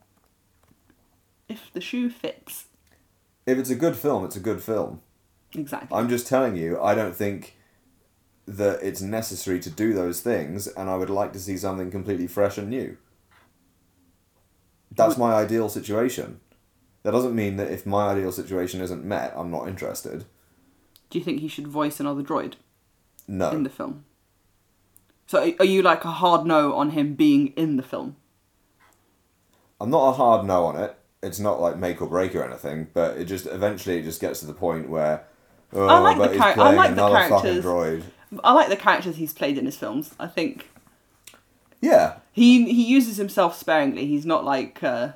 if 1.48 1.70
the 1.72 1.80
shoe 1.82 2.08
fits, 2.08 2.66
If 3.46 3.58
it's 3.58 3.70
a 3.70 3.74
good 3.74 3.96
film, 3.96 4.24
it's 4.24 4.36
a 4.36 4.40
good 4.40 4.62
film. 4.62 5.02
exactly. 5.54 5.96
I'm 5.96 6.08
just 6.08 6.26
telling 6.26 6.56
you, 6.56 6.80
I 6.80 6.94
don't 6.94 7.14
think 7.14 7.56
that 8.46 8.82
it's 8.82 9.02
necessary 9.02 9.60
to 9.60 9.68
do 9.70 9.92
those 9.92 10.20
things, 10.20 10.66
and 10.68 10.88
I 10.88 10.96
would 10.96 11.10
like 11.10 11.32
to 11.34 11.38
see 11.40 11.56
something 11.58 11.90
completely 11.90 12.26
fresh 12.26 12.56
and 12.56 12.70
new. 12.70 12.96
That's 14.94 15.16
my 15.18 15.34
ideal 15.34 15.68
situation. 15.68 16.40
That 17.02 17.10
doesn't 17.12 17.34
mean 17.34 17.56
that 17.56 17.70
if 17.70 17.84
my 17.84 18.08
ideal 18.08 18.30
situation 18.32 18.80
isn't 18.80 19.04
met, 19.04 19.32
I'm 19.36 19.50
not 19.50 19.68
interested. 19.68 20.24
Do 21.10 21.18
you 21.18 21.24
think 21.24 21.40
he 21.40 21.48
should 21.48 21.66
voice 21.66 21.98
another 22.00 22.22
droid 22.22 22.54
No. 23.26 23.50
in 23.50 23.64
the 23.64 23.70
film? 23.70 24.04
So 25.26 25.52
are- 25.58 25.64
you 25.64 25.82
like 25.82 26.04
a 26.04 26.10
hard 26.10 26.46
no 26.46 26.74
on 26.74 26.90
him 26.90 27.14
being 27.14 27.48
in 27.48 27.76
the 27.76 27.82
film? 27.82 28.16
I'm 29.80 29.90
not 29.90 30.10
a 30.10 30.12
hard 30.12 30.46
no 30.46 30.64
on 30.66 30.76
it. 30.76 30.96
It's 31.22 31.40
not 31.40 31.60
like 31.60 31.76
make 31.76 32.00
or 32.02 32.06
break 32.08 32.34
or 32.34 32.44
anything, 32.44 32.88
but 32.94 33.16
it 33.16 33.24
just 33.24 33.46
eventually 33.46 33.98
it 33.98 34.02
just 34.04 34.20
gets 34.20 34.40
to 34.40 34.46
the 34.46 34.52
point 34.52 34.88
where 34.88 35.24
oh, 35.72 35.86
I 35.86 35.98
like 35.98 36.16
the 36.16 36.22
but 36.24 36.30
he's 36.32 36.40
char- 36.40 36.58
I 36.60 36.72
like 36.72 36.94
the 36.94 37.08
characters. 37.08 37.64
droid. 37.64 38.02
I 38.42 38.52
like 38.52 38.68
the 38.68 38.76
characters 38.76 39.16
he's 39.16 39.32
played 39.32 39.58
in 39.58 39.64
his 39.66 39.76
films. 39.76 40.14
I 40.18 40.26
think 40.26 40.68
Yeah, 41.80 42.16
he 42.32 42.64
he 42.72 42.84
uses 42.84 43.16
himself 43.16 43.56
sparingly. 43.56 44.06
He's 44.06 44.26
not 44.26 44.44
like 44.44 44.82
uh, 44.82 45.12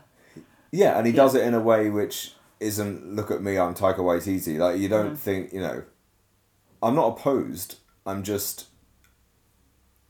yeah, 0.76 0.96
and 0.98 1.06
he 1.06 1.12
does 1.12 1.34
it 1.34 1.42
in 1.42 1.54
a 1.54 1.60
way 1.60 1.90
which 1.90 2.32
isn't 2.60 3.14
look 3.16 3.30
at 3.30 3.42
me, 3.42 3.58
I'm 3.58 3.74
Taika 3.74 3.98
Waititi. 3.98 4.58
Like 4.58 4.78
you 4.80 4.88
don't 4.88 5.14
Mhm. 5.14 5.18
think 5.18 5.52
you 5.52 5.60
know. 5.60 5.82
I'm 6.82 6.94
not 6.94 7.08
opposed. 7.18 7.76
I'm 8.04 8.22
just. 8.22 8.66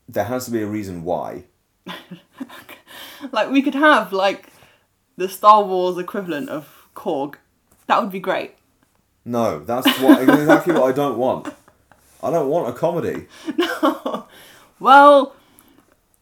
There 0.09 0.25
has 0.25 0.45
to 0.45 0.51
be 0.51 0.61
a 0.61 0.67
reason 0.67 1.03
why. 1.03 1.45
like 3.31 3.49
we 3.49 3.61
could 3.61 3.75
have 3.75 4.13
like 4.13 4.49
the 5.17 5.27
Star 5.29 5.63
Wars 5.63 5.97
equivalent 5.97 6.49
of 6.49 6.87
Korg. 6.95 7.35
That 7.87 8.01
would 8.01 8.11
be 8.11 8.19
great. 8.19 8.55
No, 9.25 9.59
that's 9.59 9.87
what 9.99 10.21
exactly 10.29 10.73
what 10.73 10.83
I 10.83 10.91
don't 10.91 11.17
want. 11.17 11.47
I 12.23 12.31
don't 12.31 12.49
want 12.49 12.69
a 12.69 12.73
comedy. 12.73 13.27
No. 13.57 14.25
Well, 14.79 15.33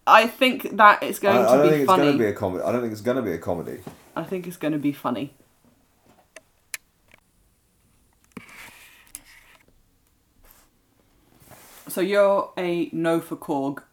I 0.08 0.28
think 0.28 0.78
that 0.78 1.04
it's 1.04 1.20
going 1.20 1.38
I 1.38 1.42
to 1.42 1.46
don't 1.58 1.62
be 1.64 1.70
think 1.70 1.82
it's 1.82 1.88
funny. 1.92 2.04
going 2.04 2.18
to 2.18 2.24
be 2.24 2.30
a 2.30 2.34
comedy. 2.34 2.64
I 2.64 2.72
don't 2.72 2.82
think 2.82 2.94
it's 2.94 3.02
going 3.02 3.18
to 3.18 3.24
be 3.24 3.34
a 3.34 3.38
comedy. 3.38 3.80
I 4.16 4.24
think 4.24 4.48
it's 4.48 4.58
going 4.58 4.72
to 4.74 4.80
be 4.80 4.94
funny. 4.94 5.34
So 11.88 12.02
you're 12.02 12.52
a 12.58 12.90
no 12.92 13.22
for 13.22 13.36
Korg 13.36 13.84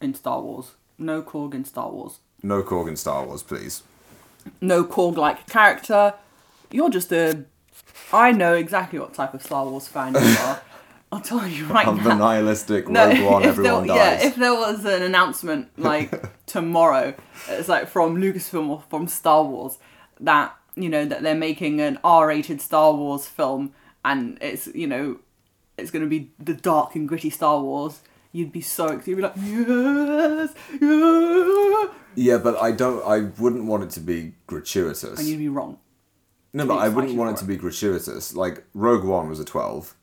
in 0.00 0.14
Star 0.14 0.40
Wars. 0.40 0.72
No 0.98 1.22
Korg 1.22 1.54
in 1.54 1.64
Star 1.64 1.90
Wars. 1.90 2.18
No 2.42 2.62
Korg 2.62 2.88
in 2.88 2.96
Star 2.96 3.24
Wars, 3.24 3.42
please. 3.42 3.82
No 4.60 4.84
Korg 4.84 5.16
like 5.16 5.46
character. 5.48 6.14
You're 6.70 6.90
just 6.90 7.12
a. 7.12 7.44
I 8.12 8.32
know 8.32 8.54
exactly 8.54 8.98
what 8.98 9.14
type 9.14 9.34
of 9.34 9.42
Star 9.42 9.64
Wars 9.66 9.88
fan 9.88 10.14
you 10.14 10.20
are. 10.20 10.60
I'll 11.12 11.20
tell 11.20 11.46
you 11.46 11.66
right 11.66 11.86
now. 11.86 11.92
the 11.92 12.14
nihilistic 12.14 12.86
Rogue 12.88 13.20
One, 13.20 13.42
if 13.42 13.48
everyone 13.48 13.86
there, 13.86 13.96
dies. 13.96 14.22
Yeah, 14.22 14.28
if 14.28 14.36
there 14.36 14.54
was 14.54 14.84
an 14.86 15.02
announcement 15.02 15.68
like 15.78 16.10
tomorrow, 16.46 17.14
it's 17.48 17.68
like 17.68 17.86
from 17.88 18.16
Lucasfilm 18.16 18.68
or 18.68 18.82
from 18.88 19.06
Star 19.06 19.44
Wars 19.44 19.78
that 20.20 20.56
you 20.74 20.88
know 20.88 21.04
that 21.04 21.22
they're 21.22 21.34
making 21.34 21.80
an 21.82 21.98
R-rated 22.02 22.62
Star 22.62 22.94
Wars 22.94 23.26
film 23.26 23.72
and 24.04 24.38
it's 24.40 24.68
you 24.68 24.86
know 24.86 25.18
it's 25.76 25.90
going 25.90 26.02
to 26.02 26.08
be 26.08 26.30
the 26.38 26.54
dark 26.54 26.94
and 26.94 27.06
gritty 27.08 27.30
Star 27.30 27.60
Wars. 27.60 28.00
You'd 28.32 28.52
be 28.52 28.62
so 28.62 28.86
excited. 28.86 29.08
You'd 29.08 29.16
be 29.16 29.22
like, 29.22 29.34
yes, 29.36 30.54
yeah, 30.80 31.88
yeah, 32.14 32.38
but 32.38 32.56
I 32.56 32.72
don't. 32.72 33.04
I 33.06 33.30
wouldn't 33.38 33.64
want 33.66 33.82
it 33.82 33.90
to 33.90 34.00
be 34.00 34.32
gratuitous. 34.46 35.18
and 35.18 35.28
you'd 35.28 35.38
be 35.38 35.48
wrong. 35.50 35.78
No, 36.54 36.66
but 36.66 36.76
I 36.78 36.88
wouldn't 36.88 37.16
want 37.16 37.36
it 37.36 37.40
to 37.40 37.44
be 37.44 37.56
gratuitous. 37.56 38.34
Like 38.34 38.64
Rogue 38.72 39.04
One 39.04 39.28
was 39.28 39.40
a 39.40 39.44
twelve, 39.44 39.94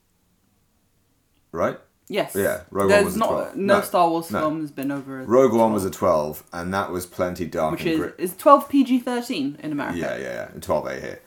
right? 1.52 1.80
Yes. 2.12 2.36
Yeah, 2.36 2.62
Rogue 2.72 2.86
One 2.86 2.88
There's 2.90 3.06
was 3.06 3.16
a 3.16 3.20
not 3.20 3.28
12. 3.30 3.56
no, 3.56 3.76
No, 3.76 3.82
Star 3.82 4.10
Wars 4.10 4.32
no. 4.32 4.40
film 4.40 4.62
has 4.62 4.72
been 4.72 4.92
over. 4.92 5.22
a 5.22 5.26
Rogue 5.26 5.54
One 5.54 5.74
was 5.74 5.86
a 5.86 5.92
twelve, 5.92 6.44
and 6.52 6.74
that 6.74 6.92
was 6.92 7.06
plenty 7.06 7.46
dark 7.46 7.74
which 7.74 7.82
and 7.82 7.90
is 7.92 7.98
grit. 8.00 8.16
is 8.18 8.36
twelve 8.36 8.68
PG 8.68 9.00
thirteen 9.02 9.58
in 9.62 9.72
America. 9.72 9.98
Yeah, 10.00 10.18
yeah, 10.18 10.50
yeah. 10.54 10.60
Twelve 10.60 10.88
A 10.88 11.00
here, 11.00 11.22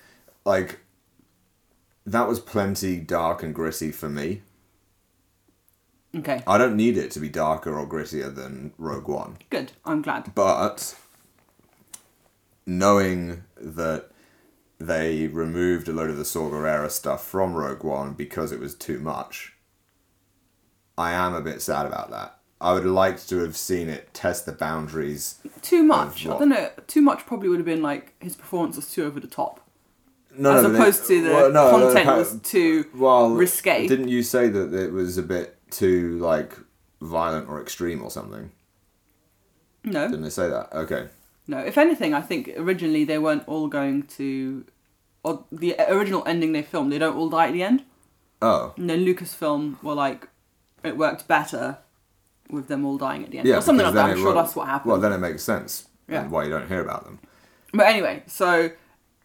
like 0.44 0.80
that 2.04 2.26
was 2.26 2.40
plenty 2.40 2.96
dark 2.98 3.44
and 3.44 3.54
gritty 3.54 3.92
for 3.92 4.08
me. 4.08 4.42
Okay. 6.16 6.42
I 6.48 6.58
don't 6.58 6.76
need 6.76 6.98
it 6.98 7.10
to 7.12 7.20
be 7.20 7.28
darker 7.28 7.78
or 7.78 7.86
grittier 7.86 8.34
than 8.34 8.72
Rogue 8.76 9.06
One. 9.08 9.38
Good. 9.50 9.72
I'm 9.84 10.02
glad. 10.02 10.34
But 10.34 10.96
knowing 12.66 13.44
that 13.56 14.08
they 14.78 15.28
removed 15.28 15.88
a 15.88 15.92
load 15.92 16.10
of 16.10 16.16
the 16.16 16.24
Saw 16.24 16.50
Gerrera 16.50 16.90
stuff 16.90 17.24
from 17.24 17.54
Rogue 17.54 17.84
One 17.84 18.12
because 18.14 18.52
it 18.52 18.60
was 18.60 18.74
too 18.74 18.98
much, 18.98 19.54
I 20.98 21.12
am 21.12 21.34
a 21.34 21.40
bit 21.40 21.62
sad 21.62 21.86
about 21.86 22.10
that. 22.10 22.38
I 22.60 22.72
would 22.74 22.84
like 22.84 23.24
to 23.26 23.38
have 23.38 23.56
seen 23.56 23.88
it 23.88 24.14
test 24.14 24.46
the 24.46 24.52
boundaries. 24.52 25.40
Too 25.62 25.82
much. 25.82 26.26
I 26.26 26.38
don't 26.38 26.48
know. 26.50 26.70
Too 26.86 27.02
much 27.02 27.26
probably 27.26 27.48
would 27.48 27.58
have 27.58 27.66
been 27.66 27.82
like 27.82 28.14
his 28.22 28.36
performance 28.36 28.76
was 28.76 28.88
too 28.92 29.04
over 29.04 29.18
the 29.18 29.26
top, 29.26 29.60
No, 30.36 30.52
as 30.52 30.62
no, 30.62 30.72
opposed 30.72 31.06
to 31.08 31.22
the 31.22 31.30
well, 31.30 31.50
no, 31.52 31.70
content 31.72 32.06
no, 32.06 32.18
was 32.18 32.40
too 32.42 32.84
well, 32.94 33.30
risque. 33.30 33.88
Didn't 33.88 34.08
you 34.08 34.22
say 34.22 34.48
that 34.48 34.72
it 34.72 34.92
was 34.92 35.18
a 35.18 35.22
bit 35.24 35.56
too 35.70 36.18
like 36.20 36.56
violent 37.00 37.48
or 37.48 37.60
extreme 37.60 38.00
or 38.02 38.10
something? 38.12 38.52
no, 39.84 40.06
Didn't 40.06 40.22
they 40.22 40.30
say 40.30 40.48
that? 40.48 40.72
Okay. 40.72 41.08
no. 41.48 41.58
If 41.58 41.76
anything, 41.76 42.14
I 42.14 42.20
think 42.20 42.48
originally 42.56 43.04
they 43.04 43.18
weren't 43.18 43.42
all 43.48 43.66
going 43.66 44.04
to, 44.18 44.64
or 45.24 45.44
the 45.50 45.74
original 45.88 46.22
ending 46.26 46.52
they 46.52 46.62
filmed, 46.62 46.92
they 46.92 46.98
don't 46.98 47.16
all 47.16 47.28
die 47.28 47.48
at 47.48 47.52
the 47.54 47.64
end. 47.64 47.82
Oh. 48.40 48.72
And 48.76 48.88
then 48.88 49.04
Lucasfilm 49.04 49.82
were 49.82 49.94
like, 49.94 50.28
it 50.84 50.96
worked 50.96 51.26
better 51.28 51.78
with 52.50 52.68
them 52.68 52.84
all 52.84 52.98
dying 52.98 53.24
at 53.24 53.30
the 53.30 53.38
end, 53.38 53.48
Yeah. 53.48 53.58
or 53.58 53.60
something 53.62 53.84
like 53.86 53.94
that. 53.94 54.10
I'm 54.10 54.16
sure 54.16 54.34
wo- 54.34 54.42
that's 54.42 54.54
what 54.56 54.68
happened. 54.68 54.92
Well, 54.92 55.00
then 55.00 55.12
it 55.12 55.18
makes 55.18 55.42
sense. 55.42 55.88
Yeah. 56.08 56.22
And 56.22 56.30
why 56.30 56.44
you 56.44 56.50
don't 56.50 56.68
hear 56.68 56.80
about 56.80 57.04
them. 57.04 57.18
but 57.72 57.86
anyway, 57.86 58.22
so 58.26 58.70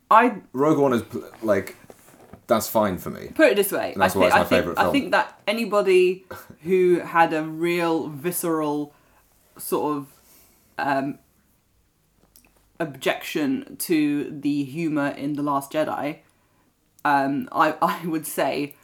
I 0.10 0.38
Rogue 0.54 0.78
One 0.78 0.94
is 0.94 1.04
like 1.42 1.76
that's 2.48 2.70
fine 2.70 2.98
for 2.98 3.10
me. 3.10 3.32
put 3.36 3.48
it 3.52 3.56
this 3.58 3.72
way. 3.74 3.92
And 3.94 4.02
that's 4.02 4.16
I 4.16 4.20
why 4.20 4.30
think, 4.30 4.32
it's 4.32 4.36
my 4.36 4.40
I 4.40 4.44
think, 4.46 4.62
favourite 4.62 4.88
I 4.88 4.92
think 4.92 5.12
that 5.12 5.42
anybody 5.48 6.26
who 6.64 7.00
had 7.00 7.34
a 7.34 7.44
real 7.44 8.08
visceral 8.08 8.94
sort 9.58 9.98
of 9.98 10.08
um, 10.78 11.20
objection 12.80 13.76
to 13.80 14.30
the 14.40 14.64
humor 14.64 15.08
in 15.10 15.34
the 15.34 15.44
Last 15.44 15.72
Jedi, 15.72 16.20
um, 17.04 17.50
I 17.52 17.76
I 17.82 18.06
would 18.06 18.26
say. 18.28 18.76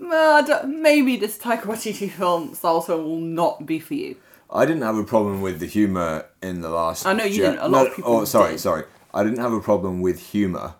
"Well, 0.00 0.66
maybe 0.66 1.16
this 1.16 1.36
Taika 1.38 1.62
Waititi 1.62 2.10
film, 2.10 2.56
Wars 2.62 2.88
will 2.88 3.16
not 3.18 3.66
be 3.66 3.78
for 3.78 3.94
you. 3.94 4.16
I 4.50 4.64
didn't 4.66 4.82
have 4.82 4.96
a 4.96 5.04
problem 5.04 5.42
with 5.42 5.60
the 5.60 5.66
humor 5.66 6.26
in 6.42 6.60
the 6.62 6.70
last. 6.70 7.06
I 7.06 7.12
know 7.12 7.24
you 7.24 7.34
Je- 7.36 7.42
didn't, 7.42 7.58
a 7.58 7.68
lot 7.68 7.84
No, 7.84 7.86
of 7.90 7.96
people 7.96 8.16
Oh, 8.16 8.24
sorry, 8.24 8.52
did. 8.52 8.60
sorry. 8.60 8.84
I 9.14 9.22
didn't 9.22 9.38
have 9.38 9.52
a 9.52 9.60
problem 9.60 10.00
with 10.00 10.18
humor 10.30 10.74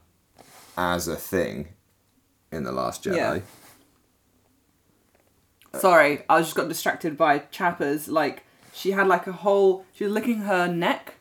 as 0.76 1.06
a 1.06 1.16
thing 1.16 1.68
in 2.50 2.64
the 2.64 2.72
Last 2.72 3.04
Jedi. 3.04 3.16
Yeah. 3.16 3.40
Sorry, 5.78 6.24
I 6.28 6.40
just 6.40 6.54
got 6.56 6.68
distracted 6.68 7.16
by 7.16 7.38
Chappers. 7.50 8.08
Like, 8.08 8.44
she 8.72 8.90
had 8.92 9.06
like 9.06 9.26
a 9.26 9.32
whole. 9.32 9.84
She 9.92 10.04
was 10.04 10.12
licking 10.12 10.38
her 10.40 10.66
neck, 10.66 11.14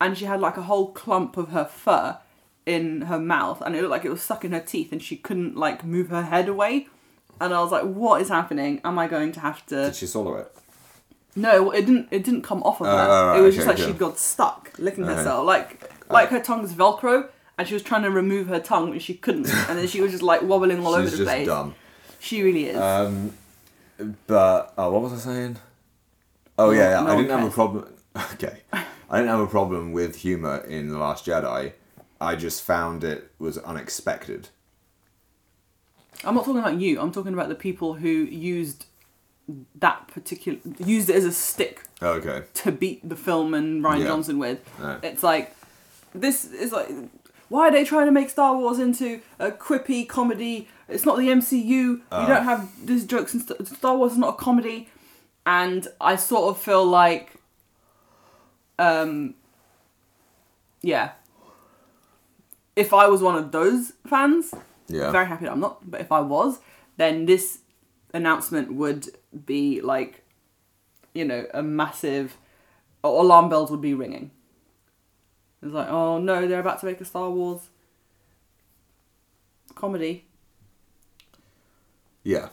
and 0.00 0.16
she 0.16 0.24
had 0.26 0.40
like 0.40 0.56
a 0.56 0.62
whole 0.62 0.92
clump 0.92 1.36
of 1.36 1.48
her 1.48 1.64
fur 1.64 2.18
in 2.64 3.02
her 3.02 3.18
mouth, 3.18 3.60
and 3.62 3.74
it 3.74 3.80
looked 3.80 3.90
like 3.90 4.04
it 4.04 4.10
was 4.10 4.22
stuck 4.22 4.44
in 4.44 4.52
her 4.52 4.60
teeth, 4.60 4.92
and 4.92 5.02
she 5.02 5.16
couldn't 5.16 5.56
like 5.56 5.84
move 5.84 6.10
her 6.10 6.22
head 6.22 6.48
away. 6.48 6.88
And 7.40 7.52
I 7.52 7.60
was 7.60 7.70
like, 7.72 7.84
"What 7.84 8.20
is 8.22 8.28
happening? 8.28 8.80
Am 8.84 8.98
I 8.98 9.08
going 9.08 9.32
to 9.32 9.40
have 9.40 9.64
to?" 9.66 9.76
Did 9.86 9.96
she 9.96 10.06
swallow 10.06 10.36
it? 10.36 10.52
No, 11.36 11.70
it 11.70 11.82
didn't. 11.82 12.08
It 12.10 12.24
didn't 12.24 12.42
come 12.42 12.62
off 12.62 12.80
of 12.80 12.86
her. 12.86 12.92
Oh, 12.92 12.96
oh, 12.96 13.28
right, 13.28 13.38
it 13.38 13.42
was 13.42 13.54
okay, 13.54 13.56
just 13.56 13.66
like 13.68 13.78
okay. 13.78 13.92
she 13.92 13.98
got 13.98 14.18
stuck 14.18 14.72
licking 14.78 15.04
Okay. 15.04 15.14
herself, 15.14 15.46
like 15.46 15.92
like 16.10 16.30
her 16.30 16.40
tongue's 16.40 16.72
Velcro, 16.72 17.28
and 17.58 17.68
she 17.68 17.74
was 17.74 17.82
trying 17.82 18.02
to 18.02 18.10
remove 18.10 18.46
her 18.48 18.58
tongue, 18.58 18.92
and 18.92 19.02
she 19.02 19.14
couldn't, 19.14 19.48
and 19.68 19.78
then 19.78 19.86
she 19.86 20.00
was 20.00 20.12
just 20.12 20.22
like 20.22 20.42
wobbling 20.42 20.84
all 20.84 20.94
over 20.94 21.08
the 21.08 21.16
just 21.16 21.28
place. 21.28 21.46
dumb. 21.46 21.74
She 22.18 22.42
really 22.42 22.66
is. 22.66 22.78
Um, 22.78 23.34
but 24.26 24.72
oh, 24.78 24.90
what 24.90 25.02
was 25.02 25.12
I 25.12 25.16
saying? 25.18 25.58
Oh 26.58 26.70
yeah, 26.70 26.90
yeah. 26.90 27.00
no 27.02 27.12
I 27.12 27.16
didn't 27.16 27.38
have 27.38 27.48
a 27.48 27.52
problem. 27.52 27.92
Okay, 28.32 28.60
I 28.72 29.18
didn't 29.18 29.28
have 29.28 29.40
a 29.40 29.46
problem 29.46 29.92
with 29.92 30.16
humor 30.16 30.64
in 30.66 30.88
the 30.88 30.96
Last 30.96 31.26
Jedi. 31.26 31.72
I 32.18 32.34
just 32.34 32.62
found 32.62 33.04
it 33.04 33.30
was 33.38 33.58
unexpected. 33.58 34.48
I'm 36.24 36.34
not 36.34 36.44
talking 36.44 36.58
about 36.60 36.80
you. 36.80 37.00
I'm 37.00 37.12
talking 37.12 37.32
about 37.32 37.48
the 37.48 37.54
people 37.54 37.94
who 37.94 38.08
used 38.08 38.86
that 39.78 40.08
particular 40.08 40.58
used 40.84 41.08
it 41.08 41.14
as 41.16 41.24
a 41.24 41.32
stick 41.32 41.82
Okay. 42.02 42.42
to 42.54 42.72
beat 42.72 43.08
the 43.08 43.14
film 43.14 43.54
and 43.54 43.84
Rian 43.84 44.00
Yeah. 44.00 44.06
Johnson 44.06 44.38
with. 44.40 44.58
It's 45.02 45.22
like 45.22 45.54
this 46.14 46.44
is 46.44 46.72
like 46.72 46.88
why 47.48 47.68
are 47.68 47.70
they 47.70 47.84
trying 47.84 48.06
to 48.06 48.12
make 48.12 48.28
Star 48.28 48.56
Wars 48.56 48.78
into 48.80 49.20
a 49.38 49.52
quippy 49.52 50.08
comedy? 50.08 50.68
It's 50.88 51.04
not 51.04 51.16
the 51.18 51.28
MCU. 51.28 51.62
you 51.64 52.02
don't 52.10 52.44
have 52.44 52.68
these 52.84 53.04
jokes 53.06 53.34
and 53.34 53.42
st- 53.42 53.68
Star 53.68 53.96
Wars 53.96 54.12
is 54.12 54.18
not 54.18 54.30
a 54.34 54.36
comedy. 54.36 54.88
And 55.44 55.86
I 56.00 56.16
sort 56.16 56.50
of 56.50 56.60
feel 56.60 56.84
like 56.84 57.34
um 58.78 59.34
yeah. 60.82 61.12
If 62.74 62.92
I 62.92 63.06
was 63.06 63.22
one 63.22 63.36
of 63.36 63.52
those 63.52 63.92
fans, 64.06 64.52
Yeah. 64.88 65.10
very 65.10 65.26
happy 65.26 65.44
that 65.44 65.52
I'm 65.52 65.60
not, 65.60 65.88
but 65.90 66.00
if 66.00 66.12
I 66.12 66.20
was, 66.20 66.60
then 66.96 67.26
this 67.26 67.60
announcement 68.14 68.72
would 68.74 69.08
be 69.44 69.80
like, 69.80 70.24
you 71.14 71.24
know, 71.24 71.46
a 71.52 71.62
massive 71.62 72.36
alarm 73.02 73.48
bells 73.48 73.70
would 73.70 73.80
be 73.80 73.94
ringing. 73.94 74.30
It's 75.62 75.72
like, 75.72 75.88
oh 75.88 76.18
no, 76.18 76.46
they're 76.46 76.60
about 76.60 76.80
to 76.80 76.86
make 76.86 77.00
a 77.00 77.04
Star 77.04 77.30
Wars 77.30 77.68
comedy. 79.74 80.26
Yeah. 82.22 82.48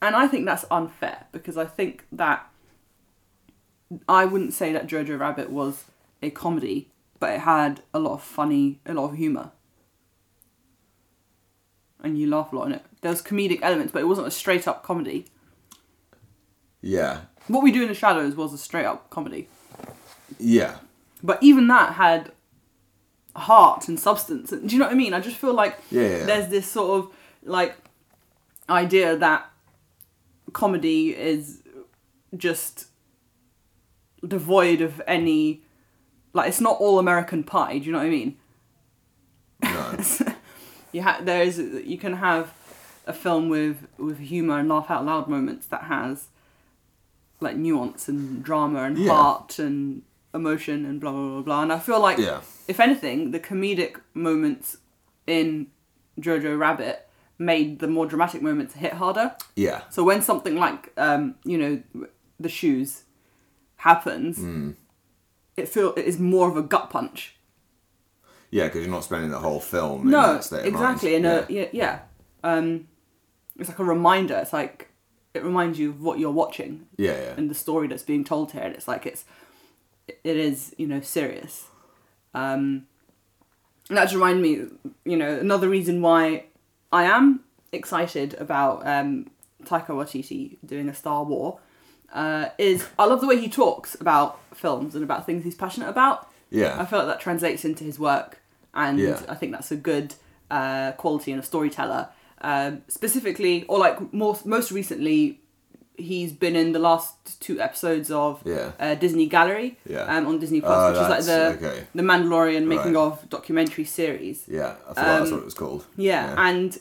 And 0.00 0.14
I 0.16 0.26
think 0.26 0.44
that's 0.44 0.64
unfair 0.70 1.26
because 1.32 1.56
I 1.56 1.64
think 1.64 2.04
that 2.12 2.46
I 4.08 4.24
wouldn't 4.24 4.52
say 4.52 4.72
that 4.72 4.86
Jojo 4.86 5.18
Rabbit 5.18 5.50
was 5.50 5.84
a 6.22 6.30
comedy, 6.30 6.90
but 7.20 7.32
it 7.32 7.40
had 7.40 7.82
a 7.92 7.98
lot 7.98 8.14
of 8.14 8.22
funny, 8.22 8.80
a 8.86 8.94
lot 8.94 9.10
of 9.10 9.16
humor. 9.16 9.52
And 12.04 12.18
you 12.18 12.28
laugh 12.28 12.52
a 12.52 12.56
lot 12.56 12.66
in 12.66 12.72
it. 12.72 12.82
There 13.00 13.10
was 13.10 13.22
comedic 13.22 13.60
elements, 13.62 13.92
but 13.92 14.02
it 14.02 14.06
wasn't 14.06 14.26
a 14.26 14.30
straight 14.30 14.68
up 14.68 14.82
comedy. 14.82 15.26
Yeah. 16.80 17.22
What 17.48 17.62
We 17.62 17.72
Do 17.72 17.82
in 17.82 17.88
the 17.88 17.94
Shadows 17.94 18.34
was 18.34 18.52
a 18.52 18.58
straight 18.58 18.84
up 18.84 19.10
comedy. 19.10 19.48
Yeah. 20.38 20.76
But 21.22 21.42
even 21.42 21.66
that 21.68 21.94
had 21.94 22.32
heart 23.36 23.88
and 23.88 23.98
substance. 23.98 24.50
Do 24.50 24.60
you 24.66 24.78
know 24.78 24.86
what 24.86 24.92
I 24.92 24.96
mean? 24.96 25.14
I 25.14 25.20
just 25.20 25.36
feel 25.36 25.54
like 25.54 25.78
Yeah, 25.90 26.02
yeah, 26.02 26.24
there's 26.24 26.48
this 26.48 26.66
sort 26.66 26.98
of 26.98 27.12
like 27.42 27.76
idea 28.68 29.16
that 29.16 29.50
comedy 30.52 31.16
is 31.16 31.62
just 32.36 32.86
devoid 34.26 34.80
of 34.80 35.02
any 35.06 35.62
like 36.32 36.48
it's 36.48 36.60
not 36.60 36.78
all 36.80 36.98
American 36.98 37.44
pie. 37.44 37.78
Do 37.78 37.86
you 37.86 37.92
know 37.92 37.98
what 37.98 38.06
I 38.06 38.10
mean? 38.10 38.36
No. 39.62 39.98
You 40.94 41.02
ha- 41.02 41.20
there 41.28 41.42
is 41.42 41.58
you 41.92 41.98
can 41.98 42.14
have 42.28 42.44
a 43.06 43.12
film 43.12 43.48
with 43.48 43.76
with 43.98 44.18
humor 44.32 44.58
and 44.60 44.68
laugh 44.68 44.90
out 44.90 45.04
loud 45.04 45.28
moments 45.28 45.66
that 45.66 45.82
has 45.94 46.28
like 47.40 47.56
nuance 47.56 48.08
and 48.08 48.42
drama 48.48 48.84
and 48.84 48.96
Yeah. 48.98 49.12
heart 49.12 49.58
and 49.58 50.02
emotion 50.32 50.84
and 50.86 51.00
blah 51.00 51.12
blah 51.12 51.28
blah 51.34 51.42
blah. 51.42 51.62
And 51.62 51.72
I 51.72 51.78
feel 51.78 52.00
like 52.00 52.18
Yeah. 52.18 52.40
if 52.68 52.78
anything, 52.80 53.32
the 53.32 53.40
comedic 53.40 53.96
moments 54.14 54.78
in 55.26 55.68
Jojo 56.20 56.58
Rabbit 56.58 57.08
made 57.38 57.80
the 57.80 57.88
more 57.88 58.06
dramatic 58.06 58.40
moments 58.42 58.74
hit 58.74 58.92
harder. 58.94 59.34
yeah. 59.56 59.82
So 59.90 60.04
when 60.04 60.22
something 60.22 60.54
like 60.56 60.92
um, 60.96 61.34
you 61.44 61.58
know 61.58 61.82
the 62.38 62.48
shoes 62.48 63.02
happens, 63.76 64.38
Mm. 64.38 64.74
it 65.56 65.68
feel 65.68 65.92
it 65.96 66.04
is 66.04 66.18
more 66.18 66.48
of 66.48 66.56
a 66.56 66.62
gut 66.62 66.88
punch. 66.90 67.33
Yeah, 68.54 68.66
because 68.66 68.82
you're 68.82 68.94
not 68.94 69.02
spending 69.02 69.30
the 69.32 69.38
whole 69.40 69.58
film 69.58 70.02
in 70.02 70.10
No, 70.10 70.34
that 70.34 70.44
state 70.44 70.60
of 70.60 70.66
exactly. 70.66 71.12
mind. 71.14 71.26
And 71.26 71.40
uh, 71.42 71.46
yeah, 71.48 71.66
yeah. 71.72 71.98
Um, 72.44 72.86
it's 73.58 73.68
like 73.68 73.80
a 73.80 73.84
reminder. 73.84 74.36
It's 74.36 74.52
like 74.52 74.90
it 75.34 75.42
reminds 75.42 75.76
you 75.80 75.90
of 75.90 76.00
what 76.00 76.20
you're 76.20 76.30
watching 76.30 76.86
Yeah, 76.96 77.12
yeah. 77.20 77.34
and 77.36 77.50
the 77.50 77.54
story 77.56 77.88
that's 77.88 78.04
being 78.04 78.22
told 78.22 78.52
here, 78.52 78.62
and 78.62 78.72
it's 78.72 78.86
like 78.86 79.06
it's 79.06 79.24
it 80.06 80.36
is 80.36 80.72
you 80.78 80.86
know 80.86 81.00
serious. 81.00 81.66
Um, 82.32 82.86
and 83.88 83.98
that 83.98 84.04
just 84.04 84.14
reminded 84.14 84.42
me, 84.42 84.52
you 85.04 85.16
know, 85.16 85.36
another 85.38 85.68
reason 85.68 86.00
why 86.00 86.44
I 86.92 87.04
am 87.04 87.40
excited 87.72 88.34
about 88.34 88.86
um, 88.86 89.30
Taika 89.64 89.88
Waititi 89.88 90.58
doing 90.64 90.88
a 90.88 90.94
Star 90.94 91.24
War 91.24 91.58
uh, 92.12 92.50
is 92.56 92.86
I 93.00 93.06
love 93.06 93.20
the 93.20 93.26
way 93.26 93.40
he 93.40 93.48
talks 93.48 93.96
about 94.00 94.38
films 94.54 94.94
and 94.94 95.02
about 95.02 95.26
things 95.26 95.42
he's 95.42 95.56
passionate 95.56 95.88
about. 95.88 96.30
Yeah. 96.50 96.80
I 96.80 96.84
feel 96.84 97.00
like 97.00 97.08
that 97.08 97.20
translates 97.20 97.64
into 97.64 97.82
his 97.82 97.98
work, 97.98 98.40
and 98.74 98.98
Yeah. 98.98 99.20
I 99.28 99.34
think 99.34 99.52
that's 99.52 99.70
a 99.70 99.76
good 99.76 100.14
uh, 100.50 100.92
quality 100.92 101.32
in 101.32 101.38
a 101.38 101.42
storyteller. 101.42 102.08
Um, 102.40 102.82
specifically, 102.88 103.64
or 103.68 103.78
like 103.78 104.12
most 104.12 104.44
most 104.44 104.70
recently, 104.70 105.40
he's 105.96 106.32
been 106.32 106.56
in 106.56 106.72
the 106.72 106.78
last 106.78 107.40
two 107.40 107.60
episodes 107.60 108.10
of 108.10 108.42
Yeah. 108.44 108.72
uh, 108.78 108.94
Disney 108.96 109.26
Gallery 109.26 109.78
Yeah. 109.88 110.02
um, 110.14 110.26
on 110.26 110.38
Disney 110.40 110.60
Plus, 110.60 110.76
Oh, 110.76 110.88
which 110.92 111.00
is 111.02 111.08
like 111.08 111.24
the 111.60 111.66
okay. 111.66 111.86
the 111.94 112.02
Mandalorian 112.02 112.66
making 112.66 112.94
Right. 112.94 113.06
of 113.06 113.28
documentary 113.30 113.84
series. 113.84 114.44
Yeah. 114.46 114.74
I 114.88 114.92
thought 114.92 114.94
that's 114.96 115.30
Um, 115.30 115.36
what 115.36 115.42
it 115.42 115.44
was 115.44 115.54
called. 115.54 115.86
Yeah, 115.96 116.34
and 116.36 116.76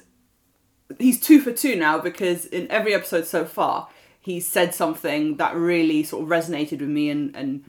he's 0.99 1.19
two 1.19 1.39
for 1.39 1.51
two 1.51 1.75
now 1.75 1.99
because 1.99 2.45
in 2.45 2.69
every 2.69 2.93
episode 2.93 3.25
so 3.25 3.45
far, 3.45 3.87
he's 4.19 4.45
said 4.45 4.73
something 4.75 5.37
that 5.37 5.55
really 5.55 6.03
sort 6.03 6.23
of 6.23 6.29
resonated 6.29 6.79
with 6.81 6.89
me, 6.89 7.09
and 7.09 7.35
and 7.35 7.63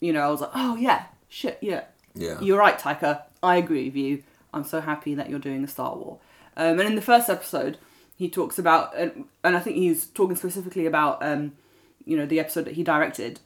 you 0.00 0.12
know 0.12 0.22
I 0.22 0.30
was 0.30 0.40
like, 0.40 0.50
oh 0.54 0.76
yeah, 0.76 1.04
shit, 1.28 1.58
yeah, 1.60 1.82
Yeah. 2.14 2.40
you're 2.40 2.58
right, 2.58 2.78
Taika. 2.78 3.22
I 3.42 3.56
agree 3.56 3.84
with 3.86 3.96
you. 3.96 4.22
I'm 4.52 4.64
so 4.64 4.80
happy 4.80 5.14
that 5.14 5.28
you're 5.30 5.38
doing 5.38 5.64
a 5.64 5.68
Star 5.68 5.94
War. 5.96 6.18
Um, 6.56 6.78
and 6.80 6.88
in 6.88 6.94
the 6.94 7.02
first 7.02 7.28
episode, 7.28 7.76
he 8.16 8.28
talks 8.30 8.58
about, 8.58 8.96
and, 8.96 9.26
and 9.44 9.56
I 9.56 9.60
think 9.60 9.76
he's 9.76 10.06
talking 10.06 10.36
specifically 10.36 10.86
about, 10.86 11.22
um, 11.22 11.52
you 12.04 12.16
know, 12.16 12.24
the 12.26 12.40
episode 12.40 12.64
that 12.64 12.74
he 12.74 12.82
directed, 12.82 13.40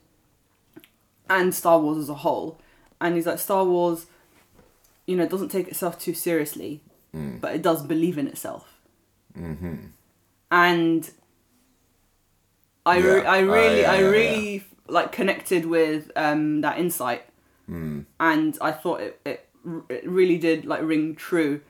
and 1.29 1.55
Star 1.55 1.81
Wars 1.81 1.99
as 1.99 2.09
a 2.09 2.15
whole. 2.15 2.59
And 3.01 3.15
he's 3.17 3.27
like, 3.27 3.39
Star 3.39 3.65
Wars, 3.65 4.07
you 5.07 5.17
know, 5.17 5.27
doesn't 5.27 5.49
take 5.49 5.69
itself 5.69 5.99
too 5.99 6.15
seriously, 6.15 6.81
but 7.13 7.55
it 7.55 7.63
does 7.63 7.83
believe 7.83 8.19
in 8.19 8.29
itself. 8.29 8.79
Mm-hmm. 9.37 9.87
And 10.53 11.11
I, 12.87 12.99
re- 12.99 13.25
I 13.25 13.41
Oh, 13.43 13.47
really, 13.47 13.81
yeah, 13.81 13.93
I 13.93 13.99
yeah, 14.01 14.07
really 14.07 14.65
like 14.89 15.13
connected 15.13 15.67
with 15.67 16.11
um, 16.17 16.61
that 16.61 16.79
insight 16.79 17.25
Mm. 17.71 18.05
and 18.19 18.59
I 18.61 18.73
thought 18.73 19.01
it, 19.01 19.21
it 19.25 19.49
it 19.89 20.09
really 20.09 20.39
did 20.39 20.65
like 20.65 20.83
ring 20.83 21.15
true, 21.15 21.61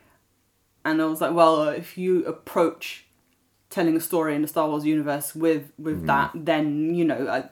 and 0.84 1.01
I 1.01 1.07
was 1.07 1.20
like, 1.20 1.32
well, 1.34 1.68
if 1.68 1.97
you 1.99 2.24
approach 2.24 3.07
telling 3.68 3.97
a 3.97 4.01
story 4.01 4.34
in 4.34 4.43
the 4.43 4.49
Star 4.49 4.68
Wars 4.68 4.84
universe 4.84 5.34
with 5.34 5.72
with 5.78 6.07
that, 6.07 6.30
then 6.34 6.95
you 6.95 7.05
know 7.05 7.28
I, 7.28 7.49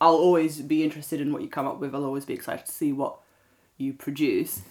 I'll 0.00 0.16
always 0.16 0.60
be 0.60 0.82
interested 0.82 1.20
in 1.20 1.32
what 1.32 1.42
you 1.42 1.48
come 1.48 1.66
up 1.66 1.78
with. 1.78 1.94
I'll 1.94 2.04
always 2.04 2.24
be 2.24 2.34
excited 2.34 2.66
to 2.66 2.72
see 2.72 2.92
what 2.92 3.18
you 3.76 3.92
produce. 3.92 4.62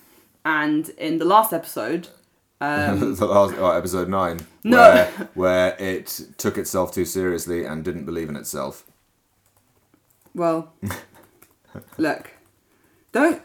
And 0.43 0.89
in 0.89 1.19
the 1.19 1.25
last 1.25 1.53
episode, 1.53 2.09
um, 2.59 2.99
the 3.15 3.25
last 3.25 3.53
oh, 3.57 3.71
episode 3.71 4.09
nine, 4.09 4.39
No. 4.63 4.77
where, 4.77 5.29
where 5.33 5.75
it 5.79 6.21
took 6.37 6.57
itself 6.57 6.93
too 6.93 7.05
seriously 7.05 7.63
and 7.63 7.83
didn't 7.83 8.05
believe 8.05 8.27
in 8.29 8.35
itself. 8.35 8.85
well, 10.33 10.73
look, 11.97 12.31
don't 13.11 13.41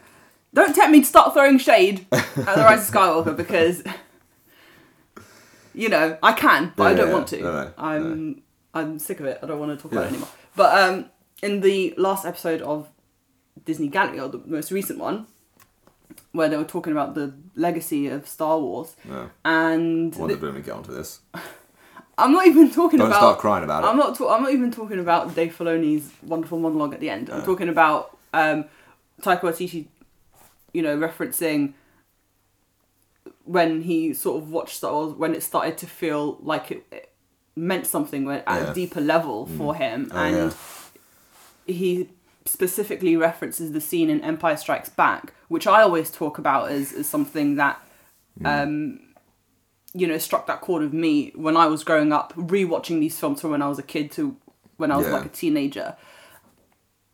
don't 0.57 0.73
tempt 0.73 0.91
me 0.91 1.01
to 1.01 1.05
start 1.05 1.33
throwing 1.33 1.57
shade 1.57 2.05
at 2.11 2.35
the 2.35 2.63
Rise 2.63 2.89
of 2.89 2.93
Skywalker 2.93 3.37
because 3.37 3.83
you 5.73 5.89
know 5.89 6.17
I 6.21 6.33
can, 6.33 6.73
but 6.75 6.87
I 6.87 6.93
don't 6.93 7.07
yeah, 7.07 7.13
want 7.13 7.27
to. 7.29 7.41
no, 7.41 7.63
no, 7.63 7.73
I'm 7.77 8.41
I'm 8.73 8.99
sick 8.99 9.19
of 9.19 9.27
it. 9.27 9.39
I 9.41 9.45
don't 9.45 9.59
want 9.59 9.77
to 9.77 9.81
talk 9.81 9.91
about 9.91 10.05
it 10.05 10.09
anymore. 10.09 10.29
But 10.55 10.77
um, 10.77 11.05
in 11.43 11.61
the 11.61 11.93
last 11.97 12.25
episode 12.25 12.61
of 12.61 12.89
Disney 13.65 13.87
Gallery, 13.87 14.19
or 14.19 14.29
the 14.29 14.41
most 14.45 14.71
recent 14.71 14.99
one, 14.99 15.27
where 16.31 16.49
they 16.49 16.57
were 16.57 16.63
talking 16.63 16.91
about 16.91 17.13
the 17.13 17.33
legacy 17.55 18.07
of 18.07 18.27
Star 18.27 18.59
Wars, 18.59 18.95
and 19.45 20.15
I 20.15 20.17
wonder 20.17 20.35
the... 20.35 20.51
we 20.51 20.61
get 20.61 20.73
onto 20.73 20.93
this. 20.93 21.21
I'm 22.19 22.31
not 22.31 22.47
even 22.47 22.71
talking 22.71 22.97
Don't 22.97 23.09
about. 23.09 23.19
start 23.19 23.37
crying 23.37 23.63
about 23.63 23.83
it. 23.83 23.87
I'm 23.87 23.97
not. 23.97 24.17
Ta- 24.17 24.33
I'm 24.33 24.41
not 24.41 24.51
even 24.51 24.71
talking 24.71 24.97
about 24.97 25.35
Dave 25.35 25.55
Filoni's 25.55 26.09
wonderful 26.23 26.57
monologue 26.57 26.95
at 26.95 26.99
the 26.99 27.11
end. 27.11 27.29
I'm 27.29 27.43
talking 27.43 27.69
about 27.69 28.17
um, 28.33 28.65
Taika 29.21 29.41
Waititi, 29.41 29.85
you 30.73 30.81
know, 30.81 30.97
referencing 30.97 31.73
when 33.43 33.81
he 33.83 34.13
sort 34.13 34.41
of 34.41 34.49
watched 34.51 34.75
Star 34.77 34.91
Wars 34.93 35.13
when 35.13 35.33
it 35.33 35.43
started 35.43 35.77
to 35.79 35.85
feel 35.87 36.37
like 36.41 36.71
it, 36.71 36.85
it 36.91 37.11
meant 37.55 37.87
something 37.87 38.25
when, 38.25 38.39
at 38.39 38.61
Yeah. 38.61 38.71
a 38.71 38.73
deeper 38.73 39.01
level 39.01 39.45
for 39.45 39.75
him, 39.75 40.11
Oh, 40.13 40.17
and 40.17 40.55
he 41.65 42.09
specifically 42.45 43.15
references 43.17 43.71
the 43.71 43.81
scene 43.81 44.09
in 44.09 44.21
Empire 44.21 44.55
Strikes 44.57 44.89
Back, 44.89 45.33
which 45.49 45.67
I 45.67 45.81
always 45.81 46.09
talk 46.11 46.37
about 46.37 46.71
as, 46.71 46.93
as 46.93 47.07
something 47.07 47.55
that 47.55 47.81
um, 48.45 48.99
you 49.93 50.05
know 50.07 50.17
struck 50.17 50.45
that 50.47 50.61
chord 50.61 50.83
with 50.83 50.93
me 50.93 51.31
when 51.35 51.57
I 51.57 51.65
was 51.67 51.83
growing 51.83 52.13
up, 52.13 52.33
rewatching 52.35 52.99
these 52.99 53.19
films 53.19 53.41
from 53.41 53.51
when 53.51 53.61
I 53.61 53.67
was 53.69 53.79
a 53.79 53.83
kid 53.83 54.11
to 54.13 54.35
when 54.77 54.91
I 54.91 54.97
was 54.97 55.07
Yeah. 55.07 55.13
like 55.13 55.25
a 55.25 55.29
teenager. 55.29 55.95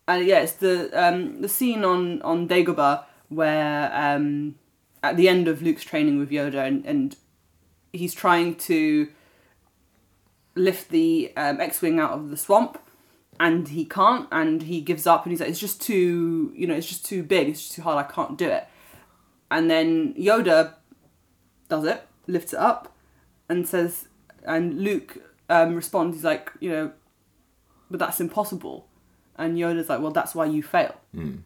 And 0.06 0.26
yeah, 0.26 0.40
it's 0.40 0.52
the 0.52 0.90
um, 0.92 1.40
the 1.40 1.48
scene 1.48 1.82
on 1.84 2.20
on 2.22 2.46
Dagobah 2.46 3.04
where 3.28 3.90
um, 3.94 4.56
at 5.02 5.16
the 5.16 5.28
end 5.28 5.48
of 5.48 5.62
Luke's 5.62 5.84
training 5.84 6.18
with 6.18 6.30
Yoda 6.30 6.66
and, 6.66 6.84
and 6.86 7.16
he's 7.92 8.14
trying 8.14 8.54
to 8.56 9.08
lift 10.54 10.90
the 10.90 11.32
um, 11.36 11.60
X-wing 11.60 11.98
out 11.98 12.12
of 12.12 12.30
the 12.30 12.36
swamp 12.36 12.78
and 13.40 13.68
he 13.68 13.84
can't 13.84 14.28
and 14.30 14.62
he 14.62 14.80
gives 14.80 15.06
up 15.06 15.24
and 15.24 15.32
he's 15.32 15.40
like 15.40 15.48
it's 15.48 15.58
just 15.58 15.82
too 15.82 16.52
you 16.54 16.66
know 16.66 16.74
it's 16.74 16.86
just 16.86 17.04
too 17.04 17.22
big 17.22 17.48
it's 17.48 17.60
just 17.60 17.74
too 17.74 17.82
hard 17.82 18.04
I 18.04 18.10
can't 18.10 18.38
do 18.38 18.48
it. 18.48 18.66
And 19.50 19.70
then 19.70 20.14
Yoda 20.14 20.74
does 21.68 21.84
it 21.84 22.06
lifts 22.26 22.52
it 22.52 22.58
up 22.58 22.94
and 23.48 23.68
says 23.68 24.08
and 24.44 24.80
Luke 24.80 25.18
um, 25.50 25.74
responds 25.74 26.16
he's 26.16 26.24
like 26.24 26.52
you 26.60 26.70
know 26.70 26.92
but 27.90 27.98
that's 28.00 28.20
impossible. 28.20 28.88
And 29.36 29.58
Yoda's 29.58 29.88
like 29.88 30.00
well 30.00 30.12
that's 30.12 30.34
why 30.34 30.46
you 30.46 30.62
fail. 30.62 30.94
Mm. 31.14 31.42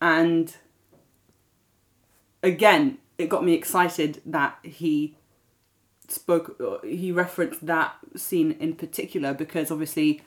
and 0.00 0.56
again 2.44 2.98
it 3.18 3.28
got 3.28 3.44
me 3.44 3.54
excited 3.54 4.20
that 4.26 4.58
he 4.62 5.16
spoke 6.08 6.60
he 6.84 7.10
referenced 7.10 7.64
that 7.66 7.96
scene 8.14 8.52
in 8.60 8.74
particular 8.74 9.32
because 9.32 9.70
obviously 9.70 10.20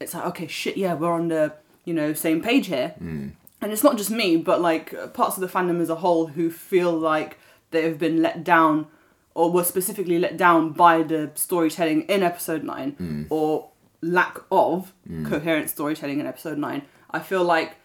it's 0.00 0.14
like 0.14 0.24
okay 0.24 0.46
shit 0.46 0.76
yeah 0.76 0.94
we're 0.94 1.12
on 1.12 1.28
the 1.28 1.52
you 1.84 1.92
know 1.92 2.12
same 2.14 2.40
page 2.42 2.66
here. 2.66 2.94
Mm. 3.00 3.32
and 3.60 3.72
it's 3.72 3.84
not 3.84 3.98
just 3.98 4.10
me 4.10 4.36
but 4.36 4.60
like 4.60 5.12
parts 5.12 5.36
of 5.36 5.42
the 5.42 5.46
fandom 5.46 5.80
as 5.80 5.90
a 5.90 5.96
whole 5.96 6.28
who 6.28 6.50
feel 6.50 6.92
like 6.92 7.38
they've 7.70 7.98
been 7.98 8.22
let 8.22 8.42
down 8.42 8.86
or 9.34 9.50
were 9.50 9.64
specifically 9.64 10.18
let 10.18 10.36
down 10.36 10.70
by 10.72 11.02
the 11.02 11.30
storytelling 11.34 12.02
in 12.02 12.22
episode 12.22 12.62
9 12.64 13.26
or 13.30 13.68
lack 14.00 14.38
of 14.50 14.92
coherent 15.26 15.68
storytelling 15.68 16.20
in 16.20 16.26
episode 16.26 16.56
9 16.56 16.82
i 17.10 17.18
feel 17.18 17.44
like 17.44 17.76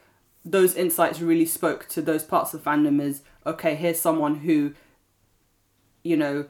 those 0.45 0.75
insights 0.75 1.19
really 1.19 1.45
spoke 1.45 1.87
to 1.89 2.01
those 2.01 2.23
parts 2.23 2.53
of 2.53 2.63
fandom 2.63 3.01
as 3.01 3.21
okay 3.45 3.75
here's 3.75 3.99
someone 3.99 4.35
who 4.35 4.73
you 6.03 6.15
know 6.15 6.45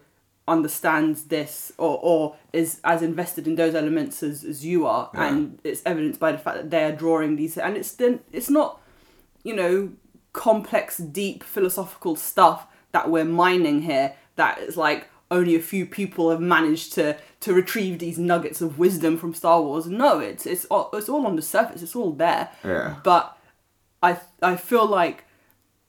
understands 0.47 1.25
this 1.25 1.71
or, 1.77 1.99
or 2.01 2.35
is 2.53 2.79
as 2.83 3.01
invested 3.03 3.47
in 3.47 3.55
those 3.55 3.75
elements 3.75 4.23
as, 4.23 4.43
as 4.43 4.65
you 4.65 4.85
are 4.87 5.09
Yeah. 5.13 5.27
and 5.29 5.59
it's 5.63 5.81
evidenced 5.85 6.19
by 6.19 6.31
the 6.31 6.37
fact 6.39 6.57
that 6.57 6.69
they're 6.71 6.91
drawing 6.91 7.35
these 7.35 7.57
and 7.57 7.77
it's 7.77 7.91
then 7.91 8.21
it's 8.31 8.49
not 8.49 8.81
you 9.43 9.55
know 9.55 9.91
complex 10.33 10.97
deep 10.97 11.43
philosophical 11.43 12.15
stuff 12.15 12.67
that 12.91 13.09
we're 13.09 13.25
mining 13.25 13.83
here 13.83 14.15
that 14.37 14.57
is 14.59 14.75
like 14.77 15.07
only 15.31 15.55
a 15.55 15.59
few 15.61 15.85
people 15.85 16.31
have 16.31 16.41
managed 16.41 16.93
to 16.93 17.15
to 17.39 17.53
retrieve 17.53 17.99
these 17.99 18.17
nuggets 18.17 18.61
of 18.61 18.79
wisdom 18.79 19.17
from 19.17 19.35
Star 19.35 19.61
Wars 19.61 19.85
no 19.85 20.19
it's 20.19 20.47
it's 20.47 20.65
all, 20.65 20.89
it's 20.93 21.09
all 21.09 21.27
on 21.27 21.35
the 21.35 21.41
surface 21.43 21.83
it's 21.83 21.95
all 21.95 22.11
there 22.11 22.49
Yeah. 22.63 22.95
but 23.03 23.37
I 24.03 24.19
I 24.41 24.55
feel 24.55 24.85
like 24.85 25.25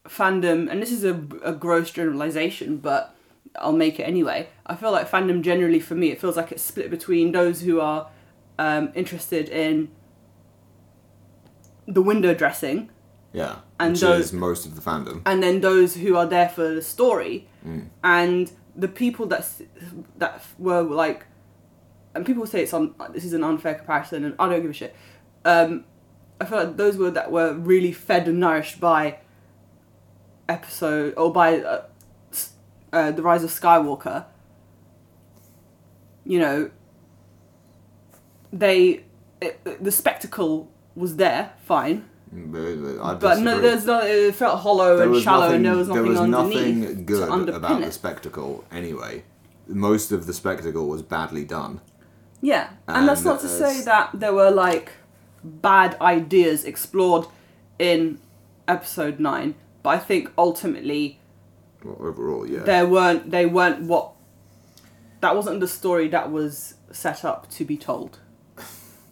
fandom, 0.07 0.69
and 0.69 0.81
this 0.81 0.91
is 0.91 1.03
a, 1.03 1.13
a 1.43 1.53
gross 1.53 1.91
generalization, 1.91 2.77
but 2.77 3.15
I'll 3.57 3.71
make 3.73 3.99
it 3.99 4.03
anyway. 4.03 4.47
I 4.65 4.75
feel 4.75 4.91
like 4.91 5.09
fandom 5.09 5.41
generally 5.41 5.79
for 5.79 5.95
me, 5.95 6.09
it 6.11 6.19
feels 6.19 6.35
like 6.37 6.51
it's 6.51 6.63
split 6.63 6.89
between 6.89 7.31
those 7.31 7.61
who 7.61 7.79
are 7.79 8.09
um, 8.59 8.91
interested 8.95 9.49
in 9.49 9.89
the 11.87 12.01
window 12.01 12.33
dressing 12.33 12.89
Yeah. 13.33 13.55
And 13.79 13.93
Which 13.93 14.01
those- 14.01 14.25
is 14.25 14.33
most 14.33 14.65
of 14.65 14.75
the 14.75 14.81
fandom. 14.81 15.21
and 15.25 15.41
then 15.41 15.61
those 15.61 15.95
who 15.95 16.15
are 16.15 16.25
there 16.25 16.49
for 16.49 16.67
the 16.69 16.81
story 16.81 17.47
and 18.03 18.51
the 18.75 18.87
people 18.87 19.25
that 19.27 19.45
that 20.17 20.41
were 20.57 20.81
like 20.81 21.25
and 22.15 22.25
people 22.25 22.45
say 22.47 22.63
it's 22.63 22.73
on 22.73 22.95
this 23.13 23.23
is 23.25 23.33
an 23.33 23.43
unfair 23.43 23.75
comparison 23.75 24.23
and 24.25 24.33
I 24.39 24.49
don't 24.49 24.61
give 24.61 24.71
a 24.71 24.73
shit 24.73 24.95
um 25.45 25.85
I 26.41 26.45
feel 26.45 26.57
like 26.57 26.77
those 26.77 26.97
were 26.97 27.11
that 27.11 27.31
were 27.31 27.53
really 27.53 27.91
fed 27.91 28.27
and 28.27 28.39
nourished 28.39 28.79
by 28.79 29.19
episode 30.49 31.13
or 31.15 31.31
by 31.31 31.59
uh, 31.61 31.83
uh, 32.91 33.11
the 33.11 33.21
rise 33.21 33.43
of 33.43 33.49
Skywalker 33.49 34.25
you 36.25 36.39
know 36.39 36.69
they 38.53 39.03
it, 39.41 39.83
the 39.83 39.91
spectacle 39.91 40.69
was 40.95 41.15
there, 41.15 41.53
fine, 41.63 42.05
But, 42.31 43.19
but 43.19 43.39
no, 43.39 43.59
there's 43.59 43.85
no, 43.85 44.01
it 44.01 44.35
felt 44.35 44.59
hollow 44.59 44.97
There 44.97 45.11
and 45.11 45.23
shallow, 45.23 45.45
nothing, 45.47 45.55
and 45.55 45.65
there 45.65 45.75
was 45.75 45.87
nothing 45.87 46.03
there 46.03 46.11
was 46.11 46.19
underneath 46.19 46.77
nothing 46.77 47.05
good 47.05 47.49
about 47.49 47.81
it. 47.81 47.85
the 47.85 47.91
spectacle 47.91 48.65
anyway. 48.71 49.23
Most 49.67 50.11
of 50.11 50.27
the 50.27 50.33
spectacle 50.33 50.87
was 50.87 51.01
badly 51.01 51.45
done. 51.45 51.81
Yeah, 52.41 52.69
and 52.87 53.07
that's 53.07 53.23
not 53.23 53.39
to 53.41 53.47
say 53.47 53.81
that 53.83 54.11
there 54.13 54.33
were 54.33 54.51
like 54.51 54.91
bad 55.43 55.99
ideas 56.01 56.63
explored 56.63 57.25
in 57.79 58.19
episode 58.67 59.19
nine, 59.19 59.55
but 59.83 59.89
I 59.91 59.99
think 59.99 60.31
ultimately 60.37 61.19
Well, 61.83 61.97
overall, 61.99 62.47
yeah. 62.47 62.59
there 62.63 62.85
weren't 62.87 63.31
they 63.31 63.45
weren't 63.45 63.81
what 63.83 64.11
that 65.21 65.35
wasn't 65.35 65.59
the 65.59 65.67
story 65.67 66.07
that 66.09 66.31
was 66.31 66.75
set 66.91 67.23
up 67.25 67.49
to 67.51 67.65
be 67.65 67.77
told. 67.77 68.19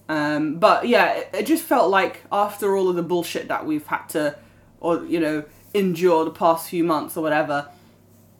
Um, 0.07 0.57
but 0.57 0.87
yeah, 0.87 1.13
it, 1.17 1.29
it 1.33 1.45
just 1.45 1.63
felt 1.63 1.91
like 1.91 2.23
after 2.31 2.75
all 2.75 2.89
of 2.89 2.95
the 2.95 3.03
bullshit 3.03 3.47
that 3.49 3.65
we've 3.65 3.85
had 3.85 4.07
to, 4.09 4.35
or 4.79 5.05
you 5.05 5.19
know, 5.19 5.43
endure 5.73 6.25
the 6.25 6.31
past 6.31 6.67
few 6.69 6.83
months 6.83 7.15
or 7.15 7.21
whatever, 7.21 7.67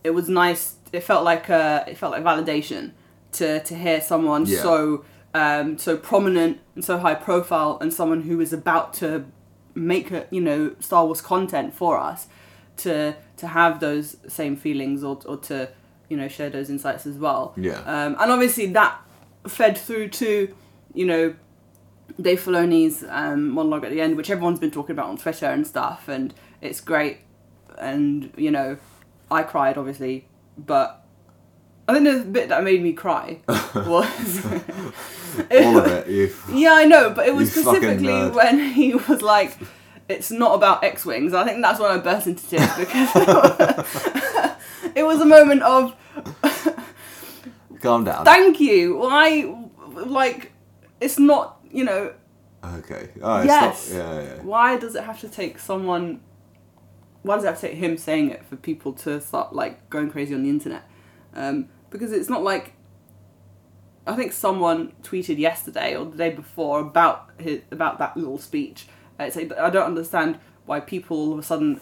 it 0.03 0.09
was 0.11 0.27
nice. 0.27 0.75
It 0.91 1.01
felt 1.01 1.23
like 1.23 1.47
uh, 1.49 1.83
it 1.87 1.95
felt 1.97 2.11
like 2.11 2.23
validation 2.23 2.91
to 3.33 3.59
to 3.63 3.75
hear 3.75 4.01
someone 4.01 4.45
Yeah. 4.47 4.61
so 4.63 5.05
um, 5.33 5.77
so 5.77 5.97
prominent 5.97 6.59
and 6.75 6.83
so 6.83 6.97
high 6.97 7.15
profile, 7.15 7.77
and 7.81 7.93
someone 7.93 8.21
who 8.21 8.39
is 8.39 8.53
about 8.53 8.93
to 8.95 9.25
make 9.75 10.11
a, 10.11 10.27
you 10.31 10.41
know 10.41 10.75
Star 10.79 11.05
Wars 11.05 11.21
content 11.21 11.73
for 11.73 11.97
us 11.97 12.27
to 12.77 13.15
to 13.37 13.47
have 13.47 13.79
those 13.79 14.17
same 14.27 14.55
feelings 14.55 15.03
or 15.03 15.19
or 15.25 15.37
to 15.37 15.69
you 16.09 16.17
know 16.17 16.27
share 16.27 16.49
those 16.49 16.69
insights 16.69 17.05
as 17.05 17.17
well. 17.17 17.53
Yeah. 17.57 17.79
Um, 17.81 18.15
and 18.19 18.31
obviously 18.31 18.67
that 18.67 18.99
fed 19.47 19.77
through 19.77 20.09
to 20.09 20.53
you 20.93 21.05
know 21.05 21.35
Dave 22.19 22.41
Filoni's 22.41 23.03
um, 23.07 23.49
monologue 23.49 23.85
at 23.85 23.91
the 23.91 24.01
end, 24.01 24.17
which 24.17 24.29
everyone's 24.29 24.59
been 24.59 24.71
talking 24.71 24.93
about 24.93 25.09
on 25.09 25.17
Twitter 25.17 25.45
and 25.45 25.65
stuff, 25.65 26.07
and 26.07 26.33
it's 26.61 26.81
great. 26.81 27.19
And 27.77 28.31
you 28.35 28.51
know, 28.51 28.77
I 29.29 29.43
cried 29.43 29.77
obviously, 29.77 30.27
but 30.57 31.05
I 31.87 31.93
think 31.93 32.05
the 32.05 32.25
bit 32.25 32.49
that 32.49 32.63
made 32.63 32.81
me 32.81 32.93
cry 32.93 33.41
was 33.47 34.45
All 35.51 35.77
of 35.77 35.87
it. 35.87 36.07
You, 36.07 36.33
yeah, 36.53 36.73
I 36.73 36.85
know, 36.85 37.09
but 37.11 37.27
it 37.27 37.35
was 37.35 37.51
specifically 37.51 38.29
when 38.29 38.59
he 38.59 38.95
was 38.95 39.21
like, 39.21 39.57
"It's 40.07 40.31
not 40.31 40.55
about 40.55 40.83
X 40.83 41.05
wings." 41.05 41.33
I 41.33 41.45
think 41.45 41.61
that's 41.61 41.79
when 41.79 41.91
I 41.91 41.97
burst 41.97 42.27
into 42.27 42.47
tears 42.47 42.69
because 42.77 43.09
it 44.95 45.05
was 45.05 45.21
a 45.21 45.25
moment 45.25 45.63
of 45.63 45.95
calm 47.81 48.03
down. 48.03 48.25
thank 48.25 48.59
you. 48.59 48.97
Why, 48.97 49.55
like, 49.93 50.51
it's 50.99 51.19
not 51.19 51.59
you 51.71 51.83
know 51.83 52.13
okay. 52.63 53.09
Right, 53.17 53.45
Yes. 53.45 53.85
Stop. 53.85 53.97
Yeah, 53.97 54.21
yeah. 54.21 54.41
why 54.41 54.77
does 54.77 54.95
it 54.95 55.03
have 55.03 55.19
to 55.21 55.29
take 55.29 55.59
someone? 55.59 56.21
Why 57.21 57.35
does 57.35 57.43
it 57.43 57.47
have 57.47 57.59
to 57.59 57.67
take 57.67 57.77
him 57.77 57.97
saying 57.97 58.31
it 58.31 58.45
for 58.45 58.55
people 58.55 58.93
to 58.93 59.19
start 59.21 59.53
like 59.53 59.89
going 59.89 60.09
crazy 60.09 60.33
on 60.33 60.43
the 60.43 60.49
internet? 60.49 60.83
Um, 61.33 61.69
because 61.89 62.11
it's 62.11 62.29
not 62.29 62.43
like 62.43 62.73
I 64.09 64.15
think 64.15 64.31
someone 64.33 64.93
tweeted 65.03 65.37
yesterday 65.37 65.95
or 65.95 66.05
the 66.05 66.17
day 66.17 66.31
before 66.31 66.79
about 66.81 67.29
his 67.37 67.61
about 67.71 67.99
that 67.99 68.15
little 68.17 68.37
speech. 68.39 68.87
Uh, 69.19 69.23
It's 69.23 69.35
like, 69.35 69.51
I 69.57 69.69
don't 69.69 69.85
understand 69.93 70.39
why 70.65 70.79
people 70.79 71.17
all 71.17 71.33
of 71.33 71.39
a 71.39 71.43
sudden 71.43 71.79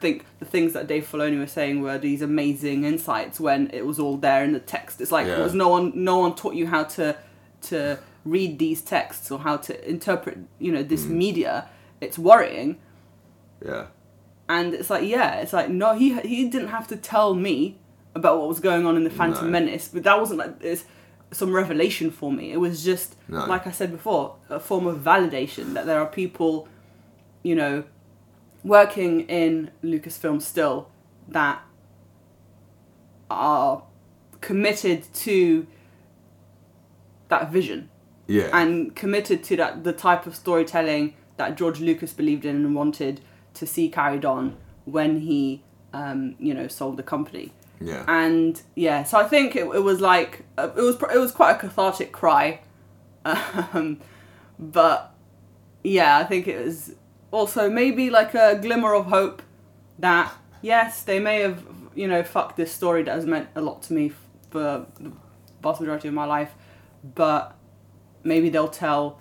think 0.00 0.24
the 0.40 0.44
things 0.44 0.72
that 0.74 0.86
Dave 0.86 1.06
Filoni 1.10 1.38
was 1.38 1.50
saying 1.52 1.80
were 1.80 1.98
these 1.98 2.20
amazing 2.22 2.84
insights 2.84 3.40
when 3.40 3.70
it 3.72 3.84
was 3.86 3.98
all 3.98 4.16
there 4.18 4.44
in 4.44 4.52
the 4.52 4.60
text. 4.60 5.00
It's 5.00 5.12
like 5.12 5.26
Yeah. 5.26 5.42
was 5.42 5.54
no 5.54 5.68
one 5.68 5.92
no 5.94 6.18
one 6.18 6.34
taught 6.34 6.54
you 6.54 6.66
how 6.66 6.84
to 6.96 7.16
to 7.70 7.98
read 8.24 8.58
these 8.58 8.80
texts 8.82 9.30
or 9.30 9.38
how 9.38 9.56
to 9.56 9.72
interpret 9.88 10.36
you 10.58 10.70
know 10.72 10.82
Mm. 10.84 10.88
this 10.88 11.04
media. 11.06 11.54
It's 12.00 12.18
worrying 12.18 12.76
Yeah. 13.64 13.86
and 14.48 14.74
it's 14.74 14.90
like 14.90 15.04
yeah 15.16 15.36
it's 15.42 15.52
like 15.52 15.68
no 15.70 15.94
he 15.94 16.08
he 16.20 16.48
didn't 16.48 16.68
have 16.68 16.86
to 16.88 16.96
tell 16.96 17.34
me 17.34 17.78
about 18.14 18.38
what 18.38 18.48
was 18.48 18.60
going 18.60 18.84
on 18.86 18.96
in 18.96 19.04
the 19.04 19.10
phantom 19.20 19.46
No. 19.46 19.50
menace 19.58 19.88
but 19.94 20.02
that 20.04 20.18
wasn't 20.20 20.38
like 20.38 20.54
it's 20.60 20.84
some 21.32 21.52
revelation 21.52 22.10
for 22.10 22.30
me 22.32 22.52
it 22.52 22.58
was 22.58 22.84
just 22.84 23.16
No. 23.28 23.44
like 23.46 23.66
i 23.66 23.70
said 23.72 23.90
before 23.90 24.36
a 24.48 24.60
form 24.60 24.86
of 24.86 24.98
validation 25.00 25.74
that 25.74 25.84
there 25.86 25.98
are 26.00 26.06
people 26.06 26.68
you 27.42 27.54
know 27.54 27.84
working 28.62 29.22
in 29.22 29.70
lucasfilm 29.82 30.40
still 30.40 30.88
that 31.28 31.60
are 33.30 33.82
committed 34.40 35.02
to 35.12 35.66
that 37.28 37.50
vision 37.50 37.88
Yeah. 38.28 38.50
and 38.52 38.94
committed 38.94 39.42
to 39.44 39.56
that 39.56 39.84
the 39.84 39.92
type 39.92 40.26
of 40.26 40.36
storytelling 40.36 41.14
that 41.36 41.56
George 41.56 41.80
Lucas 41.80 42.12
believed 42.12 42.44
in 42.44 42.56
and 42.56 42.74
wanted 42.74 43.20
to 43.54 43.66
see 43.66 43.88
carried 43.88 44.24
on 44.24 44.56
when 44.84 45.20
he 45.20 45.62
um, 45.92 46.36
you 46.38 46.54
know 46.54 46.68
sold 46.68 46.96
the 46.96 47.02
company 47.02 47.52
yeah. 47.80 48.04
and 48.08 48.62
yeah 48.74 49.02
so 49.02 49.18
I 49.18 49.24
think 49.24 49.56
it, 49.56 49.64
it 49.66 49.82
was 49.82 50.00
like 50.00 50.44
it 50.58 50.74
was 50.74 50.96
it 50.96 51.18
was 51.18 51.32
quite 51.32 51.56
a 51.56 51.58
cathartic 51.58 52.12
cry 52.12 52.60
um, 53.24 54.00
but 54.58 55.14
yeah 55.82 56.18
I 56.18 56.24
think 56.24 56.48
it 56.48 56.64
was 56.64 56.92
also 57.30 57.68
maybe 57.68 58.10
like 58.10 58.34
a 58.34 58.58
glimmer 58.60 58.94
of 58.94 59.06
hope 59.06 59.42
that 59.98 60.32
yes 60.62 61.02
they 61.02 61.18
may 61.18 61.40
have 61.40 61.62
you 61.94 62.06
know 62.06 62.22
fucked 62.22 62.56
this 62.56 62.72
story 62.72 63.02
that 63.02 63.14
has 63.14 63.26
meant 63.26 63.48
a 63.54 63.60
lot 63.60 63.82
to 63.82 63.92
me 63.92 64.12
for 64.50 64.86
the 65.00 65.12
vast 65.62 65.80
majority 65.80 66.08
of 66.08 66.14
my 66.14 66.24
life 66.24 66.52
but 67.14 67.56
maybe 68.22 68.48
they'll 68.48 68.68
tell 68.68 69.18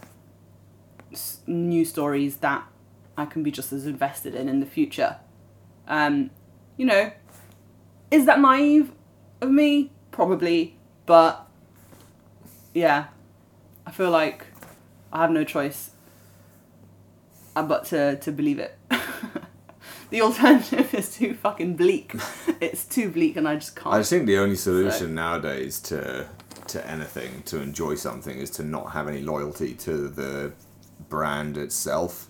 new 1.47 1.85
stories 1.85 2.37
that 2.37 2.65
I 3.17 3.25
can 3.25 3.43
be 3.43 3.51
just 3.51 3.71
as 3.71 3.85
invested 3.85 4.35
in 4.35 4.49
in 4.49 4.59
the 4.59 4.65
future. 4.65 5.17
Um, 5.87 6.31
you 6.77 6.85
know, 6.85 7.11
is 8.11 8.25
that 8.25 8.39
naive 8.39 8.91
of 9.41 9.49
me? 9.51 9.91
Probably, 10.11 10.77
but 11.05 11.45
yeah, 12.73 13.07
I 13.85 13.91
feel 13.91 14.11
like 14.11 14.47
I 15.11 15.21
have 15.21 15.31
no 15.31 15.43
choice 15.43 15.91
uh, 17.55 17.63
but 17.63 17.85
to 17.85 18.17
to 18.17 18.31
believe 18.31 18.59
it. 18.59 18.77
the 20.09 20.21
alternative 20.21 20.93
is 20.93 21.15
too 21.15 21.33
fucking 21.33 21.75
bleak. 21.75 22.13
it's 22.61 22.85
too 22.85 23.09
bleak, 23.09 23.37
and 23.37 23.47
I 23.47 23.55
just 23.55 23.75
can't. 23.75 23.95
I 23.95 23.99
just 23.99 24.09
think 24.09 24.25
the 24.27 24.37
only 24.37 24.55
solution 24.55 25.15
nowadays 25.15 25.79
to 25.81 26.27
to 26.67 26.87
anything, 26.87 27.43
to 27.43 27.61
enjoy 27.61 27.95
something, 27.95 28.37
is 28.37 28.49
to 28.51 28.63
not 28.63 28.91
have 28.91 29.07
any 29.07 29.21
loyalty 29.21 29.73
to 29.75 30.09
the 30.09 30.51
brand 31.09 31.57
itself, 31.57 32.29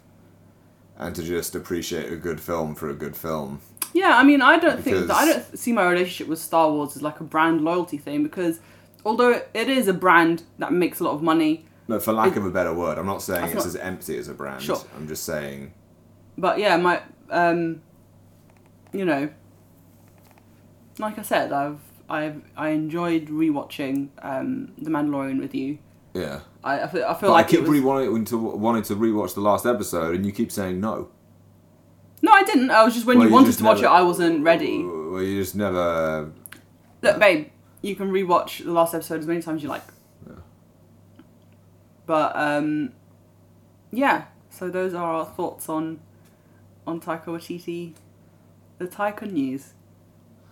and 0.97 1.15
to 1.15 1.23
just 1.23 1.55
appreciate 1.55 2.11
a 2.11 2.17
good 2.17 2.39
film 2.39 2.75
for 2.75 2.89
a 2.89 2.95
good 2.95 3.15
film. 3.15 3.61
Yeah, 3.95 4.17
I 4.17 4.23
mean, 4.23 4.41
I 4.41 4.59
don't 4.59 4.83
think 4.83 5.07
that 5.07 5.15
I 5.15 5.25
don't 5.25 5.57
see 5.57 5.71
my 5.71 5.85
relationship 5.89 6.27
with 6.27 6.39
Star 6.39 6.69
Wars 6.69 6.97
as 6.97 7.01
like 7.01 7.21
a 7.21 7.23
brand 7.23 7.61
loyalty 7.61 7.97
thing 7.97 8.23
because 8.23 8.59
although 9.05 9.41
it 9.53 9.69
is 9.69 9.87
a 9.87 9.93
brand 9.93 10.43
that 10.59 10.73
makes 10.73 10.99
a 10.99 11.03
lot 11.05 11.13
of 11.13 11.21
money, 11.23 11.65
But 11.87 12.03
for 12.03 12.11
lack 12.11 12.35
of 12.35 12.45
a 12.45 12.49
better 12.51 12.73
word, 12.73 12.97
I'm 12.97 13.05
not 13.05 13.21
saying 13.21 13.45
it's 13.45 13.55
not- 13.55 13.65
as 13.65 13.75
empty 13.77 14.17
as 14.17 14.27
a 14.27 14.33
brand. 14.33 14.61
Sure. 14.61 14.81
I'm 14.97 15.07
just 15.07 15.23
saying, 15.23 15.73
but 16.37 16.59
yeah, 16.59 16.75
my 16.75 17.01
um, 17.29 17.81
you 18.91 19.05
know, 19.05 19.29
like 20.99 21.17
I 21.17 21.21
said, 21.21 21.51
I've 21.53 21.79
I've 22.09 22.41
I 22.57 22.69
enjoyed 22.69 23.27
rewatching 23.29 24.09
um 24.21 24.73
The 24.77 24.89
Mandalorian 24.89 25.39
with 25.39 25.55
you. 25.55 25.77
yeah. 26.13 26.41
I 26.65 26.81
I 26.83 26.87
feel, 26.87 27.05
I 27.05 27.13
feel 27.13 27.31
like 27.31 27.45
I 27.45 27.49
keep 27.49 27.59
it 27.59 27.61
was, 27.61 27.69
really 27.69 27.81
wanting 28.09 28.25
to 28.25 28.37
wanting 28.37 28.83
to 28.83 28.95
rewatch 28.95 29.33
the 29.35 29.41
last 29.41 29.65
episode, 29.65 30.15
and 30.15 30.25
you 30.25 30.31
keep 30.31 30.51
saying 30.51 30.79
no. 30.81 31.09
No, 32.21 32.31
I 32.31 32.43
didn't. 32.43 32.71
I 32.71 32.83
was 32.83 32.93
just 32.93 33.05
when 33.05 33.17
Well, 33.17 33.25
you 33.25 33.29
you 33.29 33.33
wanted 33.35 33.47
just 33.47 33.59
to 33.59 33.65
watch 33.65 33.81
never- 33.81 33.87
it, 33.93 33.97
I 33.97 34.01
wasn't 34.01 34.43
ready. 34.43 34.83
Well, 34.83 35.21
you 35.21 35.39
just 35.41 35.55
never. 35.55 36.31
Look, 37.01 37.19
babe, 37.19 37.49
you 37.81 37.95
can 37.95 38.11
rewatch 38.11 38.63
the 38.63 38.71
last 38.71 38.93
episode 38.95 39.19
as 39.19 39.27
many 39.27 39.41
times 39.41 39.57
as 39.59 39.63
you 39.63 39.69
like. 39.69 39.83
But 42.05 42.35
um, 42.35 42.91
yeah. 43.91 44.25
So 44.49 44.69
those 44.69 44.93
are 44.93 45.03
our 45.13 45.25
thoughts 45.25 45.67
on 45.69 45.99
on 46.87 47.01
Taika 47.01 47.25
Waititi, 47.25 47.93
the 48.77 48.87
Taika 48.87 49.29
news. 49.31 49.73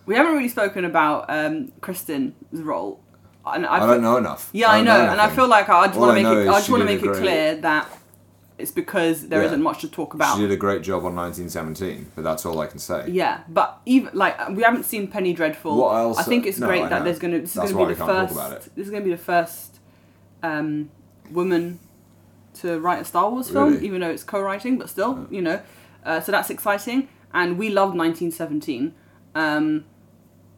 We 0.06 0.16
haven't 0.16 0.34
really 0.34 0.50
spoken 0.50 0.84
about 0.84 1.26
um, 1.30 1.72
Krysty's 1.80 2.34
role, 2.62 3.00
and 3.46 3.66
I, 3.66 3.76
I, 3.78 3.80
don't 3.80 4.02
know 4.02 4.18
enough. 4.18 4.50
Yeah, 4.52 4.70
I 4.72 4.76
don't 4.78 4.86
know, 4.86 4.92
and 5.12 5.22
I 5.22 5.24
anything. 5.26 5.36
feel 5.38 5.48
like 5.48 5.70
I 5.70 5.86
just 5.88 5.98
All 5.98 6.08
want 6.08 6.18
I 6.18 6.22
to 6.22 6.24
know 6.24 6.30
make 6.36 6.38
it. 6.40 6.42
is 6.42 6.48
I 6.50 6.52
just 6.54 6.66
she 6.66 6.72
want 6.74 6.82
to 6.84 6.88
did 6.88 6.94
a 6.94 6.96
make 6.98 7.04
it 7.06 7.08
great- 7.08 7.22
clear 7.22 7.56
that 7.62 7.90
it's 8.58 8.72
because 8.72 9.28
there 9.30 9.42
Yeah. 9.44 9.50
not 9.52 9.60
much 9.60 9.82
to 9.82 9.88
talk 9.90 10.14
about. 10.14 10.36
She 10.36 10.42
did 10.44 10.52
a 10.52 10.56
great 10.58 10.82
job 10.84 11.06
on 11.06 11.16
1917, 11.16 12.12
but 12.16 12.24
that's 12.24 12.46
all 12.46 12.60
I 12.60 12.68
can 12.68 12.80
say. 12.80 13.06
Yeah, 13.10 13.42
but 13.50 13.80
even 13.86 14.12
like 14.14 14.38
we 14.50 14.62
haven't 14.64 14.84
seen 14.86 15.08
Penny 15.08 15.34
Dreadful. 15.34 15.76
What 15.78 15.96
else- 15.96 16.18
I 16.20 16.24
think 16.24 16.46
it's 16.46 16.60
no, 16.60 16.68
great 16.68 16.84
I 16.84 16.90
that 16.90 17.00
know. 17.00 17.06
there's 17.06 17.20
gonna 17.20 17.40
this 17.40 17.52
is 17.56 17.56
gonna 17.56 17.70
be 17.88 17.94
the 17.96 18.04
we 18.04 18.08
can't 18.12 18.30
talk 18.30 18.50
first. 18.52 18.76
This 18.76 18.86
is 18.86 18.92
gonna 18.92 19.04
be 19.04 19.12
the 19.12 19.18
first 19.18 19.80
um, 20.44 20.90
woman 21.32 21.80
to 22.56 22.80
write 22.80 23.02
a 23.02 23.06
Star 23.06 23.30
Wars 23.32 23.50
film, 23.50 23.74
Really? 23.74 23.86
even 23.86 24.02
though 24.02 24.10
it's 24.12 24.24
co-writing, 24.24 24.78
but 24.78 24.90
still, 24.90 25.26
you 25.32 25.42
know. 25.42 25.60
Uh, 26.06 26.20
so 26.20 26.32
that's 26.32 26.50
exciting, 26.50 27.08
and 27.34 27.58
we 27.58 27.70
loved 27.70 27.96
1917. 27.96 28.94
Um, 29.36 29.86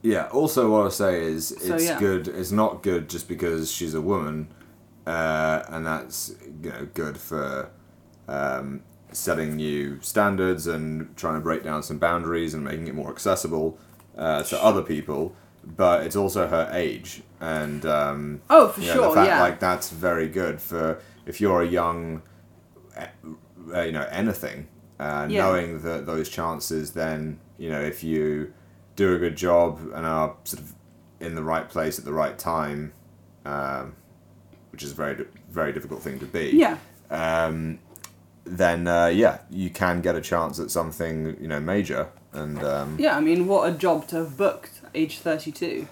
Yeah. 0.02 0.28
Also, 0.32 0.70
what 0.70 0.86
I 0.86 0.90
say 0.90 1.24
is, 1.24 1.48
So, 1.48 1.76
it's 1.76 1.86
yeah. 1.86 1.98
good. 2.00 2.28
It's 2.28 2.52
not 2.52 2.84
good 2.84 3.10
just 3.10 3.28
because 3.28 3.72
she's 3.72 3.94
a 3.94 4.02
woman. 4.02 4.48
uh, 5.08 5.62
and 5.70 5.86
that's 5.86 6.34
you 6.64 6.70
know 6.72 6.88
good 6.96 7.16
for 7.16 7.70
um, 8.28 8.82
setting 9.12 9.56
new 9.56 10.00
standards 10.02 10.68
and 10.68 11.16
trying 11.18 11.36
to 11.36 11.42
break 11.42 11.64
down 11.64 11.84
some 11.84 11.98
boundaries 11.98 12.54
and 12.54 12.64
making 12.64 12.88
it 12.88 12.96
more 12.96 13.10
accessible 13.10 13.78
uh, 14.18 14.44
to 14.44 14.62
other 14.64 14.82
people. 14.82 15.36
But 15.64 16.06
it's 16.06 16.16
also 16.16 16.48
her 16.48 16.70
age, 16.72 17.24
and 17.40 17.86
um, 17.88 18.42
Oh, 18.52 18.68
for 18.70 18.82
you 18.82 18.88
know, 18.88 18.94
sure, 18.94 19.10
the 19.10 19.16
fact, 19.16 19.28
yeah. 19.30 19.42
like 19.42 19.60
that's 19.60 19.90
very 19.90 20.28
good 20.30 20.62
for 20.62 21.02
if 21.26 21.42
you're 21.42 21.64
a 21.64 21.68
young, 21.68 22.22
uh, 22.96 23.82
you 23.82 23.92
know, 23.92 24.08
anything. 24.12 24.68
Uh, 25.00 25.28
Yeah. 25.30 25.44
Knowing 25.44 25.82
that 25.82 26.06
those 26.06 26.30
chances, 26.30 26.92
then 26.92 27.40
you 27.58 27.70
know, 27.70 27.82
if 27.82 28.04
you 28.04 28.54
do 28.96 29.14
a 29.16 29.18
good 29.18 29.36
job 29.36 29.80
and 29.94 30.06
are 30.06 30.36
sort 30.44 30.62
of 30.62 30.74
in 31.20 31.34
the 31.36 31.44
right 31.44 31.68
place 31.68 31.98
at 31.98 32.06
the 32.06 32.14
right 32.14 32.38
time, 32.38 32.94
um, 33.46 33.96
which 34.72 34.84
is 34.84 34.92
a 34.92 34.96
very 34.96 35.26
very 35.50 35.74
difficult 35.74 36.02
thing 36.04 36.20
to 36.20 36.26
be. 36.26 36.52
Yeah. 36.54 36.78
Um, 37.10 37.80
then 38.46 38.88
uh, 38.88 39.08
yeah, 39.08 39.40
you 39.50 39.70
can 39.70 40.02
get 40.02 40.16
a 40.16 40.22
chance 40.22 40.60
at 40.60 40.72
something 40.72 41.36
you 41.42 41.48
know 41.48 41.60
major, 41.60 42.10
and 42.32 42.64
um, 42.64 42.96
Yeah, 43.00 43.18
I 43.18 43.20
mean, 43.22 43.48
what 43.48 43.68
a 43.70 43.76
job 43.76 44.08
to 44.10 44.18
have 44.18 44.38
booked 44.38 44.82
at 44.84 44.92
age 44.94 45.20
32. 45.20 45.88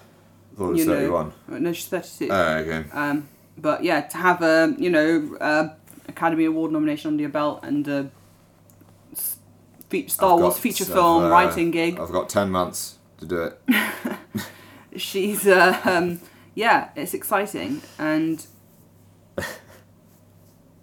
I 0.54 0.56
thought 0.56 0.68
it 0.68 0.70
was 0.70 0.78
you 0.80 0.86
know. 0.86 0.94
thirty 0.94 1.10
one. 1.10 1.32
No, 1.48 1.72
she's 1.72 1.88
32. 1.88 2.28
Oh, 2.32 2.56
okay. 2.58 2.84
Um, 2.92 3.28
but 3.58 3.82
yeah, 3.82 4.02
to 4.02 4.16
have 4.18 4.42
a 4.42 4.74
you 4.78 4.88
know 4.90 5.36
uh, 5.40 5.68
Academy 6.08 6.44
Award 6.44 6.70
nomination 6.72 7.08
under 7.08 7.20
your 7.22 7.30
belt 7.30 7.60
and 7.64 7.86
a 7.88 8.10
fe- 9.88 10.06
Star 10.06 10.34
I've 10.34 10.40
Wars 10.40 10.54
got 10.54 10.62
feature 10.62 10.84
film 10.84 11.24
uh, 11.24 11.28
writing 11.28 11.70
gig, 11.70 11.98
I've 11.98 12.12
got 12.12 12.28
ten 12.28 12.50
months 12.50 12.98
to 13.18 13.26
do 13.26 13.42
it. 13.42 13.60
she's 14.96 15.46
uh, 15.46 15.80
um, 15.84 16.20
yeah, 16.54 16.90
it's 16.94 17.14
exciting 17.14 17.82
and 17.98 18.46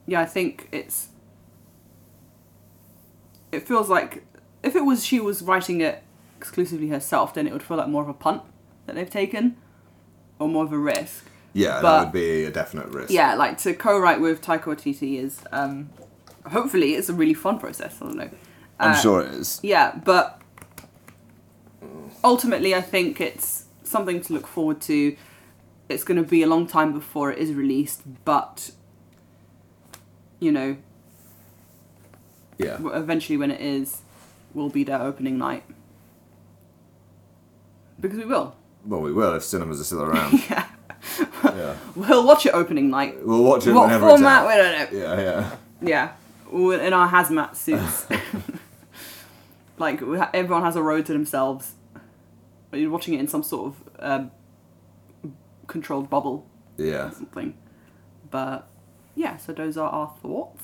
yeah, 0.05 0.21
I 0.21 0.25
think 0.25 0.67
it's 0.71 1.07
it 3.51 3.67
feels 3.67 3.89
like 3.89 4.23
if 4.63 4.75
it 4.75 4.85
was 4.85 5.03
she 5.05 5.19
was 5.19 5.41
writing 5.41 5.81
it 5.81 6.03
exclusively 6.37 6.87
herself, 6.89 7.33
then 7.33 7.47
it 7.47 7.53
would 7.53 7.63
feel 7.63 7.77
like 7.77 7.87
more 7.89 8.03
of 8.03 8.09
a 8.09 8.13
punt 8.13 8.41
that 8.85 8.95
they've 8.95 9.09
taken 9.09 9.55
or 10.39 10.47
more 10.47 10.63
of 10.63 10.71
a 10.73 10.77
risk. 10.77 11.25
Yeah, 11.53 11.81
But- 11.81 11.97
that 11.97 12.03
would 12.05 12.13
be 12.13 12.43
a 12.45 12.51
definite 12.51 12.87
risk. 12.87 13.11
Yeah, 13.11 13.35
like 13.35 13.57
to 13.59 13.73
co-write 13.73 14.21
with 14.21 14.41
Taika 14.41 14.63
Waititi 14.63 15.17
is 15.17 15.41
um, 15.51 15.89
hopefully 16.49 16.95
it's 16.95 17.09
a 17.09 17.13
really 17.13 17.33
fun 17.33 17.59
process. 17.59 17.97
I 18.01 18.05
don't 18.05 18.15
know. 18.17 18.29
I'm 18.79 18.91
Uh, 18.91 18.95
sure 18.95 19.21
it 19.21 19.31
is. 19.33 19.59
Yeah, 19.61 19.99
but 20.03 20.41
ultimately, 22.23 22.73
I 22.75 22.81
think 22.81 23.19
it's 23.21 23.65
something 23.83 24.21
to 24.21 24.33
look 24.33 24.47
forward 24.47 24.81
to. 24.81 25.15
It's 25.89 26.03
going 26.03 26.17
to 26.23 26.27
be 26.27 26.41
a 26.41 26.47
long 26.47 26.67
time 26.67 26.93
before 26.93 27.31
it 27.31 27.37
is 27.37 27.53
released, 27.53 28.01
but 28.23 28.71
you 30.39 30.51
know, 30.51 30.77
Yeah. 32.65 32.77
eventually 32.93 33.37
when 33.37 33.51
it 33.51 33.61
is, 33.61 34.01
will 34.53 34.69
be 34.69 34.83
their 34.83 35.01
opening 35.01 35.37
night 35.37 35.63
because 37.99 38.17
we 38.17 38.25
will. 38.25 38.55
Well, 38.85 39.01
we 39.01 39.13
will 39.13 39.35
if 39.35 39.43
cinemas 39.43 39.79
are 39.79 39.83
still 39.83 40.01
around. 40.01 40.41
Yeah, 40.49 40.65
yeah. 41.43 41.75
we'll 41.95 42.25
watch 42.25 42.45
it 42.45 42.53
opening 42.53 42.91
night. 42.91 43.25
We'll 43.25 43.43
watch 43.43 43.65
it 43.65 43.73
What 43.73 43.85
whenever 43.85 44.07
format? 44.07 44.47
We 44.47 44.53
don't 44.53 44.93
know. 44.93 44.99
Yeah, 44.99 45.19
yeah. 45.81 46.13
Yeah, 46.51 46.83
in 46.85 46.93
our 46.93 47.09
hazmat 47.09 47.55
suits. 47.55 48.05
like 49.79 49.99
ha- 49.99 50.29
everyone 50.31 50.61
has 50.61 50.75
a 50.75 50.83
road 50.83 51.07
to 51.07 51.13
themselves. 51.13 51.73
But 52.69 52.79
you're 52.79 52.91
watching 52.91 53.15
it 53.15 53.19
in 53.19 53.27
some 53.27 53.41
sort 53.41 53.73
of 53.73 53.89
um, 53.99 54.31
controlled 55.67 56.09
bubble 56.09 56.45
Yeah. 56.77 57.07
or 57.07 57.11
something. 57.11 57.55
But 58.29 58.67
yeah, 59.15 59.37
so 59.37 59.53
those 59.53 59.77
are 59.77 59.89
our 59.89 60.13
thoughts. 60.21 60.63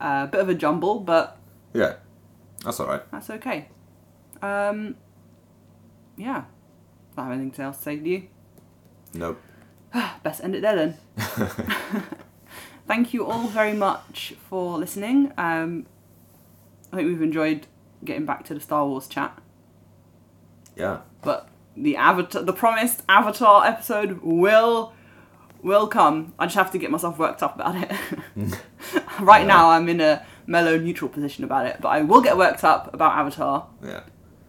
A 0.00 0.04
uh, 0.04 0.26
bit 0.26 0.40
of 0.40 0.48
a 0.48 0.54
jumble, 0.54 1.00
but 1.00 1.38
Yeah. 1.72 1.94
That's 2.64 2.80
alright. 2.80 3.02
that's 3.10 3.30
okay. 3.30 3.68
Um, 4.42 4.96
yeah, 6.16 6.44
don't 7.16 7.26
have 7.26 7.38
anything 7.38 7.64
else 7.64 7.76
to 7.78 7.82
say 7.82 7.96
to 7.98 8.08
you. 8.08 8.28
Nope. 9.14 9.40
Best 10.22 10.42
end 10.42 10.54
it 10.54 10.62
there 10.62 10.76
then. 10.76 10.96
Thank 12.86 13.12
you 13.12 13.26
all 13.26 13.48
very 13.48 13.74
much 13.74 14.34
for 14.48 14.78
listening. 14.78 15.32
Um, 15.36 15.86
I 16.92 16.96
think 16.96 17.08
we've 17.08 17.22
enjoyed 17.22 17.66
getting 18.04 18.24
back 18.24 18.44
to 18.46 18.54
the 18.54 18.60
Star 18.60 18.86
Wars 18.86 19.06
chat, 19.08 19.38
Yeah. 20.76 21.00
but 21.22 21.48
the 21.76 21.96
Avatar, 21.96 22.42
the 22.42 22.52
promised 22.52 23.02
Avatar 23.08 23.66
episode 23.66 24.20
will 24.22 24.92
will 25.62 25.86
come. 25.88 26.32
I 26.38 26.46
just 26.46 26.56
have 26.56 26.70
to 26.72 26.78
get 26.78 26.90
myself 26.90 27.18
worked 27.18 27.42
up 27.42 27.56
about 27.56 27.74
it. 27.76 27.92
right 29.22 29.46
now, 29.46 29.70
I'm 29.70 29.88
in 29.88 30.00
a 30.00 30.24
mellow, 30.46 30.78
neutral 30.78 31.08
position 31.08 31.44
about 31.44 31.66
it, 31.66 31.78
but 31.80 31.88
I 31.88 32.02
will 32.02 32.20
get 32.20 32.36
worked 32.36 32.64
up 32.64 32.92
about 32.92 33.12
Avatar. 33.16 33.66
Yeah. 33.82 34.02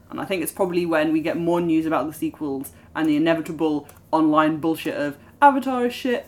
And 0.10 0.20
I 0.20 0.26
think 0.26 0.42
it's 0.42 0.52
probably 0.52 0.86
when 0.86 1.14
we 1.14 1.22
get 1.22 1.38
more 1.38 1.62
news 1.62 1.86
about 1.86 2.08
the 2.08 2.14
sequels 2.14 2.72
and 2.96 3.08
the 3.08 3.16
inevitable 3.16 3.88
online 4.12 4.58
bullshit 4.58 4.96
of 4.96 5.18
Avatar 5.42 5.86
is 5.86 5.94
shit, 5.94 6.26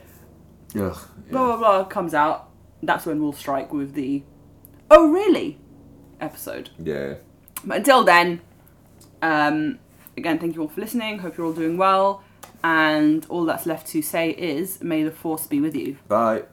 Ugh. 0.76 0.98
blah 1.30 1.46
blah 1.46 1.58
blah 1.58 1.84
comes 1.86 2.14
out. 2.14 2.50
That's 2.84 3.06
when 3.06 3.22
we'll 3.22 3.34
strike 3.34 3.74
with 3.74 3.94
the 3.94 4.24
oh 4.90 5.12
really 5.12 5.60
episode. 6.20 6.70
Yeah. 6.78 7.16
But 7.66 7.78
until 7.78 8.04
then, 8.04 8.42
um, 9.22 9.80
again, 10.16 10.40
thank 10.40 10.56
you 10.56 10.62
all 10.62 10.68
for 10.68 10.82
listening. 10.82 11.20
Hope 11.20 11.38
you're 11.38 11.46
all 11.46 11.54
doing 11.54 11.78
well. 11.78 12.24
And 12.64 13.26
all 13.30 13.46
that's 13.46 13.66
left 13.66 13.88
to 13.88 14.02
say 14.04 14.32
is, 14.32 14.84
may 14.84 15.04
the 15.04 15.12
force 15.12 15.48
be 15.48 15.60
with 15.60 15.76
you. 15.76 15.98
Bye. 16.08 16.44